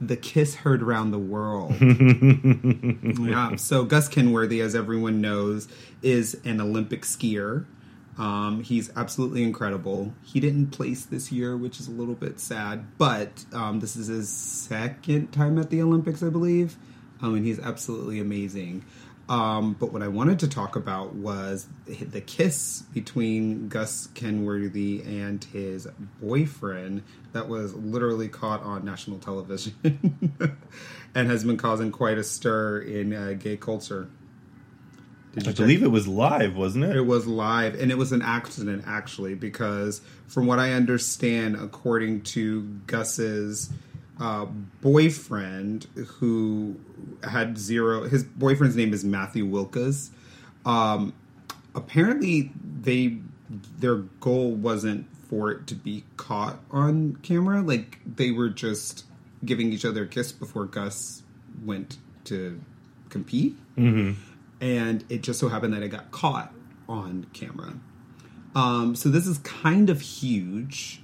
the 0.01 0.17
kiss 0.17 0.55
heard 0.55 0.83
around 0.83 1.11
the 1.11 1.19
world. 1.19 1.75
yeah. 3.21 3.57
So 3.57 3.85
Gus 3.85 4.09
Kenworthy, 4.09 4.61
as 4.61 4.75
everyone 4.75 5.21
knows, 5.21 5.69
is 6.03 6.41
an 6.45 6.61
Olympic 6.61 7.03
skier. 7.03 7.67
Um, 8.19 8.63
he's 8.63 8.91
absolutely 8.97 9.43
incredible. 9.43 10.13
He 10.23 10.41
didn't 10.41 10.69
place 10.69 11.05
this 11.05 11.31
year, 11.31 11.57
which 11.57 11.81
is 11.81 11.89
a 11.89 11.91
little 11.91 12.15
bit 12.15 12.41
sad, 12.41 12.99
but 12.99 13.45
um, 13.53 13.81
this 13.81 13.97
is 13.97 14.09
his 14.09 14.29
second 14.29 15.33
time 15.33 15.59
at 15.59 15.71
the 15.71 15.81
Olympics, 15.83 16.23
I 16.23 16.29
believe. 16.29 16.77
Um, 17.23 17.35
and 17.35 17.45
he's 17.45 17.59
absolutely 17.59 18.21
amazing. 18.21 18.85
Um, 19.31 19.77
but 19.79 19.93
what 19.93 20.03
I 20.03 20.09
wanted 20.09 20.41
to 20.41 20.49
talk 20.49 20.75
about 20.75 21.15
was 21.15 21.69
the 21.87 22.21
kiss 22.21 22.83
between 22.93 23.69
Gus 23.69 24.09
Kenworthy 24.09 25.03
and 25.03 25.43
his 25.45 25.87
boyfriend 26.21 27.05
that 27.33 27.49
was 27.49 27.73
literally 27.75 28.27
caught 28.27 28.61
on 28.65 28.85
national 28.85 29.21
television 29.21 30.35
and 31.15 31.31
has 31.31 31.45
been 31.45 31.57
causing 31.57 31.93
quite 31.93 32.19
a 32.19 32.25
stir 32.25 32.81
in 32.81 33.15
uh, 33.15 33.35
gay 33.39 33.57
culture. 33.57 34.11
Did 35.35 35.45
I 35.45 35.47
check? 35.53 35.57
believe 35.59 35.85
it 35.85 35.93
was 35.93 36.09
live, 36.09 36.57
wasn't 36.57 36.87
it? 36.87 36.97
It 36.97 37.07
was 37.07 37.29
live, 37.29 37.81
and 37.81 37.93
it 37.93 37.99
was 37.99 38.11
an 38.11 38.23
accident 38.23 38.83
actually, 38.85 39.37
because 39.37 40.01
from 40.27 40.47
what 40.47 40.59
I 40.59 40.73
understand, 40.73 41.55
according 41.55 42.23
to 42.23 42.63
Gus's 42.89 43.71
uh, 44.21 44.45
boyfriend, 44.81 45.87
who 46.19 46.79
had 47.25 47.59
zero, 47.59 48.05
his 48.09 48.23
boyfriend's 48.23 48.77
name 48.77 48.93
is 48.93 49.05
Matthew 49.05 49.47
Wilkes. 49.47 50.11
Um, 50.65 51.15
apparently, 51.75 52.53
they 52.83 53.19
their 53.79 53.97
goal 53.97 54.53
wasn't 54.53 55.07
for 55.29 55.51
it 55.51 55.67
to 55.69 55.75
be 55.75 56.05
caught 56.17 56.61
on 56.71 57.17
camera. 57.23 57.63
Like 57.63 57.99
they 58.05 58.31
were 58.31 58.49
just 58.49 59.05
giving 59.45 59.73
each 59.73 59.85
other 59.85 60.05
a 60.05 60.07
kiss 60.07 60.31
before 60.33 60.67
Gus 60.67 61.23
went 61.65 61.99
to 62.25 62.61
compete 63.09 63.57
and 64.61 65.05
it 65.09 65.23
just 65.23 65.41
so 65.41 65.49
happened 65.49 65.75
that 65.75 65.83
it 65.83 65.89
got 65.89 66.11
caught 66.11 66.53
on 66.89 67.27
camera. 67.33 67.75
Um, 68.55 68.95
so 68.95 69.09
this 69.09 69.27
is 69.27 69.39
kind 69.39 69.89
of 69.91 70.01
huge 70.01 71.03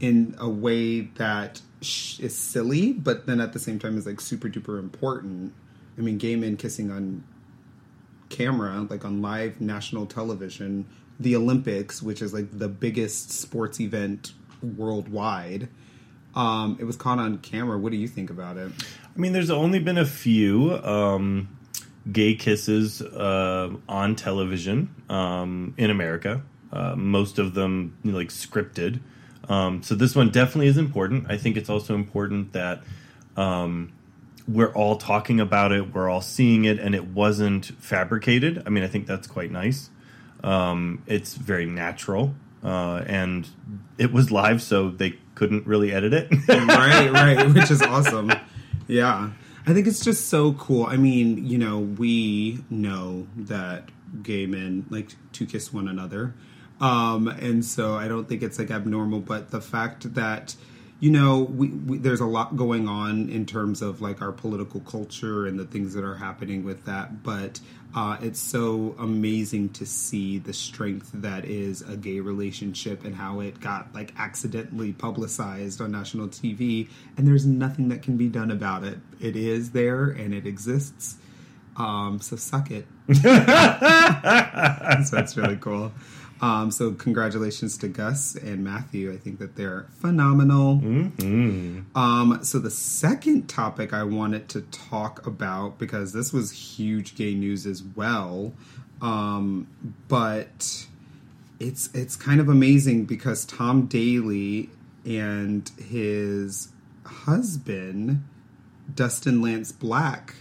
in 0.00 0.34
a 0.38 0.48
way 0.48 1.02
that 1.02 1.60
is 1.80 2.36
silly, 2.36 2.92
but 2.92 3.26
then 3.26 3.40
at 3.40 3.52
the 3.52 3.58
same 3.58 3.78
time 3.78 3.96
is 3.98 4.06
like 4.06 4.20
super 4.20 4.48
duper 4.48 4.78
important. 4.78 5.52
I 5.98 6.00
mean, 6.00 6.18
gay 6.18 6.36
men 6.36 6.56
kissing 6.56 6.90
on 6.90 7.24
camera, 8.28 8.86
like 8.88 9.04
on 9.04 9.22
live 9.22 9.60
national 9.60 10.06
television, 10.06 10.86
the 11.18 11.36
Olympics, 11.36 12.02
which 12.02 12.22
is 12.22 12.32
like 12.32 12.58
the 12.58 12.68
biggest 12.68 13.30
sports 13.30 13.80
event 13.80 14.32
worldwide. 14.62 15.68
Um, 16.34 16.76
it 16.78 16.84
was 16.84 16.96
caught 16.96 17.18
on 17.18 17.38
camera. 17.38 17.78
What 17.78 17.92
do 17.92 17.98
you 17.98 18.08
think 18.08 18.30
about 18.30 18.58
it? 18.58 18.70
I 19.14 19.18
mean, 19.18 19.32
there's 19.32 19.50
only 19.50 19.78
been 19.78 19.96
a 19.96 20.04
few 20.04 20.74
um, 20.84 21.48
gay 22.12 22.34
kisses 22.34 23.00
uh, 23.00 23.70
on 23.88 24.16
television 24.16 24.94
um, 25.08 25.74
in 25.78 25.90
America. 25.90 26.42
Uh, 26.72 26.94
most 26.94 27.38
of 27.38 27.54
them 27.54 27.96
you 28.02 28.12
know, 28.12 28.18
like 28.18 28.28
scripted. 28.28 29.00
Um, 29.48 29.82
so 29.82 29.94
this 29.94 30.14
one 30.16 30.30
definitely 30.30 30.68
is 30.68 30.76
important. 30.76 31.30
I 31.30 31.36
think 31.36 31.56
it's 31.56 31.70
also 31.70 31.94
important 31.94 32.52
that 32.52 32.82
um, 33.36 33.92
we're 34.48 34.72
all 34.72 34.96
talking 34.96 35.40
about 35.40 35.72
it, 35.72 35.94
we're 35.94 36.08
all 36.08 36.20
seeing 36.20 36.64
it, 36.64 36.78
and 36.78 36.94
it 36.94 37.06
wasn't 37.06 37.66
fabricated. 37.78 38.62
I 38.66 38.70
mean, 38.70 38.84
I 38.84 38.88
think 38.88 39.06
that's 39.06 39.26
quite 39.26 39.50
nice. 39.50 39.90
Um, 40.42 41.02
it's 41.06 41.34
very 41.34 41.66
natural, 41.66 42.34
uh, 42.62 43.02
and 43.06 43.48
it 43.98 44.12
was 44.12 44.30
live, 44.30 44.62
so 44.62 44.90
they 44.90 45.18
couldn't 45.34 45.66
really 45.66 45.92
edit 45.92 46.12
it. 46.12 46.30
right, 46.48 47.10
right, 47.10 47.54
which 47.54 47.70
is 47.70 47.82
awesome. 47.82 48.32
Yeah. 48.86 49.30
I 49.68 49.74
think 49.74 49.88
it's 49.88 50.04
just 50.04 50.28
so 50.28 50.52
cool. 50.52 50.86
I 50.86 50.96
mean, 50.96 51.44
you 51.44 51.58
know, 51.58 51.80
we 51.80 52.64
know 52.70 53.26
that 53.36 53.88
gay 54.22 54.46
men 54.46 54.86
like 54.90 55.10
to 55.32 55.44
kiss 55.44 55.72
one 55.72 55.88
another. 55.88 56.34
Um, 56.80 57.28
and 57.28 57.64
so 57.64 57.94
I 57.94 58.08
don't 58.08 58.28
think 58.28 58.42
it's 58.42 58.58
like 58.58 58.70
abnormal, 58.70 59.20
but 59.20 59.50
the 59.50 59.60
fact 59.60 60.14
that 60.14 60.54
you 60.98 61.10
know, 61.10 61.40
we, 61.40 61.68
we, 61.68 61.98
there's 61.98 62.20
a 62.20 62.26
lot 62.26 62.56
going 62.56 62.88
on 62.88 63.28
in 63.28 63.44
terms 63.44 63.82
of 63.82 64.00
like 64.00 64.22
our 64.22 64.32
political 64.32 64.80
culture 64.80 65.46
and 65.46 65.58
the 65.58 65.66
things 65.66 65.92
that 65.92 66.04
are 66.04 66.16
happening 66.16 66.64
with 66.64 66.86
that. 66.86 67.22
But 67.22 67.60
uh, 67.94 68.16
it's 68.22 68.40
so 68.40 68.94
amazing 68.98 69.70
to 69.70 69.84
see 69.84 70.38
the 70.38 70.54
strength 70.54 71.10
that 71.12 71.44
is 71.44 71.82
a 71.82 71.96
gay 71.96 72.20
relationship 72.20 73.04
and 73.04 73.14
how 73.14 73.40
it 73.40 73.60
got 73.60 73.94
like 73.94 74.14
accidentally 74.16 74.94
publicized 74.94 75.82
on 75.82 75.92
national 75.92 76.28
TV. 76.28 76.88
And 77.18 77.28
there's 77.28 77.44
nothing 77.44 77.88
that 77.90 78.02
can 78.02 78.16
be 78.16 78.28
done 78.28 78.50
about 78.50 78.82
it. 78.82 78.98
It 79.20 79.36
is 79.36 79.72
there 79.72 80.08
and 80.08 80.32
it 80.32 80.46
exists. 80.46 81.16
Um, 81.76 82.20
so 82.22 82.36
suck 82.36 82.70
it. 82.70 82.86
so 83.12 83.22
that's 85.14 85.36
really 85.36 85.56
cool. 85.56 85.92
Um, 86.40 86.70
so 86.70 86.92
congratulations 86.92 87.78
to 87.78 87.88
Gus 87.88 88.34
and 88.34 88.62
Matthew. 88.62 89.12
I 89.12 89.16
think 89.16 89.38
that 89.38 89.56
they're 89.56 89.86
phenomenal. 90.00 90.76
Mm-hmm. 90.76 91.96
Um, 91.96 92.44
so 92.44 92.58
the 92.58 92.70
second 92.70 93.48
topic 93.48 93.92
I 93.92 94.02
wanted 94.02 94.48
to 94.50 94.62
talk 94.62 95.26
about 95.26 95.78
because 95.78 96.12
this 96.12 96.32
was 96.32 96.52
huge 96.52 97.14
gay 97.16 97.34
news 97.34 97.66
as 97.66 97.82
well, 97.82 98.52
um, 99.00 99.66
but 100.08 100.86
it's 101.58 101.88
it's 101.94 102.16
kind 102.16 102.40
of 102.40 102.48
amazing 102.48 103.06
because 103.06 103.46
Tom 103.46 103.86
Daley 103.86 104.68
and 105.06 105.70
his 105.78 106.68
husband 107.04 108.24
Dustin 108.94 109.40
Lance 109.40 109.72
Black 109.72 110.34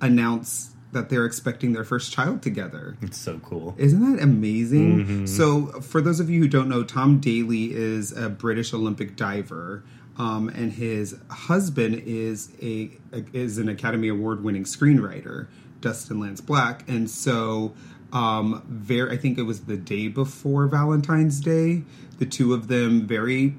announced 0.00 0.72
that 0.92 1.08
they're 1.08 1.24
expecting 1.24 1.72
their 1.72 1.84
first 1.84 2.12
child 2.12 2.42
together. 2.42 2.96
It's 3.00 3.18
so 3.18 3.38
cool. 3.40 3.74
Isn't 3.78 4.16
that 4.16 4.22
amazing? 4.22 5.04
Mm-hmm. 5.04 5.26
So, 5.26 5.66
for 5.80 6.00
those 6.00 6.20
of 6.20 6.28
you 6.28 6.40
who 6.40 6.48
don't 6.48 6.68
know, 6.68 6.82
Tom 6.82 7.20
Daley 7.20 7.72
is 7.72 8.12
a 8.12 8.28
British 8.28 8.74
Olympic 8.74 9.16
diver. 9.16 9.84
Um, 10.18 10.48
and 10.50 10.72
his 10.72 11.16
husband 11.30 12.02
is 12.04 12.52
a, 12.60 12.90
a 13.12 13.24
is 13.32 13.56
an 13.56 13.68
Academy 13.68 14.08
Award 14.08 14.44
winning 14.44 14.64
screenwriter, 14.64 15.46
Dustin 15.80 16.20
Lance 16.20 16.42
Black, 16.42 16.86
and 16.88 17.08
so 17.08 17.72
um, 18.12 18.62
very 18.68 19.12
I 19.12 19.16
think 19.16 19.38
it 19.38 19.44
was 19.44 19.62
the 19.62 19.76
day 19.78 20.08
before 20.08 20.66
Valentine's 20.66 21.40
Day, 21.40 21.84
the 22.18 22.26
two 22.26 22.52
of 22.52 22.68
them 22.68 23.06
very 23.06 23.54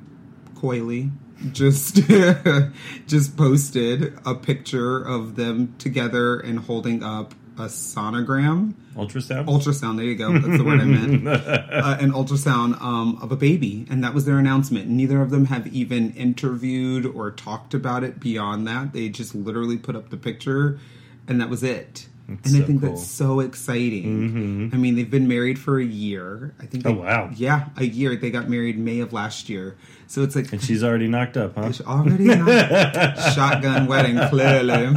coyly 0.55 1.09
just 1.51 1.95
just 3.07 3.37
posted 3.37 4.17
a 4.25 4.35
picture 4.35 5.01
of 5.01 5.35
them 5.35 5.75
together 5.77 6.39
and 6.39 6.59
holding 6.59 7.03
up 7.03 7.33
a 7.57 7.65
sonogram. 7.65 8.73
Ultrasound? 8.95 9.45
Ultrasound 9.45 9.97
there 9.97 10.05
you 10.05 10.15
go. 10.15 10.31
That's 10.33 10.57
the 10.57 10.63
word 10.63 10.81
i 10.81 10.85
meant. 10.85 11.27
Uh, 11.81 11.97
an 11.99 12.11
ultrasound 12.11 12.79
um, 12.81 13.17
of 13.21 13.31
a 13.31 13.35
baby 13.35 13.87
and 13.89 14.03
that 14.03 14.13
was 14.13 14.25
their 14.25 14.37
announcement. 14.37 14.87
Neither 14.87 15.21
of 15.21 15.31
them 15.31 15.45
have 15.45 15.67
even 15.67 16.13
interviewed 16.13 17.05
or 17.05 17.31
talked 17.31 17.73
about 17.73 18.03
it 18.03 18.19
beyond 18.19 18.67
that. 18.67 18.93
They 18.93 19.09
just 19.09 19.33
literally 19.33 19.77
put 19.77 19.95
up 19.95 20.09
the 20.09 20.17
picture 20.17 20.79
and 21.27 21.39
that 21.41 21.49
was 21.49 21.63
it 21.63 22.07
and 22.27 22.47
so 22.47 22.59
I 22.59 22.61
think 22.61 22.81
cool. 22.81 22.89
that's 22.89 23.05
so 23.05 23.39
exciting. 23.39 24.29
Mm-hmm. 24.29 24.69
I 24.73 24.77
mean, 24.77 24.95
they've 24.95 25.09
been 25.09 25.27
married 25.27 25.59
for 25.59 25.79
a 25.79 25.83
year. 25.83 26.53
I 26.59 26.65
think. 26.65 26.83
They, 26.83 26.89
oh 26.89 26.93
wow! 26.93 27.29
Yeah, 27.35 27.69
a 27.77 27.83
year. 27.83 28.15
They 28.15 28.31
got 28.31 28.49
married 28.49 28.77
May 28.77 28.99
of 28.99 29.13
last 29.13 29.49
year. 29.49 29.77
So 30.07 30.23
it's 30.23 30.35
like, 30.35 30.51
and 30.51 30.61
she's 30.61 30.83
already 30.83 31.07
knocked 31.07 31.37
up, 31.37 31.55
huh? 31.55 31.71
already 31.87 32.25
knocked. 32.25 33.19
shotgun 33.33 33.87
wedding, 33.87 34.17
clearly. 34.29 34.93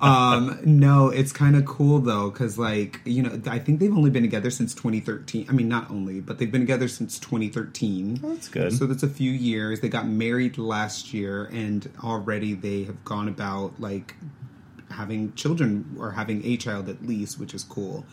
Um, 0.00 0.58
no, 0.64 1.08
it's 1.08 1.32
kind 1.32 1.54
of 1.54 1.64
cool 1.64 2.00
though, 2.00 2.30
because 2.30 2.58
like 2.58 3.00
you 3.04 3.22
know, 3.22 3.40
I 3.46 3.58
think 3.58 3.80
they've 3.80 3.96
only 3.96 4.10
been 4.10 4.24
together 4.24 4.50
since 4.50 4.74
2013. 4.74 5.46
I 5.48 5.52
mean, 5.52 5.68
not 5.68 5.90
only, 5.90 6.20
but 6.20 6.38
they've 6.38 6.50
been 6.50 6.62
together 6.62 6.88
since 6.88 7.18
2013. 7.18 8.20
Oh, 8.22 8.28
that's 8.30 8.48
good. 8.48 8.72
So 8.72 8.86
that's 8.86 9.02
a 9.02 9.08
few 9.08 9.30
years. 9.30 9.80
They 9.80 9.88
got 9.88 10.08
married 10.08 10.58
last 10.58 11.14
year, 11.14 11.44
and 11.46 11.88
already 12.02 12.54
they 12.54 12.84
have 12.84 13.04
gone 13.04 13.28
about 13.28 13.80
like 13.80 14.14
having 14.90 15.32
children 15.34 15.96
or 15.98 16.12
having 16.12 16.44
a 16.44 16.56
child 16.56 16.88
at 16.88 17.06
least, 17.06 17.38
which 17.38 17.54
is 17.54 17.64
cool. 17.64 18.04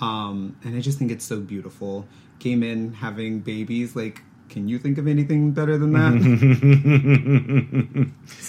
Um, 0.00 0.56
and 0.64 0.76
I 0.76 0.80
just 0.80 0.98
think 0.98 1.10
it's 1.10 1.24
so 1.24 1.40
beautiful. 1.40 2.06
Gay 2.38 2.56
men 2.56 2.92
having 2.94 3.40
babies, 3.40 3.94
like, 3.94 4.22
can 4.48 4.68
you 4.68 4.78
think 4.78 4.98
of 4.98 5.08
anything 5.08 5.52
better 5.52 5.78
than 5.78 5.92
that? 5.94 6.12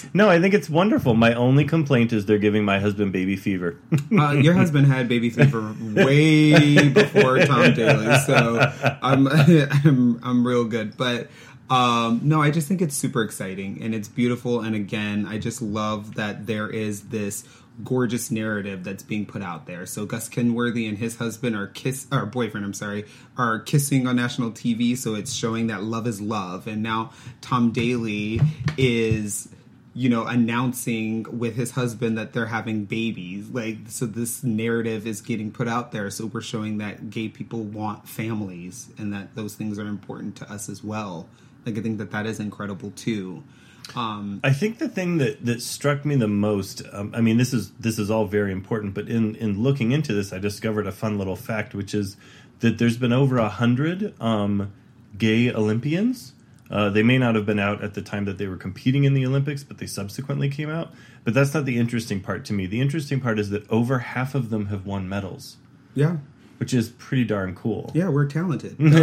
no, 0.14 0.28
I 0.28 0.40
think 0.40 0.54
it's 0.54 0.68
wonderful. 0.68 1.14
My 1.14 1.34
only 1.34 1.64
complaint 1.64 2.12
is 2.12 2.26
they're 2.26 2.38
giving 2.38 2.64
my 2.64 2.78
husband 2.78 3.12
baby 3.12 3.34
fever. 3.34 3.78
uh, 4.18 4.32
your 4.32 4.54
husband 4.54 4.86
had 4.86 5.08
baby 5.08 5.30
fever 5.30 5.74
way 5.94 6.90
before 6.90 7.38
Tom 7.40 7.72
Daley, 7.74 8.18
so 8.18 8.70
I'm 9.02 9.26
I'm 9.28 10.20
I'm 10.22 10.46
real 10.46 10.64
good. 10.64 10.96
But 10.96 11.28
um, 11.70 12.20
no, 12.22 12.40
I 12.40 12.50
just 12.50 12.68
think 12.68 12.80
it's 12.80 12.94
super 12.94 13.22
exciting 13.22 13.82
and 13.82 13.94
it's 13.94 14.08
beautiful. 14.08 14.60
And 14.60 14.76
again, 14.76 15.26
I 15.26 15.38
just 15.38 15.60
love 15.60 16.14
that 16.14 16.46
there 16.46 16.68
is 16.68 17.08
this 17.08 17.44
gorgeous 17.84 18.30
narrative 18.30 18.84
that's 18.84 19.02
being 19.02 19.26
put 19.26 19.42
out 19.42 19.66
there. 19.66 19.86
So 19.86 20.06
Gus 20.06 20.28
Kenworthy 20.28 20.86
and 20.86 20.98
his 20.98 21.16
husband 21.16 21.56
are 21.56 21.66
kiss 21.66 22.06
or 22.10 22.26
boyfriend, 22.26 22.64
I'm 22.64 22.74
sorry, 22.74 23.04
are 23.36 23.58
kissing 23.60 24.06
on 24.06 24.16
national 24.16 24.52
TV. 24.52 24.96
So 24.96 25.14
it's 25.14 25.32
showing 25.32 25.66
that 25.68 25.82
love 25.82 26.06
is 26.06 26.20
love. 26.20 26.66
And 26.66 26.82
now 26.82 27.12
Tom 27.40 27.72
Daley 27.72 28.40
is 28.76 29.48
you 29.96 30.10
know 30.10 30.26
announcing 30.26 31.24
with 31.38 31.56
his 31.56 31.70
husband 31.70 32.18
that 32.18 32.34
they're 32.34 32.44
having 32.44 32.84
babies 32.84 33.48
like 33.48 33.78
so 33.88 34.04
this 34.04 34.44
narrative 34.44 35.06
is 35.06 35.22
getting 35.22 35.50
put 35.50 35.66
out 35.66 35.90
there 35.90 36.10
so 36.10 36.26
we're 36.26 36.42
showing 36.42 36.76
that 36.76 37.08
gay 37.08 37.30
people 37.30 37.62
want 37.62 38.06
families 38.06 38.90
and 38.98 39.10
that 39.14 39.34
those 39.34 39.54
things 39.54 39.78
are 39.78 39.86
important 39.86 40.36
to 40.36 40.52
us 40.52 40.68
as 40.68 40.84
well 40.84 41.26
like 41.64 41.78
i 41.78 41.80
think 41.80 41.96
that 41.96 42.10
that 42.10 42.26
is 42.26 42.38
incredible 42.38 42.90
too 42.90 43.42
um, 43.94 44.40
I 44.42 44.52
think 44.52 44.78
the 44.78 44.88
thing 44.88 45.18
that, 45.18 45.44
that 45.44 45.62
struck 45.62 46.04
me 46.04 46.16
the 46.16 46.28
most, 46.28 46.82
um, 46.92 47.12
I 47.14 47.20
mean, 47.20 47.36
this 47.36 47.52
is 47.52 47.70
this 47.72 47.98
is 47.98 48.10
all 48.10 48.26
very 48.26 48.52
important, 48.52 48.94
but 48.94 49.08
in 49.08 49.36
in 49.36 49.62
looking 49.62 49.92
into 49.92 50.12
this, 50.12 50.32
I 50.32 50.38
discovered 50.38 50.86
a 50.86 50.92
fun 50.92 51.18
little 51.18 51.36
fact, 51.36 51.74
which 51.74 51.94
is 51.94 52.16
that 52.60 52.78
there's 52.78 52.96
been 52.96 53.12
over 53.12 53.38
a 53.38 53.48
hundred 53.48 54.20
um, 54.20 54.72
gay 55.16 55.52
Olympians. 55.52 56.32
Uh, 56.68 56.90
they 56.90 57.04
may 57.04 57.16
not 57.16 57.36
have 57.36 57.46
been 57.46 57.60
out 57.60 57.84
at 57.84 57.94
the 57.94 58.02
time 58.02 58.24
that 58.24 58.38
they 58.38 58.48
were 58.48 58.56
competing 58.56 59.04
in 59.04 59.14
the 59.14 59.24
Olympics, 59.24 59.62
but 59.62 59.78
they 59.78 59.86
subsequently 59.86 60.50
came 60.50 60.68
out. 60.68 60.92
But 61.22 61.32
that's 61.32 61.54
not 61.54 61.64
the 61.64 61.78
interesting 61.78 62.20
part 62.20 62.44
to 62.46 62.52
me. 62.52 62.66
The 62.66 62.80
interesting 62.80 63.20
part 63.20 63.38
is 63.38 63.50
that 63.50 63.70
over 63.70 64.00
half 64.00 64.34
of 64.34 64.50
them 64.50 64.66
have 64.66 64.84
won 64.84 65.08
medals. 65.08 65.58
Yeah 65.94 66.16
which 66.58 66.72
is 66.72 66.90
pretty 66.90 67.24
darn 67.24 67.54
cool. 67.54 67.90
Yeah, 67.94 68.08
we're 68.08 68.26
talented. 68.26 68.76
like 68.80 68.94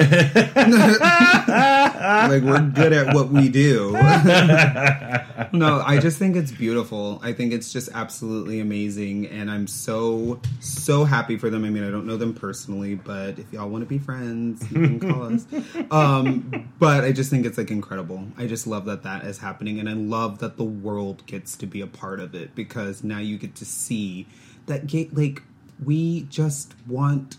we're 2.44 2.72
good 2.74 2.94
at 2.94 3.14
what 3.14 3.30
we 3.30 3.50
do. 3.50 3.92
no, 5.52 5.84
I 5.86 6.00
just 6.02 6.18
think 6.18 6.36
it's 6.36 6.52
beautiful. 6.52 7.20
I 7.24 7.34
think 7.34 7.54
it's 7.54 7.72
just 7.72 7.90
absolutely 7.94 8.60
amazing 8.60 9.28
and 9.28 9.52
I'm 9.52 9.68
so 9.68 10.40
so 10.60 11.04
happy 11.04 11.38
for 11.38 11.50
them. 11.50 11.66
I 11.66 11.70
mean, 11.70 11.84
I 11.84 11.92
don't 11.92 12.06
know 12.06 12.18
them 12.18 12.34
personally, 12.34 12.96
but 12.96 13.40
if 13.40 13.52
y'all 13.54 13.70
want 13.70 13.84
to 13.84 13.88
be 13.88 14.00
friends, 14.00 14.64
you 14.72 14.82
can 14.82 15.00
call 15.00 15.34
us. 15.34 15.46
Um, 15.92 16.72
but 16.80 17.04
I 17.04 17.12
just 17.12 17.30
think 17.30 17.46
it's 17.46 17.58
like 17.58 17.72
incredible. 17.72 18.28
I 18.38 18.48
just 18.48 18.68
love 18.68 18.86
that 18.86 19.04
that 19.04 19.26
is 19.26 19.38
happening 19.38 19.80
and 19.80 19.90
I 19.90 19.94
love 19.94 20.40
that 20.40 20.58
the 20.58 20.64
world 20.64 21.26
gets 21.26 21.56
to 21.58 21.68
be 21.68 21.82
a 21.82 21.88
part 21.88 22.20
of 22.20 22.36
it 22.36 22.56
because 22.56 23.04
now 23.04 23.20
you 23.20 23.38
get 23.38 23.56
to 23.56 23.66
see 23.66 24.28
that 24.66 24.88
gay 24.88 25.10
like 25.12 25.44
we 25.84 26.22
just 26.24 26.74
want 26.88 27.38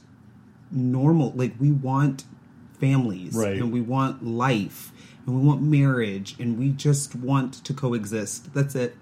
normal 0.74 1.32
like 1.32 1.54
we 1.58 1.70
want 1.70 2.24
families 2.78 3.34
right. 3.34 3.56
and 3.56 3.72
we 3.72 3.80
want 3.80 4.24
life 4.24 4.92
and 5.26 5.40
we 5.40 5.46
want 5.46 5.62
marriage 5.62 6.36
and 6.38 6.58
we 6.58 6.70
just 6.70 7.14
want 7.14 7.64
to 7.64 7.72
coexist. 7.72 8.52
That's 8.52 8.74
it. 8.74 8.96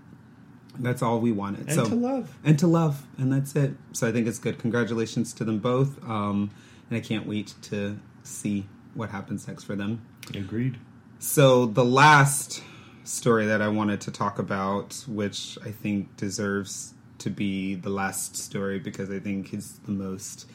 That's 0.78 1.02
all 1.02 1.20
we 1.20 1.32
wanted 1.32 1.66
and 1.66 1.72
so 1.72 1.84
to 1.84 1.94
love. 1.94 2.34
and 2.44 2.58
to 2.58 2.66
love 2.66 3.06
and 3.18 3.32
that's 3.32 3.54
it. 3.56 3.72
So 3.92 4.08
i 4.08 4.12
think 4.12 4.26
it's 4.26 4.38
good. 4.38 4.58
Congratulations 4.58 5.32
to 5.34 5.44
them 5.44 5.58
both 5.58 6.02
um, 6.04 6.50
and 6.88 6.96
i 6.96 7.00
can't 7.00 7.26
wait 7.26 7.54
to 7.62 7.98
see 8.22 8.66
what 8.94 9.10
happens 9.10 9.48
next 9.48 9.64
for 9.64 9.76
them. 9.76 10.02
Agreed. 10.34 10.78
So 11.18 11.66
the 11.66 11.84
last 11.84 12.62
story 13.04 13.46
that 13.46 13.60
I 13.62 13.68
wanted 13.68 14.00
to 14.02 14.10
talk 14.10 14.38
about, 14.38 15.04
which 15.08 15.58
I 15.64 15.70
think 15.70 16.16
deserves 16.16 16.94
to 17.18 17.30
be 17.30 17.74
the 17.74 17.90
last 17.90 18.36
story 18.36 18.78
because 18.78 19.10
I 19.10 19.18
think 19.18 19.52
it's 19.52 19.72
the 19.78 19.92
most 19.92 20.48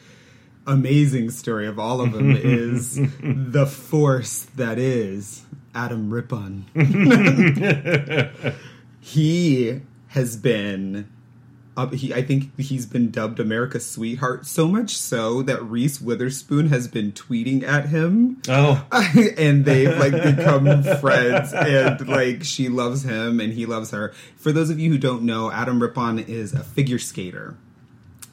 amazing 0.68 1.32
story 1.32 1.65
of 1.65 1.80
all 1.80 2.01
of 2.01 2.11
them 2.11 2.36
is 2.36 2.95
the 3.24 3.65
force 3.65 4.43
that 4.55 4.78
is 4.78 5.43
Adam 5.74 6.13
Rippon. 6.13 6.65
he 8.99 9.82
has 10.09 10.36
been 10.38 11.07
uh, 11.78 11.89
he, 11.89 12.11
I 12.11 12.24
think 12.24 12.59
he's 12.59 12.88
been 12.88 13.11
dubbed 13.11 13.39
America's 13.39 13.88
sweetheart 13.88 14.47
so 14.47 14.68
much 14.68 14.97
so 14.97 15.43
that 15.43 15.63
Reese 15.63 16.01
Witherspoon 16.01 16.70
has 16.70 16.88
been 16.88 17.11
tweeting 17.11 17.61
at 17.61 17.89
him. 17.89 18.41
Oh, 18.49 18.84
and 19.38 19.63
they've 19.63 19.95
like 19.95 20.11
become 20.11 20.65
friends, 20.99 21.53
and 21.53 22.07
like 22.07 22.43
she 22.43 22.68
loves 22.68 23.03
him 23.03 23.39
and 23.39 23.53
he 23.53 23.68
loves 23.68 23.91
her. 23.91 24.11
For 24.38 24.51
those 24.51 24.72
of 24.72 24.80
you 24.80 24.89
who 24.89 24.97
don't 24.97 25.22
know, 25.22 25.51
Adam 25.51 25.80
Rippon 25.80 26.18
is 26.18 26.51
a 26.53 26.63
figure 26.63 26.97
skater, 26.97 27.55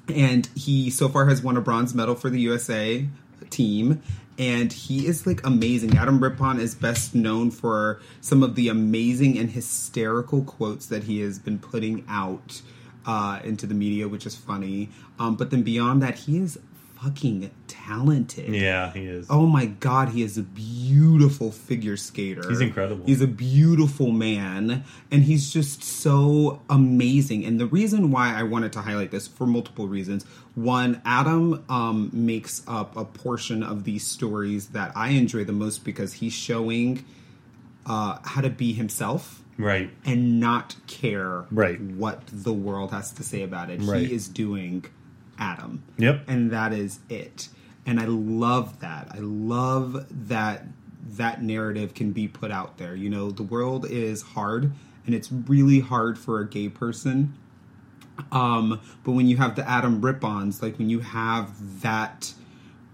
and 0.08 0.46
he 0.54 0.90
so 0.90 1.08
far 1.08 1.26
has 1.26 1.42
won 1.42 1.56
a 1.56 1.60
bronze 1.60 1.94
medal 1.94 2.14
for 2.14 2.30
the 2.30 2.40
USA 2.40 3.06
team. 3.50 4.02
And 4.36 4.72
he 4.72 5.06
is 5.06 5.26
like 5.26 5.46
amazing. 5.46 5.96
Adam 5.96 6.20
Rippon 6.20 6.58
is 6.58 6.74
best 6.74 7.14
known 7.14 7.52
for 7.52 8.00
some 8.20 8.42
of 8.42 8.56
the 8.56 8.68
amazing 8.68 9.38
and 9.38 9.50
hysterical 9.50 10.42
quotes 10.42 10.86
that 10.86 11.04
he 11.04 11.20
has 11.20 11.38
been 11.38 11.60
putting 11.60 12.04
out 12.08 12.60
uh, 13.06 13.38
into 13.44 13.66
the 13.66 13.74
media, 13.74 14.08
which 14.08 14.26
is 14.26 14.34
funny. 14.34 14.88
Um, 15.20 15.36
but 15.36 15.50
then 15.50 15.62
beyond 15.62 16.02
that, 16.02 16.18
he 16.18 16.38
is 16.38 16.58
fucking 17.04 17.50
talented. 17.66 18.54
yeah, 18.54 18.92
he 18.92 19.04
is. 19.06 19.26
Oh 19.28 19.46
my 19.46 19.66
god, 19.66 20.08
he 20.10 20.22
is 20.22 20.38
a 20.38 20.42
beautiful 20.42 21.50
figure 21.52 21.96
skater. 21.96 22.48
He's 22.48 22.60
incredible. 22.60 23.04
He's 23.04 23.20
a 23.20 23.26
beautiful 23.26 24.10
man, 24.10 24.84
and 25.10 25.22
he's 25.22 25.52
just 25.52 25.82
so 25.82 26.62
amazing. 26.70 27.44
And 27.44 27.60
the 27.60 27.66
reason 27.66 28.10
why 28.10 28.34
I 28.34 28.42
wanted 28.42 28.72
to 28.74 28.80
highlight 28.80 29.10
this 29.10 29.26
for 29.28 29.46
multiple 29.46 29.86
reasons. 29.88 30.24
One, 30.54 31.02
Adam 31.04 31.64
um, 31.68 32.10
makes 32.12 32.62
up 32.68 32.96
a 32.96 33.04
portion 33.04 33.62
of 33.64 33.82
these 33.84 34.06
stories 34.06 34.68
that 34.68 34.92
I 34.94 35.08
enjoy 35.10 35.42
the 35.44 35.52
most 35.52 35.84
because 35.84 36.12
he's 36.14 36.32
showing 36.32 37.04
uh, 37.86 38.18
how 38.22 38.40
to 38.40 38.50
be 38.50 38.72
himself 38.72 39.42
right. 39.58 39.90
and 40.04 40.38
not 40.38 40.76
care 40.86 41.44
Right. 41.50 41.80
what 41.80 42.22
the 42.32 42.52
world 42.52 42.92
has 42.92 43.10
to 43.14 43.24
say 43.24 43.42
about 43.42 43.68
it. 43.68 43.80
Right. 43.82 44.06
He 44.06 44.14
is 44.14 44.28
doing 44.28 44.84
Adam. 45.38 45.82
Yep. 45.98 46.24
And 46.28 46.50
that 46.50 46.72
is 46.72 47.00
it. 47.08 47.48
And 47.86 48.00
I 48.00 48.06
love 48.06 48.80
that. 48.80 49.08
I 49.10 49.18
love 49.18 50.06
that 50.28 50.66
that 51.06 51.42
narrative 51.42 51.94
can 51.94 52.12
be 52.12 52.28
put 52.28 52.50
out 52.50 52.78
there. 52.78 52.94
You 52.94 53.10
know, 53.10 53.30
the 53.30 53.42
world 53.42 53.86
is 53.88 54.22
hard 54.22 54.72
and 55.06 55.14
it's 55.14 55.30
really 55.30 55.80
hard 55.80 56.18
for 56.18 56.40
a 56.40 56.48
gay 56.48 56.68
person. 56.68 57.34
Um, 58.32 58.80
but 59.02 59.12
when 59.12 59.26
you 59.26 59.36
have 59.36 59.56
the 59.56 59.68
Adam 59.68 60.00
Rippons, 60.00 60.62
like 60.62 60.78
when 60.78 60.88
you 60.88 61.00
have 61.00 61.82
that 61.82 62.32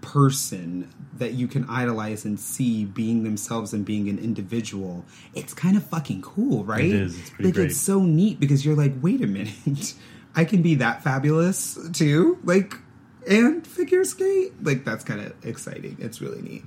person 0.01 0.91
that 1.17 1.33
you 1.33 1.47
can 1.47 1.69
idolize 1.69 2.25
and 2.25 2.39
see 2.39 2.85
being 2.85 3.23
themselves 3.23 3.71
and 3.73 3.85
being 3.85 4.09
an 4.09 4.17
individual, 4.17 5.05
it's 5.33 5.53
kind 5.53 5.77
of 5.77 5.85
fucking 5.85 6.21
cool, 6.21 6.63
right? 6.63 6.83
It 6.83 6.93
is. 6.93 7.19
It's 7.19 7.29
pretty 7.29 7.43
like 7.45 7.53
great. 7.53 7.69
it's 7.69 7.79
so 7.79 8.01
neat 8.01 8.39
because 8.39 8.65
you're 8.65 8.75
like, 8.75 8.93
wait 9.01 9.21
a 9.21 9.27
minute, 9.27 9.93
I 10.35 10.45
can 10.45 10.61
be 10.61 10.75
that 10.75 11.03
fabulous 11.03 11.77
too, 11.93 12.39
like, 12.43 12.73
and 13.29 13.65
figure 13.65 14.03
skate. 14.03 14.53
Like 14.63 14.85
that's 14.85 15.03
kind 15.03 15.19
of 15.21 15.33
exciting. 15.45 15.97
It's 15.99 16.21
really 16.21 16.41
neat. 16.41 16.63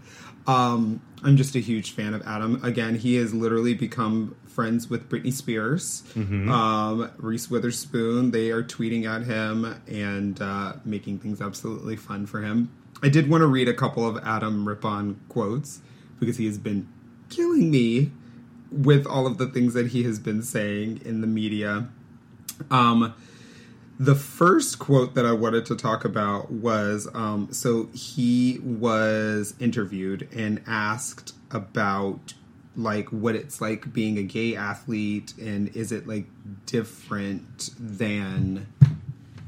Um, 0.47 1.01
I'm 1.23 1.39
just 1.39 1.55
a 1.55 1.59
huge 1.61 1.93
fan 1.93 2.13
of 2.13 2.21
Adam. 2.27 2.63
Again, 2.63 2.97
he 2.97 3.15
has 3.17 3.33
literally 3.33 3.73
become 3.73 4.37
friends 4.47 4.91
with 4.91 5.09
Britney 5.09 5.33
Spears, 5.33 6.03
Mm-hmm. 6.15 6.51
um, 6.51 7.11
Reese 7.17 7.51
Witherspoon. 7.51 8.31
They 8.31 8.51
are 8.51 8.63
tweeting 8.63 9.07
at 9.07 9.23
him 9.27 9.81
and 9.89 10.41
uh, 10.43 10.75
making 10.85 11.21
things 11.21 11.41
absolutely 11.41 11.97
fun 11.97 12.27
for 12.27 12.43
him. 12.43 12.71
I 13.03 13.09
did 13.09 13.29
want 13.31 13.41
to 13.41 13.47
read 13.47 13.69
a 13.69 13.75
couple 13.75 14.07
of 14.07 14.23
Adam 14.23 14.69
Rippon 14.69 15.19
quotes 15.31 15.81
because 16.21 16.37
he 16.37 16.45
has 16.47 16.59
been 16.59 16.89
killing 17.31 17.71
me 17.71 18.13
with 18.71 19.07
all 19.07 19.27
of 19.27 19.39
the 19.39 19.47
things 19.47 19.73
that 19.75 19.89
he 19.89 20.03
has 20.05 20.19
been 20.19 20.43
saying 20.43 21.01
in 21.07 21.23
the 21.23 21.27
media. 21.27 21.89
Um, 22.71 23.15
the 23.99 24.15
first 24.15 24.79
quote 24.79 25.15
that 25.15 25.25
I 25.25 25.33
wanted 25.33 25.67
to 25.67 25.77
talk 25.77 26.05
about 26.05 26.51
was 26.51 27.09
um, 27.15 27.53
so 27.53 27.89
he 27.95 28.59
was 28.63 29.55
interviewed 29.61 30.29
and 30.35 30.63
asked 30.67 31.35
about 31.51 32.35
like 32.77 33.09
what 33.11 33.37
it's 33.37 33.61
like 33.61 33.93
being 33.93 34.19
a 34.19 34.23
gay 34.23 34.57
athlete 34.57 35.33
and 35.41 35.69
is 35.77 35.93
it 35.93 36.09
like 36.09 36.27
different 36.67 37.71
than 37.79 38.67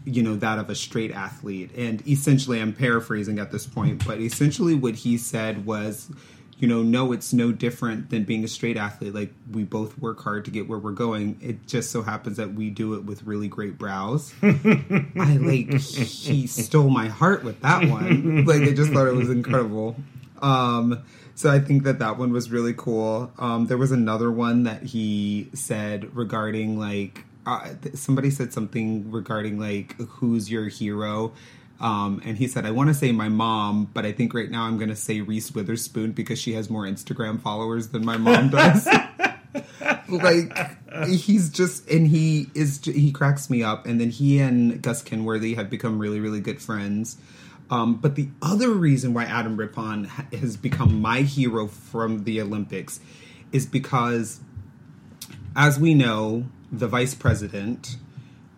you 0.05 0.22
know 0.22 0.36
that 0.36 0.61
of 0.61 0.70
a 0.70 0.76
straight 0.76 1.11
athlete? 1.11 1.72
And 1.76 2.07
essentially 2.07 2.61
i'm 2.61 2.72
paraphrasing 2.72 3.40
at 3.40 3.51
this 3.51 3.66
point 3.66 4.07
but 4.07 4.20
essentially 4.20 4.76
what 4.76 4.94
he 4.94 5.18
said 5.18 5.66
was 5.66 6.09
you 6.59 6.66
know 6.68 6.82
no 6.82 7.12
it's 7.12 7.32
no 7.32 7.52
different 7.52 8.11
than 8.11 8.24
being 8.24 8.44
a 8.44 8.48
straight 8.48 8.76
athlete. 8.76 9.14
Like 9.14 9.32
we 9.50 9.64
both 9.64 9.98
work 9.98 10.20
hard 10.20 10.44
to 10.46 10.50
get 10.50 10.68
where 10.68 10.78
we're 10.78 10.92
going. 10.92 11.38
It 11.40 11.66
just 11.66 11.90
so 11.90 12.02
happens 12.02 12.36
that 12.38 12.54
we 12.54 12.70
do 12.70 12.94
it 12.94 13.04
with 13.04 13.22
really 13.24 13.48
great 13.48 13.78
brows. 13.78 14.32
I 14.42 15.38
like 15.40 15.72
he 15.80 16.46
stole 16.46 16.88
my 16.88 17.09
heart 17.09 17.44
with 17.44 17.61
that 17.61 17.88
one. 17.88 18.44
Like 18.46 18.62
i 18.62 18.72
just 18.72 18.92
thought 18.92 19.07
it 19.07 19.14
was 19.14 19.30
incredible. 19.30 19.96
Um 20.40 21.04
so 21.36 21.50
I 21.50 21.61
think 21.61 21.82
that 21.82 21.98
that 21.98 22.16
one 22.16 22.32
was 22.32 22.50
really 22.50 22.72
cool. 22.72 23.30
Um, 23.38 23.66
there 23.66 23.76
was 23.76 23.92
another 23.92 24.32
one 24.32 24.62
that 24.62 24.82
he 24.82 25.50
said 25.52 26.16
regarding 26.16 26.78
like 26.78 27.26
uh, 27.44 27.74
somebody 27.92 28.30
said 28.30 28.54
something 28.54 29.11
regarding 29.11 29.61
like 29.61 29.96
who's 30.00 30.50
your 30.50 30.68
hero. 30.68 31.34
Um, 31.80 32.22
and 32.24 32.38
he 32.38 32.48
said, 32.48 32.64
I 32.64 32.70
want 32.70 32.88
to 32.88 32.94
say 32.94 33.12
my 33.12 33.28
mom, 33.28 33.90
but 33.92 34.06
I 34.06 34.12
think 34.12 34.32
right 34.32 34.50
now 34.50 34.62
I'm 34.62 34.78
going 34.78 34.88
to 34.88 34.96
say 34.96 35.20
Reese 35.20 35.52
Witherspoon 35.52 36.12
because 36.12 36.38
she 36.38 36.54
has 36.54 36.70
more 36.70 36.84
Instagram 36.84 37.40
followers 37.40 37.88
than 37.88 38.04
my 38.04 38.16
mom 38.16 38.48
does. 38.48 38.88
like 40.08 41.06
he's 41.06 41.50
just 41.50 41.88
and 41.90 42.06
he 42.06 42.48
is 42.54 42.84
he 42.84 43.12
cracks 43.12 43.50
me 43.50 43.62
up 43.62 43.86
and 43.86 44.00
then 44.00 44.10
he 44.10 44.38
and 44.38 44.80
gus 44.82 45.02
kenworthy 45.02 45.54
have 45.54 45.68
become 45.68 45.98
really 45.98 46.20
really 46.20 46.40
good 46.40 46.60
friends 46.60 47.16
um, 47.70 47.96
but 47.96 48.14
the 48.14 48.28
other 48.40 48.70
reason 48.70 49.12
why 49.12 49.24
adam 49.24 49.56
rippon 49.56 50.04
has 50.04 50.56
become 50.56 51.00
my 51.00 51.22
hero 51.22 51.66
from 51.66 52.24
the 52.24 52.40
olympics 52.40 53.00
is 53.52 53.66
because 53.66 54.40
as 55.56 55.78
we 55.78 55.94
know 55.94 56.44
the 56.70 56.86
vice 56.86 57.14
president 57.14 57.96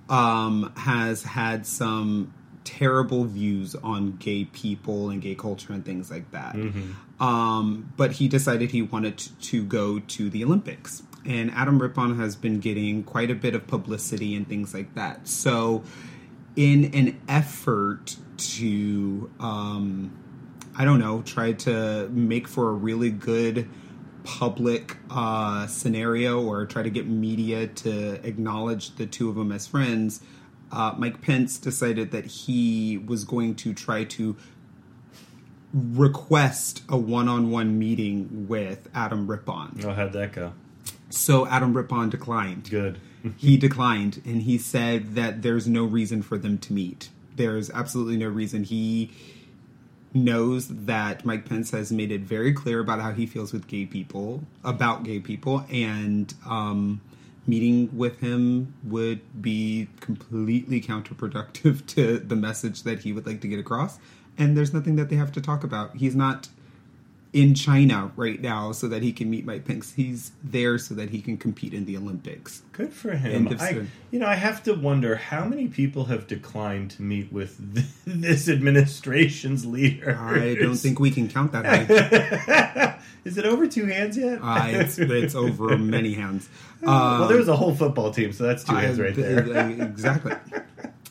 um, 0.09 0.73
has 0.77 1.23
had 1.23 1.67
some 1.67 2.33
terrible 2.69 3.25
views 3.25 3.75
on 3.77 4.17
gay 4.19 4.45
people 4.45 5.09
and 5.09 5.23
gay 5.23 5.35
culture 5.35 5.73
and 5.73 5.83
things 5.87 6.11
like 6.11 6.31
that. 6.33 6.55
Um, 7.19 7.91
but 7.97 8.13
he 8.13 8.29
decided 8.29 8.73
he 8.73 8.83
wanted 8.83 9.17
to, 9.17 9.39
to 9.39 9.65
go 9.65 10.01
to 10.01 10.29
the 10.29 10.45
Olympics. 10.45 11.03
And 11.25 11.51
Adam 11.53 11.81
Rippon 11.81 12.19
has 12.19 12.37
been 12.37 12.61
getting 12.61 13.05
quite 13.05 13.31
a 13.31 13.35
bit 13.35 13.55
of 13.55 13.67
publicity 13.67 14.37
and 14.37 14.47
things 14.47 14.75
like 14.75 14.95
that. 14.97 15.29
So, 15.29 15.83
in 16.57 16.93
an 16.95 17.19
effort 17.27 18.17
to, 18.37 19.31
um, 19.41 20.13
I 20.77 20.85
don't 20.85 21.01
know, 21.01 21.23
try 21.23 21.53
to 21.53 22.09
make 22.11 22.47
for 22.47 22.69
a 22.69 22.73
really 22.73 23.11
good 23.11 23.67
public 24.25 24.99
uh, 25.11 25.67
scenario 25.69 26.43
or 26.43 26.67
try 26.67 26.83
to 26.83 26.91
get 26.91 27.07
media 27.07 27.67
to 27.67 28.27
acknowledge 28.27 28.95
the 28.97 29.07
two 29.07 29.31
of 29.31 29.37
them 29.37 29.53
as 29.53 29.67
friends, 29.67 30.21
uh, 30.73 30.95
Mike 30.97 31.21
Pence 31.23 31.59
decided 31.59 32.11
that 32.11 32.27
he 32.27 32.99
was 32.99 33.25
going 33.25 33.55
to 33.57 33.73
try 33.73 34.05
to 34.05 34.37
request 35.73 36.83
a 36.89 36.97
one-on-one 36.97 37.79
meeting 37.79 38.47
with 38.49 38.89
Adam 38.95 39.27
Rippon. 39.27 39.81
Oh, 39.85 39.93
how'd 39.93 40.13
that 40.15 40.33
go? 40.33 40.53
So 41.11 41.47
Adam 41.47 41.75
Rippon 41.75 42.11
declined. 42.11 42.71
Good. 42.71 42.99
he 43.37 43.57
declined, 43.57 44.23
and 44.25 44.43
he 44.43 44.59
said 44.59 45.15
that 45.15 45.43
there's 45.43 45.67
no 45.67 45.85
reason 45.85 46.23
for 46.23 46.39
them 46.39 46.59
to 46.59 46.73
meet. 46.73 47.11
There's 47.37 47.71
absolutely 47.71 48.17
no 48.17 48.29
reason. 48.29 48.65
He 48.65 49.11
knows 50.15 50.69
that 50.69 51.25
Mike 51.25 51.49
Pence 51.49 51.71
has 51.73 51.93
made 51.93 52.11
it 52.11 52.23
very 52.23 52.53
clear 52.53 52.81
about 52.81 53.01
how 53.01 53.13
he 53.13 53.27
feels 53.27 53.53
with 53.53 53.67
gay 53.67 53.87
people, 53.87 54.45
about 54.65 55.03
gay 55.03 55.21
people, 55.21 55.65
and 55.71 56.33
um, 56.47 57.01
meeting 57.49 57.89
with 57.97 58.21
him 58.21 58.75
would 58.85 59.43
be 59.43 59.89
completely 60.01 60.81
counterproductive 60.81 61.85
to 61.95 62.19
the 62.19 62.37
message 62.37 62.83
that 62.85 63.01
he 63.01 63.13
would 63.13 63.27
like 63.27 63.41
to 63.41 63.49
get 63.49 63.59
across. 63.59 63.99
And 64.37 64.57
there's 64.57 64.73
nothing 64.73 64.95
that 64.97 65.09
they 65.09 65.17
have 65.17 65.33
to 65.33 65.41
talk 65.41 65.65
about. 65.65 65.97
He's 65.97 66.15
not 66.15 66.49
in 67.33 67.55
China 67.55 68.11
right 68.17 68.41
now 68.41 68.73
so 68.73 68.89
that 68.89 69.03
he 69.03 69.13
can 69.13 69.29
meet 69.29 69.45
Mike 69.45 69.65
Pence. 69.65 69.93
He's 69.93 70.33
there 70.43 70.79
so 70.79 70.95
that 70.95 71.11
he 71.11 71.21
can 71.21 71.37
compete 71.37 71.75
in 71.75 71.85
the 71.85 71.97
Olympics. 71.97 72.63
Good 72.73 72.93
for 72.93 73.13
him. 73.13 73.55
I, 73.61 73.87
you 74.11 74.19
know, 74.19 74.27
I 74.27 74.35
have 74.35 74.63
to 74.65 74.75
wonder 74.75 75.17
how 75.17 75.45
many 75.45 75.69
people 75.69 76.07
have 76.07 76.27
declined 76.27 76.93
to 76.93 77.03
meet 77.03 77.33
with 77.33 77.57
this 78.07 78.49
administration's 78.49 79.67
leader. 79.67 80.19
I 80.19 80.55
don't 80.55 80.77
think 80.77 80.99
we 80.99 81.11
can 81.11 81.29
count 81.29 81.53
that 81.53 81.67
high. 81.67 82.99
Is 83.25 83.37
it 83.37 83.45
over 83.45 83.67
two 83.67 83.85
hands 83.87 84.17
yet? 84.17 84.39
uh, 84.43 84.67
it's, 84.69 84.99
it's 84.99 85.35
over 85.35 85.77
many 85.77 86.15
hands. 86.15 86.49
well, 86.81 87.29
there 87.29 87.37
was 87.37 87.49
a 87.49 87.57
whole 87.57 87.75
football 87.75 88.11
team, 88.11 88.33
so 88.33 88.45
that's 88.45 88.65
two 88.65 88.75
hands 88.75 88.99
right 88.99 89.15
there. 89.15 89.71
exactly. 89.83 90.33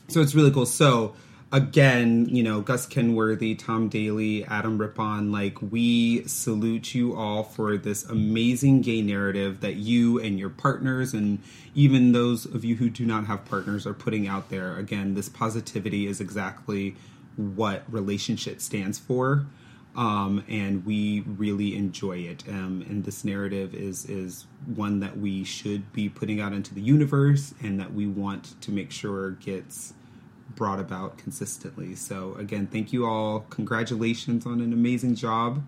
So 0.07 0.21
it's 0.21 0.33
really 0.33 0.51
cool. 0.51 0.65
So 0.65 1.13
again, 1.51 2.27
you 2.29 2.43
know, 2.43 2.61
Gus 2.61 2.85
Kenworthy, 2.85 3.55
Tom 3.55 3.87
Daley, 3.87 4.43
Adam 4.45 4.77
Rippon, 4.77 5.31
like 5.31 5.61
we 5.61 6.27
salute 6.27 6.93
you 6.93 7.15
all 7.15 7.43
for 7.43 7.77
this 7.77 8.03
amazing 8.05 8.81
gay 8.81 9.01
narrative 9.01 9.61
that 9.61 9.75
you 9.75 10.19
and 10.19 10.37
your 10.37 10.49
partners 10.49 11.13
and 11.13 11.39
even 11.73 12.11
those 12.11 12.45
of 12.45 12.65
you 12.65 12.75
who 12.75 12.89
do 12.89 13.05
not 13.05 13.25
have 13.27 13.45
partners 13.45 13.87
are 13.87 13.93
putting 13.93 14.27
out 14.27 14.49
there. 14.49 14.75
Again, 14.77 15.13
this 15.13 15.29
positivity 15.29 16.05
is 16.07 16.19
exactly 16.19 16.95
what 17.37 17.83
relationship 17.91 18.59
stands 18.59 18.99
for. 18.99 19.45
Um, 19.95 20.43
and 20.47 20.85
we 20.85 21.21
really 21.21 21.75
enjoy 21.75 22.17
it. 22.17 22.43
Um, 22.47 22.85
and 22.87 23.03
this 23.03 23.25
narrative 23.25 23.73
is 23.73 24.05
is 24.05 24.45
one 24.75 24.99
that 24.99 25.17
we 25.17 25.43
should 25.43 25.91
be 25.91 26.07
putting 26.07 26.39
out 26.39 26.53
into 26.53 26.75
the 26.75 26.81
universe, 26.81 27.55
and 27.63 27.79
that 27.79 27.95
we 27.95 28.05
want 28.05 28.61
to 28.61 28.71
make 28.71 28.91
sure 28.91 29.31
gets 29.31 29.95
brought 30.57 30.79
about 30.79 31.17
consistently. 31.17 31.95
So 31.95 32.35
again, 32.35 32.67
thank 32.67 32.91
you 32.91 33.05
all. 33.05 33.45
Congratulations 33.49 34.45
on 34.45 34.59
an 34.59 34.73
amazing 34.73 35.15
job. 35.15 35.63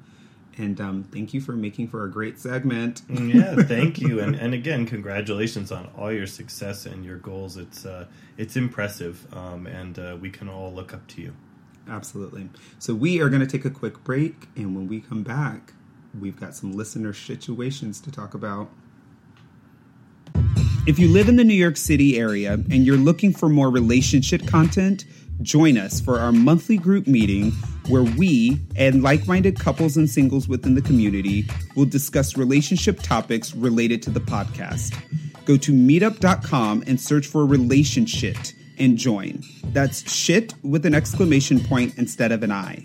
And 0.57 0.81
um, 0.81 1.03
thank 1.05 1.33
you 1.33 1.39
for 1.39 1.53
making 1.53 1.87
for 1.87 2.03
a 2.03 2.11
great 2.11 2.37
segment. 2.37 3.03
yeah, 3.07 3.55
thank 3.55 3.97
you, 3.97 4.19
and 4.19 4.35
and 4.35 4.53
again, 4.53 4.85
congratulations 4.85 5.71
on 5.71 5.89
all 5.97 6.11
your 6.11 6.27
success 6.27 6.85
and 6.85 7.05
your 7.05 7.15
goals. 7.17 7.55
It's 7.55 7.85
uh, 7.85 8.07
it's 8.37 8.57
impressive, 8.57 9.25
um, 9.33 9.67
and 9.67 9.97
uh, 9.97 10.17
we 10.19 10.29
can 10.29 10.49
all 10.49 10.73
look 10.73 10.93
up 10.93 11.07
to 11.09 11.21
you. 11.21 11.33
Absolutely. 11.87 12.49
So 12.77 12.93
we 12.93 13.21
are 13.21 13.29
going 13.29 13.39
to 13.39 13.47
take 13.47 13.63
a 13.63 13.69
quick 13.69 14.03
break, 14.03 14.49
and 14.57 14.75
when 14.75 14.89
we 14.89 14.99
come 14.99 15.23
back, 15.23 15.73
we've 16.19 16.37
got 16.37 16.55
some 16.55 16.73
listener 16.73 17.13
situations 17.13 18.01
to 18.01 18.11
talk 18.11 18.33
about. 18.33 18.69
If 20.89 20.97
you 20.97 21.07
live 21.07 21.29
in 21.29 21.35
the 21.35 21.43
New 21.43 21.53
York 21.53 21.77
City 21.77 22.17
area 22.17 22.53
and 22.53 22.83
you're 22.83 22.97
looking 22.97 23.31
for 23.31 23.47
more 23.47 23.69
relationship 23.69 24.47
content, 24.47 25.05
join 25.43 25.77
us 25.77 26.01
for 26.01 26.17
our 26.17 26.31
monthly 26.31 26.77
group 26.77 27.05
meeting 27.05 27.51
where 27.89 28.01
we 28.01 28.59
and 28.75 29.03
like 29.03 29.27
minded 29.27 29.59
couples 29.59 29.97
and 29.97 30.09
singles 30.09 30.47
within 30.47 30.73
the 30.73 30.81
community 30.81 31.45
will 31.75 31.85
discuss 31.85 32.35
relationship 32.35 33.03
topics 33.03 33.53
related 33.53 34.01
to 34.01 34.09
the 34.09 34.19
podcast. 34.19 34.97
Go 35.45 35.57
to 35.57 35.71
meetup.com 35.71 36.83
and 36.87 36.99
search 36.99 37.27
for 37.27 37.45
relationship 37.45 38.37
and 38.79 38.97
join. 38.97 39.43
That's 39.65 40.11
shit 40.11 40.55
with 40.63 40.87
an 40.87 40.95
exclamation 40.95 41.59
point 41.59 41.99
instead 41.99 42.31
of 42.31 42.41
an 42.41 42.51
I. 42.51 42.81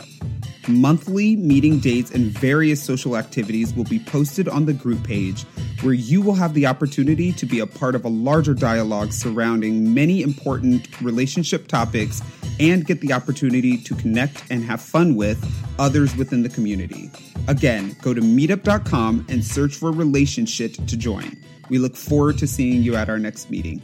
Monthly 0.68 1.36
meeting 1.36 1.78
dates 1.78 2.10
and 2.10 2.26
various 2.26 2.82
social 2.82 3.16
activities 3.16 3.72
will 3.72 3.84
be 3.84 3.98
posted 3.98 4.48
on 4.48 4.66
the 4.66 4.72
group 4.74 5.02
page, 5.04 5.46
where 5.84 5.94
you 5.94 6.22
will 6.22 6.34
have 6.34 6.54
the 6.54 6.66
opportunity 6.66 7.30
to 7.32 7.44
be 7.44 7.60
a 7.60 7.66
part 7.66 7.94
of 7.94 8.04
a 8.04 8.08
larger 8.08 8.54
dialogue 8.54 9.12
surrounding 9.12 9.92
many 9.92 10.22
important 10.22 11.00
relationship 11.02 11.68
topics 11.68 12.22
and 12.58 12.86
get 12.86 13.00
the 13.02 13.12
opportunity 13.12 13.76
to 13.76 13.94
connect 13.94 14.42
and 14.50 14.64
have 14.64 14.80
fun 14.80 15.14
with 15.14 15.38
others 15.78 16.16
within 16.16 16.42
the 16.42 16.48
community. 16.48 17.10
Again, 17.48 17.94
go 18.00 18.14
to 18.14 18.20
meetup.com 18.22 19.26
and 19.28 19.44
search 19.44 19.76
for 19.76 19.92
relationship 19.92 20.72
to 20.72 20.96
join. 20.96 21.36
We 21.68 21.78
look 21.78 21.96
forward 21.96 22.38
to 22.38 22.46
seeing 22.46 22.82
you 22.82 22.96
at 22.96 23.10
our 23.10 23.18
next 23.18 23.50
meeting. 23.50 23.82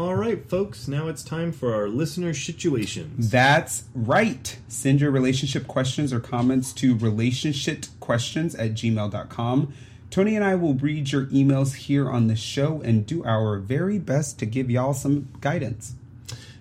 All 0.00 0.16
right, 0.16 0.48
folks, 0.48 0.88
now 0.88 1.08
it's 1.08 1.22
time 1.22 1.52
for 1.52 1.74
our 1.74 1.86
listener 1.86 2.32
situations. 2.32 3.30
That's 3.30 3.84
right. 3.94 4.56
Send 4.66 4.98
your 4.98 5.10
relationship 5.10 5.66
questions 5.66 6.10
or 6.10 6.20
comments 6.20 6.72
to 6.72 6.96
relationshipquestions 6.96 8.58
at 8.58 8.70
gmail.com. 8.70 9.74
Tony 10.08 10.36
and 10.36 10.42
I 10.42 10.54
will 10.54 10.72
read 10.72 11.12
your 11.12 11.26
emails 11.26 11.74
here 11.74 12.10
on 12.10 12.28
the 12.28 12.34
show 12.34 12.80
and 12.80 13.04
do 13.04 13.22
our 13.24 13.58
very 13.58 13.98
best 13.98 14.38
to 14.38 14.46
give 14.46 14.70
y'all 14.70 14.94
some 14.94 15.28
guidance. 15.42 15.96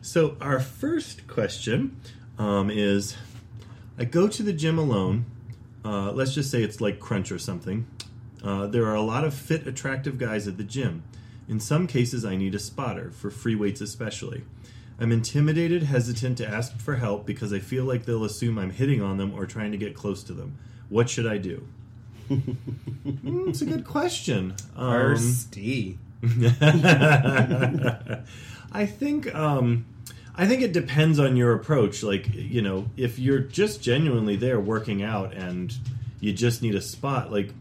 So, 0.02 0.36
our 0.42 0.60
first 0.60 1.26
question 1.28 1.96
um, 2.38 2.70
is 2.70 3.16
I 3.98 4.04
go 4.04 4.28
to 4.28 4.44
the 4.44 4.52
gym 4.52 4.78
alone. 4.78 5.24
Uh, 5.86 6.12
let's 6.12 6.36
just 6.36 6.52
say 6.52 6.62
it's 6.62 6.82
like 6.82 7.00
Crunch 7.00 7.32
or 7.32 7.40
something. 7.40 7.88
Uh, 8.44 8.68
there 8.68 8.86
are 8.86 8.96
a 8.96 9.02
lot 9.02 9.24
of 9.24 9.34
fit, 9.34 9.66
attractive 9.66 10.18
guys 10.18 10.46
at 10.46 10.58
the 10.58 10.64
gym. 10.66 11.04
In 11.50 11.60
some 11.60 11.88
cases, 11.88 12.24
I 12.24 12.36
need 12.36 12.54
a 12.54 12.60
spotter, 12.60 13.10
for 13.10 13.32
free 13.32 13.56
weights 13.56 13.82
especially. 13.82 14.44
I'm 15.00 15.12
intimidated, 15.12 15.84
hesitant 15.84 16.38
to 16.38 16.48
ask 16.48 16.78
for 16.78 16.96
help 16.98 17.26
because 17.26 17.52
I 17.52 17.60
feel 17.60 17.86
like 17.86 18.06
they'll 18.06 18.24
assume 18.24 18.60
I'm 18.60 18.70
hitting 18.70 19.02
on 19.02 19.18
them 19.18 19.34
or 19.34 19.46
trying 19.46 19.72
to 19.72 19.78
get 19.78 19.96
close 19.96 20.24
to 20.24 20.34
them. 20.34 20.58
What 20.90 21.10
should 21.10 21.26
I 21.26 21.38
do? 21.40 21.66
mm, 22.30 23.50
it's 23.50 23.62
a 23.62 23.66
good 23.66 23.86
question. 23.86 24.54
Um, 24.76 24.92
Thirsty. 24.92 25.98
I 28.72 28.86
think 28.86 29.34
um, 29.34 29.86
I 30.36 30.46
think 30.46 30.62
it 30.62 30.74
depends 30.74 31.18
on 31.18 31.36
your 31.36 31.54
approach. 31.54 32.04
Like 32.04 32.34
you 32.34 32.62
know, 32.62 32.88
if 32.98 33.18
you're 33.18 33.40
just 33.40 33.82
genuinely 33.82 34.36
there 34.36 34.60
working 34.60 35.02
out 35.02 35.34
and 35.34 35.74
you 36.20 36.34
just 36.34 36.62
need 36.62 36.76
a 36.76 36.82
spot, 36.82 37.32
like 37.32 37.54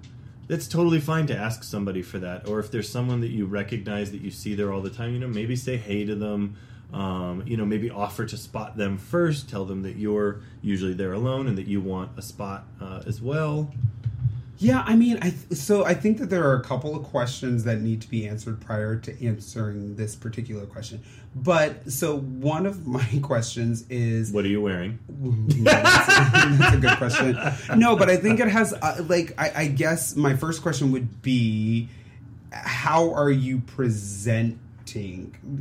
it's 0.49 0.67
totally 0.67 1.01
fine 1.01 1.27
to 1.27 1.37
ask 1.37 1.63
somebody 1.63 2.03
for 2.03 2.19
that. 2.19 2.49
Or 2.49 2.59
if 2.59 2.71
there's 2.71 2.89
someone 2.89 3.21
that 3.21 3.31
you 3.31 3.47
recognize 3.47 4.11
that 4.13 4.21
you 4.21 4.31
see 4.31 4.55
there 4.55 4.73
all 4.73 4.81
the 4.81 4.91
time, 4.91 5.13
you 5.13 5.19
know, 5.19 5.29
maybe 5.29 5.57
say 5.57 5.77
hey 5.77 6.05
to 6.05 6.15
them. 6.15 6.57
Um, 6.93 7.43
you 7.47 7.59
know, 7.59 7.67
maybe 7.67 7.91
offer 7.91 8.25
to 8.25 8.37
spot 8.39 8.79
them 8.79 8.97
first. 8.97 9.51
Tell 9.51 9.67
them 9.67 9.83
that 9.83 9.97
you're 9.97 10.41
usually 10.63 10.95
there 10.95 11.13
alone 11.13 11.47
and 11.47 11.59
that 11.59 11.67
you 11.67 11.83
want 11.83 12.13
a 12.17 12.23
spot 12.23 12.65
uh, 12.81 13.03
as 13.07 13.21
well. 13.21 13.71
Yeah, 14.59 14.83
I 14.85 14.97
mean, 14.97 15.19
I 15.19 15.31
th- 15.31 15.53
so 15.53 15.85
I 15.85 15.95
think 15.95 16.19
that 16.19 16.31
there 16.31 16.45
are 16.49 16.57
a 16.57 16.63
couple 16.63 16.97
of 16.97 17.05
questions 17.05 17.63
that 17.65 17.81
need 17.81 18.03
to 18.03 18.11
be 18.11 18.27
answered 18.27 18.61
prior 18.61 18.97
to 18.97 19.27
answering 19.27 19.95
this 19.95 20.17
particular 20.17 20.67
question. 20.67 21.01
But 21.35 21.91
so 21.93 22.19
one 22.19 22.67
of 22.67 22.87
my 22.87 23.07
questions 23.23 23.85
is, 23.89 24.33
what 24.33 24.45
are 24.45 24.49
you 24.49 24.61
wearing? 24.61 24.99
that's, 25.09 26.07
that's, 26.59 26.75
a 26.75 26.79
good 26.79 26.99
question. 26.99 27.39
No, 27.79 27.95
but 27.95 28.11
I 28.11 28.17
think 28.17 28.41
it 28.41 28.49
has 28.49 28.73
uh, 28.73 29.05
like 29.09 29.33
I, 29.39 29.53
I 29.55 29.67
guess 29.69 30.17
my 30.17 30.35
first 30.35 30.63
question 30.63 30.91
would 30.91 31.23
be, 31.23 31.89
how 32.51 33.15
are 33.15 33.31
you 33.31 33.61
presenting? 33.61 34.57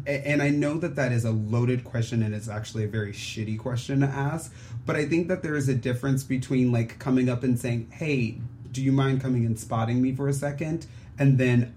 And 0.08 0.42
I 0.42 0.50
know 0.50 0.78
that 0.78 0.96
that 0.96 1.12
is 1.12 1.26
a 1.26 1.32
loaded 1.32 1.84
question 1.84 2.24
and 2.24 2.34
it's 2.34 2.48
actually 2.48 2.86
a 2.86 2.88
very 2.88 3.12
shitty 3.12 3.60
question 3.60 4.00
to 4.00 4.08
ask. 4.08 4.54
But 4.86 4.96
I 4.96 5.06
think 5.06 5.28
that 5.28 5.44
there 5.44 5.56
is 5.56 5.68
a 5.68 5.76
difference 5.76 6.24
between 6.24 6.72
like 6.72 6.98
coming 6.98 7.28
up 7.28 7.44
and 7.44 7.60
saying, 7.60 7.92
hey, 7.92 8.38
do 8.72 8.82
you 8.82 8.92
mind 8.92 9.22
coming 9.22 9.46
and 9.46 9.58
spotting 9.60 10.02
me 10.02 10.14
for 10.16 10.28
a 10.28 10.34
second? 10.34 10.86
And 11.20 11.38
then 11.38 11.74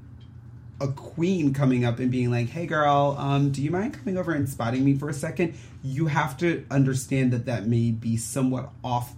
a 0.80 0.88
queen 0.88 1.53
coming 1.53 1.84
up 1.84 1.99
and 1.99 2.11
being 2.11 2.30
like, 2.30 2.49
hey 2.49 2.66
girl, 2.66 3.14
um, 3.18 3.51
do 3.53 3.62
you 3.62 3.70
mind 3.70 3.95
coming 3.95 4.16
over 4.16 4.32
and 4.32 4.49
spotting 4.49 4.84
me 4.84 4.97
for 4.97 5.09
a 5.09 5.14
second? 5.14 5.55
You 5.82 6.07
have 6.07 6.36
to 6.38 6.64
understand 6.70 7.32
that 7.32 7.47
that 7.47 7.66
may 7.66 7.91
be 7.91 8.16
somewhat 8.16 8.70
off 8.82 9.14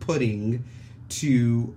putting 0.00 0.64
to 1.08 1.74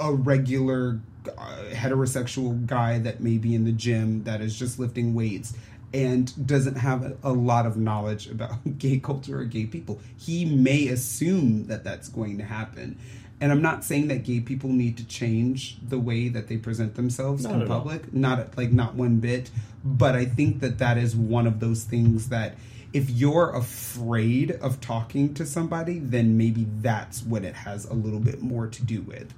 a 0.00 0.12
regular 0.12 1.00
uh, 1.38 1.64
heterosexual 1.70 2.66
guy 2.66 2.98
that 2.98 3.20
may 3.20 3.38
be 3.38 3.54
in 3.54 3.64
the 3.64 3.72
gym 3.72 4.24
that 4.24 4.40
is 4.40 4.58
just 4.58 4.78
lifting 4.80 5.14
weights 5.14 5.54
and 5.94 6.46
doesn't 6.46 6.76
have 6.76 7.04
a, 7.04 7.16
a, 7.22 7.32
lot 7.32 7.66
of 7.66 7.76
knowledge 7.76 8.26
about 8.26 8.56
gay 8.78 8.98
culture 8.98 9.40
or 9.40 9.44
gay 9.44 9.66
people. 9.66 10.00
He 10.16 10.44
may 10.44 10.88
assume 10.88 11.66
that 11.66 11.84
that's 11.84 12.08
going 12.08 12.38
to 12.38 12.44
happen. 12.44 12.98
And 13.42 13.50
I'm 13.50 13.60
not 13.60 13.82
saying 13.82 14.06
that 14.06 14.22
gay 14.22 14.38
people 14.38 14.70
need 14.70 14.96
to 14.98 15.04
change 15.04 15.76
the 15.82 15.98
way 15.98 16.28
that 16.28 16.46
they 16.46 16.56
present 16.56 16.94
themselves 16.94 17.42
not 17.42 17.62
in 17.62 17.66
public, 17.66 18.02
all. 18.04 18.08
not 18.12 18.56
like 18.56 18.70
not 18.70 18.94
one 18.94 19.18
bit. 19.18 19.50
But 19.84 20.14
I 20.14 20.26
think 20.26 20.60
that 20.60 20.78
that 20.78 20.96
is 20.96 21.16
one 21.16 21.48
of 21.48 21.58
those 21.58 21.82
things 21.82 22.28
that 22.28 22.54
if 22.92 23.10
you're 23.10 23.50
afraid 23.50 24.52
of 24.52 24.80
talking 24.80 25.34
to 25.34 25.44
somebody, 25.44 25.98
then 25.98 26.38
maybe 26.38 26.68
that's 26.82 27.24
what 27.24 27.44
it 27.44 27.56
has 27.56 27.84
a 27.84 27.94
little 27.94 28.20
bit 28.20 28.42
more 28.42 28.68
to 28.68 28.84
do 28.84 29.02
with. 29.02 29.34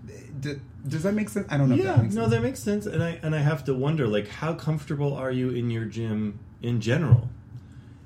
does 0.87 1.05
that 1.05 1.15
make 1.15 1.31
sense? 1.31 1.51
I 1.51 1.57
don't 1.57 1.71
know. 1.71 1.77
Yeah, 1.77 1.97
that 1.97 2.13
no, 2.13 2.29
that 2.29 2.43
makes 2.43 2.61
sense. 2.61 2.85
And 2.85 3.03
I 3.03 3.19
and 3.23 3.35
I 3.35 3.39
have 3.39 3.65
to 3.65 3.73
wonder, 3.73 4.07
like, 4.07 4.29
how 4.29 4.53
comfortable 4.53 5.15
are 5.15 5.31
you 5.31 5.49
in 5.49 5.71
your 5.71 5.87
gym 5.87 6.41
in 6.61 6.83
general? 6.83 7.31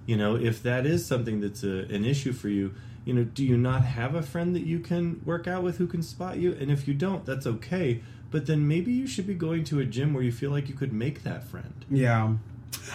You 0.06 0.16
know, 0.16 0.36
if 0.36 0.62
that 0.62 0.86
is 0.86 1.04
something 1.04 1.40
that's 1.40 1.64
a, 1.64 1.92
an 1.92 2.04
issue 2.04 2.32
for 2.32 2.48
you, 2.48 2.72
you 3.08 3.14
know, 3.14 3.24
do 3.24 3.42
you 3.42 3.56
not 3.56 3.84
have 3.86 4.14
a 4.14 4.20
friend 4.20 4.54
that 4.54 4.66
you 4.66 4.80
can 4.80 5.22
work 5.24 5.48
out 5.48 5.62
with 5.62 5.78
who 5.78 5.86
can 5.86 6.02
spot 6.02 6.36
you? 6.36 6.52
And 6.52 6.70
if 6.70 6.86
you 6.86 6.92
don't, 6.92 7.24
that's 7.24 7.46
okay. 7.46 8.02
but 8.30 8.44
then 8.44 8.68
maybe 8.68 8.92
you 8.92 9.06
should 9.06 9.26
be 9.26 9.32
going 9.32 9.64
to 9.64 9.80
a 9.80 9.86
gym 9.86 10.12
where 10.12 10.22
you 10.22 10.30
feel 10.30 10.50
like 10.50 10.68
you 10.68 10.74
could 10.74 10.92
make 10.92 11.22
that 11.22 11.42
friend. 11.42 11.86
Yeah. 11.90 12.34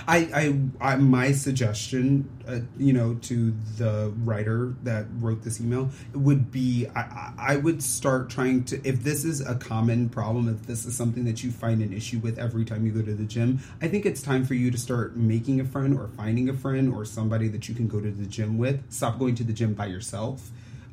I, 0.08 0.18
I, 0.82 0.94
I 0.94 0.96
my 0.98 1.32
suggestion, 1.32 2.30
uh, 2.48 2.60
you 2.78 2.94
know, 2.94 3.16
to 3.16 3.54
the 3.78 4.14
writer 4.24 4.76
that 4.84 5.06
wrote 5.20 5.44
this 5.44 5.60
email 5.62 5.90
would 6.14 6.52
be 6.52 6.88
I, 6.96 7.02
I- 7.02 7.34
I 7.54 7.56
would 7.58 7.84
start 7.84 8.30
trying 8.30 8.64
to 8.66 8.82
if 8.88 9.04
this 9.04 9.24
is 9.26 9.42
a 9.42 9.56
common 9.56 10.10
problem, 10.10 10.48
if 10.48 10.66
this 10.66 10.86
is 10.86 10.96
something 10.96 11.26
that 11.26 11.44
you 11.44 11.52
find 11.52 11.82
an 11.82 11.94
issue 11.94 12.20
with 12.20 12.40
every 12.40 12.66
time 12.66 12.86
you 12.86 12.92
go 12.92 13.02
to 13.02 13.14
the 13.14 13.26
gym, 13.26 13.60
I 13.82 13.88
think 13.88 14.06
it's 14.06 14.22
time 14.22 14.46
for 14.46 14.54
you 14.54 14.72
to 14.72 14.78
start 14.78 15.16
making 15.18 15.60
a 15.60 15.66
friend 15.66 15.98
or 15.98 16.08
finding 16.16 16.50
a 16.50 16.54
friend 16.54 16.94
or 16.94 17.06
somebody 17.06 17.48
that 17.50 17.68
you 17.68 17.76
can 17.76 17.88
go 17.88 18.00
to 18.00 18.12
the 18.12 18.26
gym 18.26 18.58
with. 18.58 18.82
Stop 18.92 19.20
going 19.20 19.36
to 19.36 19.44
the 19.44 19.54
gym 19.54 19.74
by 19.74 19.88
yourself. 19.88 20.50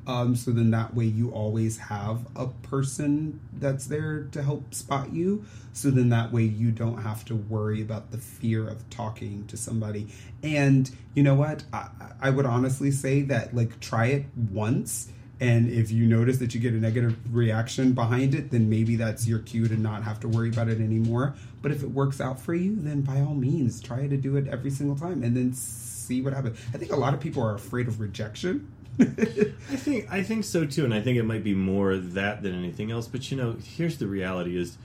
Um, 0.07 0.35
so 0.35 0.51
then 0.51 0.71
that 0.71 0.95
way 0.95 1.05
you 1.05 1.31
always 1.31 1.79
have 1.79 2.27
a 2.35 2.49
person 2.49 3.41
that's 3.53 3.87
there 3.87 4.25
to 4.33 4.43
help 4.43 4.75
spot 4.75 5.13
you. 5.13 5.45
So 5.73 5.91
then 5.91 6.09
that 6.09 6.33
way 6.33 6.43
you 6.43 6.71
don't 6.71 7.03
have 7.03 7.25
to 7.27 7.37
worry 7.37 7.81
about 7.83 8.11
the 8.11 8.19
fear 8.19 8.69
of 8.69 8.89
talking 8.91 9.47
to 9.49 9.57
somebody. 9.57 10.09
And 10.43 10.91
you 11.15 11.23
know 11.23 11.35
what? 11.35 11.65
I, 11.73 11.89
I 12.21 12.31
would 12.31 12.47
honestly 12.47 12.91
say 12.91 13.23
that 13.23 13.55
like 13.55 13.79
try 13.81 14.07
it 14.07 14.27
once. 14.51 15.13
And 15.39 15.71
if 15.71 15.91
you 15.91 16.05
notice 16.05 16.39
that 16.39 16.55
you 16.55 16.61
get 16.61 16.75
a 16.75 16.77
negative 16.77 17.17
reaction 17.35 17.93
behind 17.93 18.35
it, 18.35 18.51
then 18.51 18.69
maybe 18.69 18.97
that's 18.97 19.27
your 19.27 19.39
cue 19.39 19.69
to 19.69 19.77
not 19.77 20.03
have 20.03 20.21
to 20.21 20.29
worry 20.29 20.51
about 20.51 20.69
it 20.69 20.81
anymore. 20.81 21.35
But 21.63 21.73
if 21.73 21.83
it 21.83 21.91
works 21.91 22.21
out 22.21 22.39
for 22.39 22.55
you, 22.55 22.77
then 22.77 23.01
by 23.03 23.21
all 23.21 23.35
means, 23.35 23.81
try 23.81 24.07
to 24.07 24.17
do 24.19 24.37
it 24.37 24.49
every 24.49 24.71
single 24.71 24.97
time 24.97 25.23
and 25.23 25.35
then 25.35 25.55
see 25.55 26.21
what 26.21 26.35
happens. 26.35 26.59
I 26.75 26.79
think 26.79 26.93
a 26.93 26.97
lot 26.97 27.15
of 27.15 27.21
people 27.21 27.43
are 27.43 27.55
afraid 27.55 27.89
of 27.89 28.01
rejection. 28.01 28.71
I 28.99 29.77
think 29.77 30.11
I 30.13 30.23
think 30.23 30.45
so 30.45 30.67
too, 30.67 30.85
and 30.85 30.93
I 30.93 31.01
think 31.01 31.17
it 31.19 31.23
might 31.25 31.45
be 31.45 31.55
more 31.55 31.97
that 31.97 32.43
than 32.43 32.55
anything 32.55 32.91
else. 32.91 33.07
But 33.09 33.31
you 33.31 33.37
know, 33.37 33.57
here's 33.63 33.99
the 33.99 34.07
reality: 34.07 34.57
is 34.59 34.77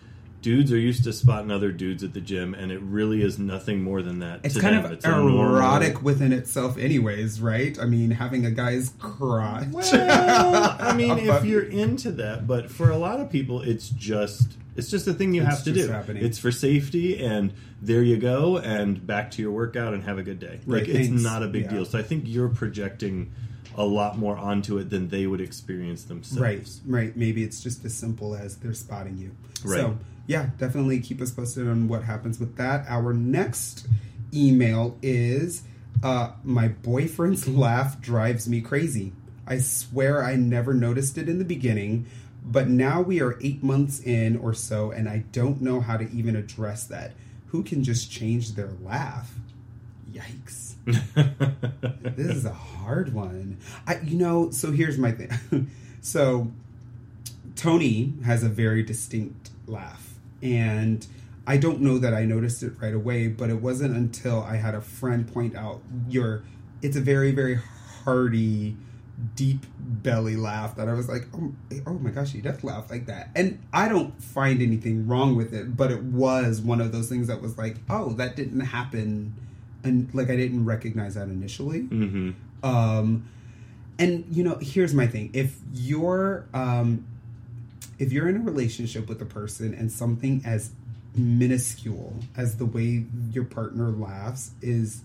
dudes 0.41 0.71
are 0.71 0.77
used 0.77 1.03
to 1.03 1.11
spotting 1.11 1.49
other 1.51 1.71
dudes 1.71 2.03
at 2.03 2.13
the 2.13 2.21
gym, 2.21 2.53
and 2.53 2.71
it 2.71 2.79
really 2.81 3.21
is 3.23 3.39
nothing 3.39 3.81
more 3.81 4.01
than 4.01 4.19
that. 4.19 4.41
It's 4.43 4.53
to 4.55 4.61
kind 4.61 4.75
them. 4.75 4.85
of 4.85 4.91
It's 4.91 5.05
a 5.05 5.09
normal- 5.09 5.55
erotic 5.55 6.01
within 6.03 6.31
itself, 6.31 6.77
anyways, 6.77 7.41
right? 7.41 7.77
I 7.79 7.85
mean, 7.85 8.11
having 8.11 8.45
a 8.45 8.51
guy's 8.51 8.93
crotch. 8.99 9.67
Well, 9.71 10.77
I 10.79 10.93
mean, 10.95 11.17
if 11.19 11.43
you're 11.45 11.63
into 11.63 12.11
that, 12.11 12.45
but 12.47 12.69
for 12.69 12.91
a 12.91 12.97
lot 12.97 13.19
of 13.19 13.29
people, 13.29 13.61
it's 13.61 13.89
just 13.89 14.57
it's 14.75 14.89
just 14.91 15.07
a 15.07 15.13
thing 15.13 15.33
you 15.33 15.41
It's 15.41 15.55
have 15.55 15.63
to 15.65 15.73
do. 15.73 15.87
happening. 15.87 16.23
It's 16.23 16.37
for 16.37 16.51
safety, 16.51 17.23
and 17.25 17.53
there 17.81 18.03
you 18.03 18.17
go, 18.17 18.57
and 18.57 19.05
back 19.05 19.31
to 19.31 19.41
your 19.41 19.51
workout 19.51 19.93
and 19.93 20.03
have 20.03 20.17
a 20.19 20.23
good 20.23 20.39
day. 20.39 20.59
Right, 20.65 20.81
like 20.81 20.87
it's 20.89 21.07
thanks. 21.09 21.23
not 21.23 21.43
a 21.43 21.47
big 21.47 21.63
Yeah. 21.63 21.71
deal. 21.71 21.85
So 21.85 21.97
I 21.99 22.03
think 22.03 22.25
you're 22.27 22.49
projecting 22.49 23.31
a 23.77 23.85
lot 23.85 24.17
more 24.17 24.37
onto 24.37 24.77
it 24.77 24.89
than 24.89 25.09
they 25.09 25.27
would 25.27 25.41
experience 25.41 26.03
themselves. 26.03 26.41
Right, 26.41 26.69
right. 26.85 27.17
Maybe 27.17 27.43
it's 27.43 27.61
just 27.61 27.83
as 27.85 27.93
simple 27.93 28.35
as 28.35 28.57
they're 28.57 28.73
spotting 28.73 29.17
you. 29.17 29.31
Right. 29.63 29.79
So, 29.79 29.97
yeah, 30.27 30.49
definitely 30.57 30.99
keep 30.99 31.21
us 31.21 31.31
posted 31.31 31.67
on 31.67 31.87
what 31.87 32.03
happens 32.03 32.39
with 32.39 32.55
that. 32.57 32.85
Our 32.87 33.13
next 33.13 33.87
email 34.33 34.97
is 35.01 35.63
uh, 36.03 36.31
My 36.43 36.69
boyfriend's 36.69 37.47
laugh 37.47 38.01
drives 38.01 38.47
me 38.47 38.61
crazy. 38.61 39.13
I 39.47 39.59
swear 39.59 40.23
I 40.23 40.35
never 40.35 40.73
noticed 40.73 41.17
it 41.17 41.29
in 41.29 41.37
the 41.37 41.45
beginning, 41.45 42.07
but 42.43 42.67
now 42.67 43.01
we 43.01 43.21
are 43.21 43.37
eight 43.41 43.63
months 43.63 43.99
in 43.99 44.37
or 44.37 44.53
so, 44.53 44.91
and 44.91 45.07
I 45.07 45.25
don't 45.31 45.61
know 45.61 45.81
how 45.81 45.97
to 45.97 46.09
even 46.11 46.35
address 46.35 46.85
that. 46.87 47.11
Who 47.47 47.63
can 47.63 47.83
just 47.83 48.11
change 48.11 48.53
their 48.53 48.71
laugh? 48.81 49.35
Yikes. 50.15 50.75
this 52.15 52.35
is 52.35 52.45
a 52.45 52.53
hard 52.53 53.13
one. 53.13 53.57
I, 53.85 53.99
you 53.99 54.17
know, 54.17 54.49
so 54.51 54.71
here's 54.71 54.97
my 54.97 55.11
thing. 55.11 55.69
so 56.01 56.51
Tony 57.55 58.13
has 58.23 58.43
a 58.43 58.49
very 58.49 58.81
distinct 58.81 59.49
laugh, 59.67 60.13
and 60.41 61.05
I 61.45 61.57
don't 61.57 61.81
know 61.81 61.97
that 61.97 62.13
I 62.13 62.23
noticed 62.23 62.63
it 62.63 62.73
right 62.81 62.93
away, 62.93 63.27
but 63.27 63.49
it 63.49 63.61
wasn't 63.61 63.95
until 63.95 64.41
I 64.41 64.55
had 64.55 64.73
a 64.73 64.81
friend 64.81 65.31
point 65.31 65.55
out 65.55 65.81
your. 66.07 66.43
It's 66.81 66.95
a 66.95 67.01
very 67.01 67.31
very 67.31 67.59
hearty, 68.03 68.77
deep 69.35 69.65
belly 69.79 70.35
laugh 70.37 70.75
that 70.75 70.87
I 70.87 70.93
was 70.93 71.09
like, 71.09 71.27
oh, 71.33 71.53
oh 71.87 71.93
my 71.93 72.11
gosh, 72.11 72.31
he 72.31 72.41
does 72.41 72.63
laugh 72.63 72.89
like 72.89 73.07
that, 73.07 73.31
and 73.35 73.61
I 73.73 73.89
don't 73.89 74.21
find 74.23 74.61
anything 74.61 75.07
wrong 75.07 75.35
with 75.35 75.53
it, 75.53 75.75
but 75.75 75.91
it 75.91 76.03
was 76.03 76.61
one 76.61 76.79
of 76.79 76.93
those 76.93 77.09
things 77.09 77.27
that 77.27 77.41
was 77.41 77.57
like, 77.57 77.77
oh, 77.89 78.13
that 78.13 78.35
didn't 78.35 78.61
happen, 78.61 79.33
and 79.85 80.13
like 80.13 80.29
I 80.29 80.35
didn't 80.35 80.65
recognize 80.65 81.15
that 81.15 81.27
initially. 81.27 81.81
hmm 81.81 82.31
Um, 82.63 83.29
and 83.97 84.25
you 84.29 84.43
know, 84.43 84.57
here's 84.61 84.93
my 84.93 85.07
thing: 85.07 85.29
if 85.33 85.57
you're 85.73 86.45
um, 86.53 87.05
if 87.99 88.11
you're 88.11 88.27
in 88.27 88.35
a 88.37 88.39
relationship 88.39 89.07
with 89.07 89.21
a 89.21 89.25
person 89.25 89.73
and 89.73 89.91
something 89.91 90.41
as 90.45 90.71
minuscule 91.15 92.13
as 92.35 92.57
the 92.57 92.65
way 92.65 93.05
your 93.31 93.45
partner 93.45 93.89
laughs 93.89 94.51
is 94.61 95.01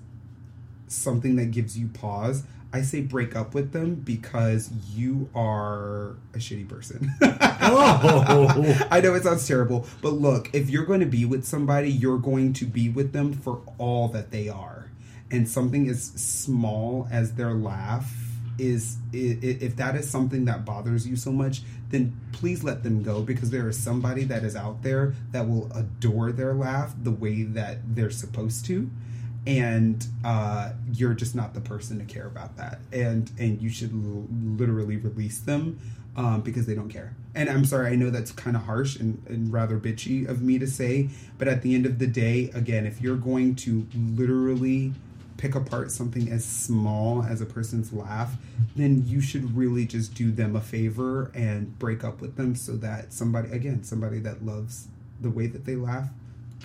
something 0.89 1.37
that 1.37 1.53
gives 1.53 1.79
you 1.79 1.87
pause, 1.87 2.43
I 2.73 2.83
say 2.83 3.01
break 3.01 3.35
up 3.35 3.53
with 3.53 3.73
them 3.73 3.97
because 3.97 4.71
you 4.95 5.29
are 5.35 6.17
a 6.35 6.39
shitty 6.39 6.69
person. 6.69 7.13
Oh. 7.21 8.87
I 8.91 9.01
know 9.01 9.15
it 9.15 9.25
sounds 9.25 9.47
terrible, 9.47 9.87
but 10.01 10.11
look, 10.11 10.51
if 10.53 10.71
you're 10.71 10.85
going 10.85 11.01
to 11.01 11.07
be 11.07 11.25
with 11.25 11.45
somebody, 11.45 11.91
you're 11.91 12.19
going 12.19 12.53
to 12.55 12.65
be 12.65 12.89
with 12.89 13.13
them 13.13 13.33
for 13.33 13.61
all 13.79 14.09
that 14.09 14.31
they 14.31 14.49
are. 14.49 14.91
And 15.31 15.49
something 15.49 15.89
as 15.89 16.03
small 16.03 17.09
as 17.11 17.35
their 17.35 17.53
laugh 17.53 18.13
is, 18.59 18.99
if 19.13 19.77
that 19.77 19.97
is 19.97 20.09
something 20.09 20.45
that 20.45 20.65
bothers 20.65 21.09
you 21.09 21.17
so 21.17 21.33
much, 21.33 21.63
then 21.91 22.19
please 22.33 22.63
let 22.63 22.83
them 22.83 23.03
go 23.03 23.23
because 23.23 23.51
there 23.51 23.69
is 23.69 23.79
somebody 23.79 24.25
that 24.25 24.45
is 24.45 24.55
out 24.55 24.83
there 24.83 25.15
that 25.33 25.49
will 25.49 25.71
adore 25.75 26.31
their 26.31 26.55
laugh 26.55 26.95
the 27.03 27.11
way 27.11 27.43
that 27.43 27.79
they're 27.97 28.11
supposed 28.11 28.65
to 28.67 28.91
and 29.47 30.07
uh, 30.25 30.73
you're 30.93 31.15
just 31.15 31.35
not 31.35 31.55
the 31.55 31.61
person 31.61 31.99
to 31.99 32.05
care 32.05 32.27
about 32.27 32.57
that. 32.57 32.81
And 32.93 33.31
and 33.39 33.61
you 33.61 33.71
should 33.71 33.93
l- 33.93 34.27
literally 34.31 34.97
release 34.97 35.41
them 35.41 35.79
um, 36.17 36.43
because 36.43 36.67
they 36.67 36.75
don't 36.75 36.91
care. 36.91 37.15
And 37.35 37.49
i'm 37.49 37.65
sorry 37.65 37.93
i 37.93 37.95
know 37.95 38.11
that's 38.11 38.33
kind 38.33 38.57
of 38.57 38.63
harsh 38.63 38.97
and, 38.97 39.23
and 39.29 39.53
rather 39.53 39.79
bitchy 39.79 40.29
of 40.29 40.43
me 40.43 40.59
to 40.59 40.67
say 40.67 41.09
but 41.39 41.47
at 41.47 41.63
the 41.63 41.77
end 41.77 41.87
of 41.87 42.01
the 42.01 42.09
day 42.09 42.51
again 42.55 42.87
if 42.87 43.01
you're 43.01 43.17
going 43.17 43.55
to 43.57 43.87
literally 43.95 44.93
pick 45.37 45.55
apart 45.55 45.93
something 45.93 46.29
as 46.29 46.45
small 46.45 47.23
as 47.23 47.41
a 47.41 47.47
person's 47.47 47.93
laugh 47.93 48.33
then 48.75 49.05
you 49.07 49.21
should 49.21 49.57
really 49.57 49.87
just 49.87 50.13
do 50.15 50.33
them 50.33 50.57
a 50.57 50.61
favor 50.61 51.31
and 51.33 51.79
break 51.79 52.03
up 52.03 52.21
with 52.21 52.35
them 52.35 52.57
so 52.57 52.73
that 52.73 53.13
somebody 53.13 53.49
again 53.53 53.85
somebody 53.85 54.19
that 54.19 54.45
loves 54.45 54.89
the 55.21 55.31
way 55.31 55.47
that 55.47 55.65
they 55.65 55.77
laugh 55.77 56.09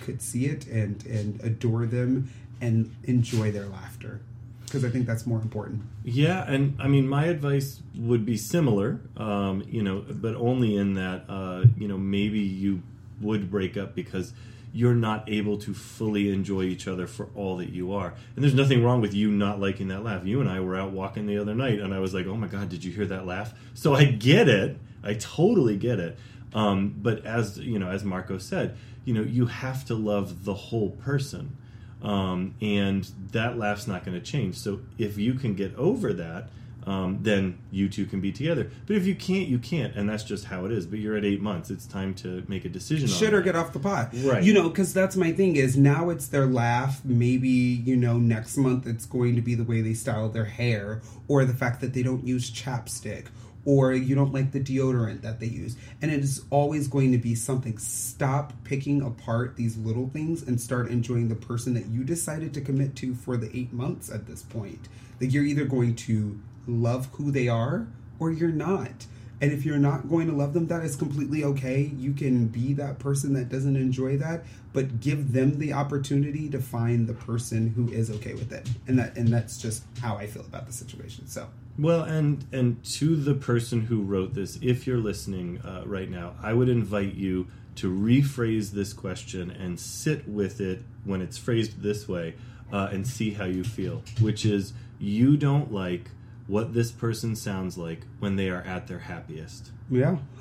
could 0.02 0.22
see 0.22 0.46
it 0.46 0.66
and 0.66 1.04
and 1.06 1.40
adore 1.42 1.86
them 1.86 2.30
and 2.60 2.94
enjoy 3.04 3.50
their 3.50 3.66
laughter 3.66 4.20
because 4.66 4.84
I 4.84 4.90
think 4.90 5.06
that's 5.06 5.26
more 5.26 5.40
important. 5.40 5.82
Yeah, 6.04 6.44
and 6.46 6.76
I 6.80 6.88
mean, 6.88 7.08
my 7.08 7.26
advice 7.26 7.80
would 7.96 8.26
be 8.26 8.36
similar, 8.36 9.00
um, 9.16 9.64
you 9.68 9.82
know, 9.82 10.04
but 10.08 10.34
only 10.34 10.76
in 10.76 10.94
that, 10.94 11.24
uh, 11.28 11.64
you 11.78 11.86
know, 11.88 11.96
maybe 11.96 12.40
you 12.40 12.82
would 13.20 13.50
break 13.50 13.76
up 13.76 13.94
because 13.94 14.32
you're 14.72 14.94
not 14.94 15.26
able 15.28 15.56
to 15.56 15.72
fully 15.72 16.30
enjoy 16.30 16.62
each 16.62 16.86
other 16.86 17.06
for 17.06 17.28
all 17.34 17.56
that 17.56 17.70
you 17.70 17.94
are. 17.94 18.12
And 18.34 18.44
there's 18.44 18.54
nothing 18.54 18.84
wrong 18.84 19.00
with 19.00 19.14
you 19.14 19.30
not 19.30 19.58
liking 19.58 19.88
that 19.88 20.04
laugh. 20.04 20.26
You 20.26 20.40
and 20.40 20.50
I 20.50 20.60
were 20.60 20.76
out 20.76 20.90
walking 20.90 21.26
the 21.26 21.38
other 21.38 21.54
night, 21.54 21.78
and 21.78 21.94
I 21.94 21.98
was 21.98 22.12
like, 22.12 22.26
oh 22.26 22.36
my 22.36 22.48
God, 22.48 22.68
did 22.68 22.84
you 22.84 22.92
hear 22.92 23.06
that 23.06 23.24
laugh? 23.24 23.54
So 23.72 23.94
I 23.94 24.04
get 24.04 24.48
it. 24.48 24.78
I 25.02 25.14
totally 25.14 25.76
get 25.76 26.00
it. 26.00 26.18
Um, 26.54 26.94
but 26.96 27.24
as, 27.26 27.58
you 27.58 27.78
know, 27.78 27.90
as 27.90 28.04
Marko 28.04 28.38
said, 28.38 28.76
you 29.04 29.14
know, 29.14 29.22
you 29.22 29.46
have 29.46 29.84
to 29.86 29.94
love 29.94 30.44
the 30.44 30.54
whole 30.54 30.90
person 30.90 31.56
um, 32.02 32.54
and 32.60 33.08
that 33.32 33.58
laugh's 33.58 33.86
not 33.86 34.04
going 34.04 34.18
to 34.18 34.24
change. 34.24 34.56
So 34.56 34.80
if 34.98 35.18
you 35.18 35.34
can 35.34 35.54
get 35.54 35.74
over 35.76 36.12
that, 36.12 36.48
um, 36.86 37.18
then 37.22 37.58
you 37.72 37.88
two 37.88 38.06
can 38.06 38.20
be 38.20 38.30
together. 38.30 38.70
But 38.86 38.94
if 38.94 39.06
you 39.06 39.16
can't, 39.16 39.48
you 39.48 39.58
can't, 39.58 39.96
and 39.96 40.08
that's 40.08 40.22
just 40.22 40.44
how 40.44 40.66
it 40.66 40.70
is. 40.70 40.86
But 40.86 41.00
you're 41.00 41.16
at 41.16 41.24
eight 41.24 41.40
months; 41.40 41.68
it's 41.68 41.84
time 41.84 42.14
to 42.16 42.44
make 42.46 42.64
a 42.64 42.68
decision. 42.68 43.08
Shit 43.08 43.30
on 43.30 43.40
or 43.40 43.42
get 43.42 43.56
off 43.56 43.72
the 43.72 43.80
pot, 43.80 44.10
Right. 44.14 44.44
You 44.44 44.54
know, 44.54 44.68
because 44.68 44.94
that's 44.94 45.16
my 45.16 45.32
thing. 45.32 45.56
Is 45.56 45.76
now 45.76 46.10
it's 46.10 46.28
their 46.28 46.46
laugh. 46.46 47.04
Maybe 47.04 47.48
you 47.48 47.96
know 47.96 48.18
next 48.18 48.56
month 48.56 48.86
it's 48.86 49.04
going 49.04 49.34
to 49.34 49.42
be 49.42 49.56
the 49.56 49.64
way 49.64 49.80
they 49.80 49.94
style 49.94 50.28
their 50.28 50.44
hair, 50.44 51.02
or 51.26 51.44
the 51.44 51.54
fact 51.54 51.80
that 51.80 51.92
they 51.92 52.04
don't 52.04 52.24
use 52.24 52.52
chapstick, 52.52 53.26
or 53.66 53.92
you 53.92 54.14
don't 54.14 54.32
like 54.32 54.52
the 54.52 54.60
deodorant 54.60 55.20
that 55.20 55.40
they 55.40 55.46
use, 55.46 55.76
and 56.00 56.10
it 56.10 56.20
is 56.20 56.44
always 56.50 56.88
going 56.88 57.12
to 57.12 57.18
be 57.18 57.34
something. 57.34 57.76
Stop 57.76 58.52
picking 58.64 59.02
apart 59.02 59.56
these 59.56 59.76
little 59.76 60.08
things 60.08 60.42
and 60.42 60.58
start 60.58 60.88
enjoying 60.88 61.28
the 61.28 61.34
person 61.34 61.74
that 61.74 61.86
you 61.86 62.04
decided 62.04 62.54
to 62.54 62.60
commit 62.60 62.96
to 62.96 63.14
for 63.14 63.36
the 63.36 63.54
eight 63.54 63.72
months 63.72 64.10
at 64.10 64.26
this 64.26 64.42
point. 64.42 64.88
Like 65.20 65.32
you're 65.32 65.44
either 65.44 65.64
going 65.64 65.96
to 65.96 66.40
love 66.66 67.08
who 67.14 67.30
they 67.30 67.48
are 67.48 67.88
or 68.18 68.30
you're 68.30 68.48
not. 68.48 69.06
And 69.38 69.52
if 69.52 69.66
you're 69.66 69.76
not 69.76 70.08
going 70.08 70.28
to 70.28 70.32
love 70.32 70.54
them, 70.54 70.68
that 70.68 70.82
is 70.82 70.96
completely 70.96 71.44
okay. 71.44 71.92
You 71.98 72.14
can 72.14 72.46
be 72.46 72.72
that 72.74 72.98
person 72.98 73.34
that 73.34 73.50
doesn't 73.50 73.76
enjoy 73.76 74.16
that, 74.16 74.44
but 74.72 75.00
give 75.00 75.32
them 75.32 75.58
the 75.58 75.74
opportunity 75.74 76.48
to 76.48 76.58
find 76.58 77.06
the 77.06 77.12
person 77.12 77.68
who 77.68 77.90
is 77.92 78.10
okay 78.10 78.32
with 78.32 78.50
it. 78.52 78.66
And 78.86 78.98
that 78.98 79.16
and 79.16 79.28
that's 79.28 79.58
just 79.58 79.82
how 80.00 80.16
I 80.16 80.26
feel 80.26 80.42
about 80.42 80.66
the 80.66 80.72
situation. 80.72 81.26
So 81.26 81.48
Well, 81.78 82.02
and 82.02 82.44
and 82.52 82.82
to 82.84 83.16
the 83.16 83.34
person 83.34 83.82
who 83.82 84.02
wrote 84.02 84.34
this, 84.34 84.58
if 84.62 84.86
you're 84.86 84.98
listening 84.98 85.60
uh, 85.60 85.82
right 85.84 86.10
now, 86.10 86.34
I 86.42 86.54
would 86.54 86.68
invite 86.68 87.14
you 87.14 87.48
to 87.76 87.92
rephrase 87.92 88.70
this 88.70 88.92
question 88.92 89.50
and 89.50 89.78
sit 89.78 90.26
with 90.26 90.60
it 90.60 90.82
when 91.04 91.20
it's 91.20 91.36
phrased 91.36 91.82
this 91.82 92.08
way 92.08 92.34
uh, 92.72 92.88
and 92.90 93.06
see 93.06 93.32
how 93.32 93.44
you 93.44 93.62
feel, 93.62 94.02
which 94.20 94.46
is 94.46 94.72
you 94.98 95.36
don't 95.36 95.72
like 95.72 96.10
what 96.46 96.72
this 96.72 96.90
person 96.90 97.36
sounds 97.36 97.76
like 97.76 98.02
when 98.18 98.36
they 98.36 98.48
are 98.48 98.62
at 98.62 98.86
their 98.86 99.00
happiest. 99.00 99.70
Yeah, 99.90 100.16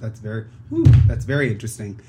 that's 0.00 0.20
very 0.20 0.46
whew, 0.68 0.84
that's 1.06 1.24
very 1.24 1.50
interesting. 1.50 2.00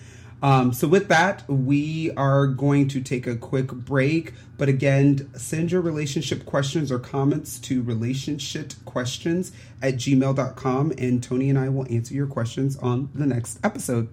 Um, 0.42 0.74
so 0.74 0.88
with 0.88 1.08
that, 1.08 1.48
we 1.50 2.12
are 2.12 2.48
going 2.48 2.88
to 2.90 3.02
take 3.02 3.26
a 3.26 3.36
quick 3.36 3.68
break. 3.68 4.34
But 4.58 4.70
again, 4.70 5.30
send 5.36 5.72
your 5.72 5.82
relationship 5.82 6.46
questions 6.46 6.92
or 6.92 7.00
comments 7.00 7.60
to 7.60 7.82
relationship 7.82 8.74
questions 8.86 9.52
at 9.82 9.96
gmail.com 9.96 10.94
and 10.98 11.24
Tony 11.24 11.50
and 11.50 11.58
I 11.58 11.70
will 11.70 11.88
answer 11.90 12.14
your 12.14 12.28
questions 12.28 12.78
on 12.78 13.10
the 13.14 13.26
next 13.26 13.60
episode. 13.64 14.10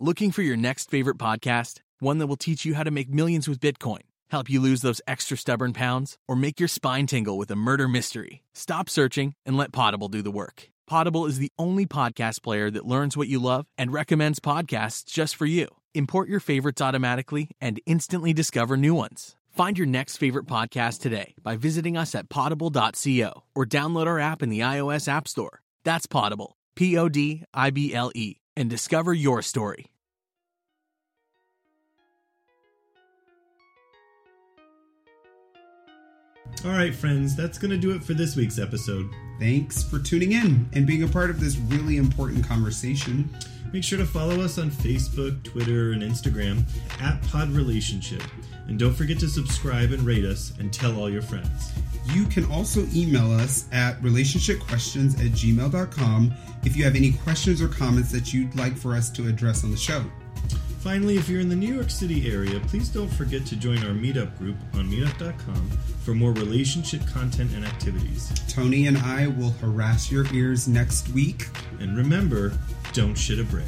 Looking 0.00 0.32
for 0.32 0.42
your 0.42 0.56
next 0.56 0.90
favorite 0.90 1.18
podcast? 1.18 1.80
One 2.00 2.18
that 2.18 2.26
will 2.26 2.36
teach 2.36 2.64
you 2.64 2.74
how 2.74 2.82
to 2.82 2.90
make 2.90 3.08
millions 3.08 3.48
with 3.48 3.60
Bitcoin, 3.60 4.00
help 4.28 4.50
you 4.50 4.60
lose 4.60 4.82
those 4.82 5.00
extra 5.06 5.36
stubborn 5.36 5.72
pounds, 5.72 6.18
or 6.26 6.36
make 6.36 6.58
your 6.58 6.68
spine 6.68 7.06
tingle 7.06 7.38
with 7.38 7.50
a 7.50 7.56
murder 7.56 7.86
mystery? 7.88 8.42
Stop 8.52 8.90
searching 8.90 9.34
and 9.46 9.56
let 9.56 9.72
Podible 9.72 10.08
do 10.08 10.20
the 10.20 10.32
work. 10.32 10.73
Podible 10.86 11.24
is 11.24 11.38
the 11.38 11.50
only 11.58 11.86
podcast 11.86 12.42
player 12.42 12.70
that 12.70 12.86
learns 12.86 13.16
what 13.16 13.28
you 13.28 13.40
love 13.40 13.66
and 13.78 13.92
recommends 13.92 14.38
podcasts 14.38 15.04
just 15.04 15.34
for 15.34 15.46
you. 15.46 15.66
Import 15.94 16.28
your 16.28 16.40
favorites 16.40 16.82
automatically 16.82 17.50
and 17.60 17.80
instantly 17.86 18.32
discover 18.32 18.76
new 18.76 18.94
ones. 18.94 19.36
Find 19.48 19.78
your 19.78 19.86
next 19.86 20.18
favorite 20.18 20.46
podcast 20.46 21.00
today 21.00 21.34
by 21.42 21.56
visiting 21.56 21.96
us 21.96 22.14
at 22.14 22.28
podible.co 22.28 23.44
or 23.54 23.64
download 23.64 24.06
our 24.06 24.18
app 24.18 24.42
in 24.42 24.50
the 24.50 24.60
iOS 24.60 25.08
App 25.08 25.26
Store. 25.28 25.60
That's 25.84 26.06
Podible, 26.06 26.56
P 26.74 26.98
O 26.98 27.08
D 27.08 27.44
I 27.54 27.70
B 27.70 27.94
L 27.94 28.10
E, 28.14 28.36
and 28.56 28.68
discover 28.68 29.14
your 29.14 29.42
story. 29.42 29.86
All 36.64 36.70
right, 36.70 36.94
friends, 36.94 37.36
that's 37.36 37.58
going 37.58 37.70
to 37.70 37.76
do 37.76 37.90
it 37.90 38.02
for 38.02 38.14
this 38.14 38.36
week's 38.36 38.58
episode. 38.58 39.10
Thanks 39.38 39.82
for 39.82 39.98
tuning 39.98 40.32
in 40.32 40.68
and 40.72 40.86
being 40.86 41.02
a 41.02 41.08
part 41.08 41.28
of 41.28 41.38
this 41.38 41.56
really 41.56 41.98
important 41.98 42.46
conversation. 42.46 43.28
Make 43.72 43.84
sure 43.84 43.98
to 43.98 44.06
follow 44.06 44.40
us 44.40 44.56
on 44.58 44.70
Facebook, 44.70 45.42
Twitter, 45.42 45.92
and 45.92 46.02
Instagram 46.02 46.62
at 47.00 47.20
Pod 47.24 47.50
Relationship. 47.50 48.22
And 48.66 48.78
don't 48.78 48.94
forget 48.94 49.18
to 49.18 49.28
subscribe 49.28 49.92
and 49.92 50.02
rate 50.06 50.24
us 50.24 50.52
and 50.58 50.72
tell 50.72 50.98
all 50.98 51.10
your 51.10 51.22
friends. 51.22 51.72
You 52.12 52.24
can 52.26 52.50
also 52.50 52.86
email 52.94 53.30
us 53.32 53.66
at 53.72 54.00
relationshipquestions 54.00 55.14
at 55.14 55.32
gmail.com 55.32 56.32
if 56.64 56.76
you 56.76 56.84
have 56.84 56.96
any 56.96 57.12
questions 57.12 57.60
or 57.60 57.68
comments 57.68 58.10
that 58.12 58.32
you'd 58.32 58.54
like 58.56 58.76
for 58.76 58.94
us 58.94 59.10
to 59.10 59.28
address 59.28 59.64
on 59.64 59.70
the 59.70 59.76
show. 59.76 60.02
Finally, 60.84 61.16
if 61.16 61.30
you're 61.30 61.40
in 61.40 61.48
the 61.48 61.56
New 61.56 61.74
York 61.74 61.88
City 61.88 62.30
area, 62.30 62.60
please 62.66 62.90
don't 62.90 63.08
forget 63.08 63.46
to 63.46 63.56
join 63.56 63.78
our 63.78 63.94
meetup 63.94 64.36
group 64.36 64.54
on 64.74 64.86
meetup.com 64.90 65.70
for 66.04 66.12
more 66.12 66.32
relationship 66.32 67.00
content 67.06 67.50
and 67.54 67.64
activities. 67.64 68.30
Tony 68.48 68.86
and 68.86 68.98
I 68.98 69.28
will 69.28 69.52
harass 69.62 70.12
your 70.12 70.26
ears 70.34 70.68
next 70.68 71.08
week. 71.08 71.46
And 71.80 71.96
remember, 71.96 72.52
don't 72.92 73.14
shit 73.14 73.38
a 73.38 73.44
brick. 73.44 73.64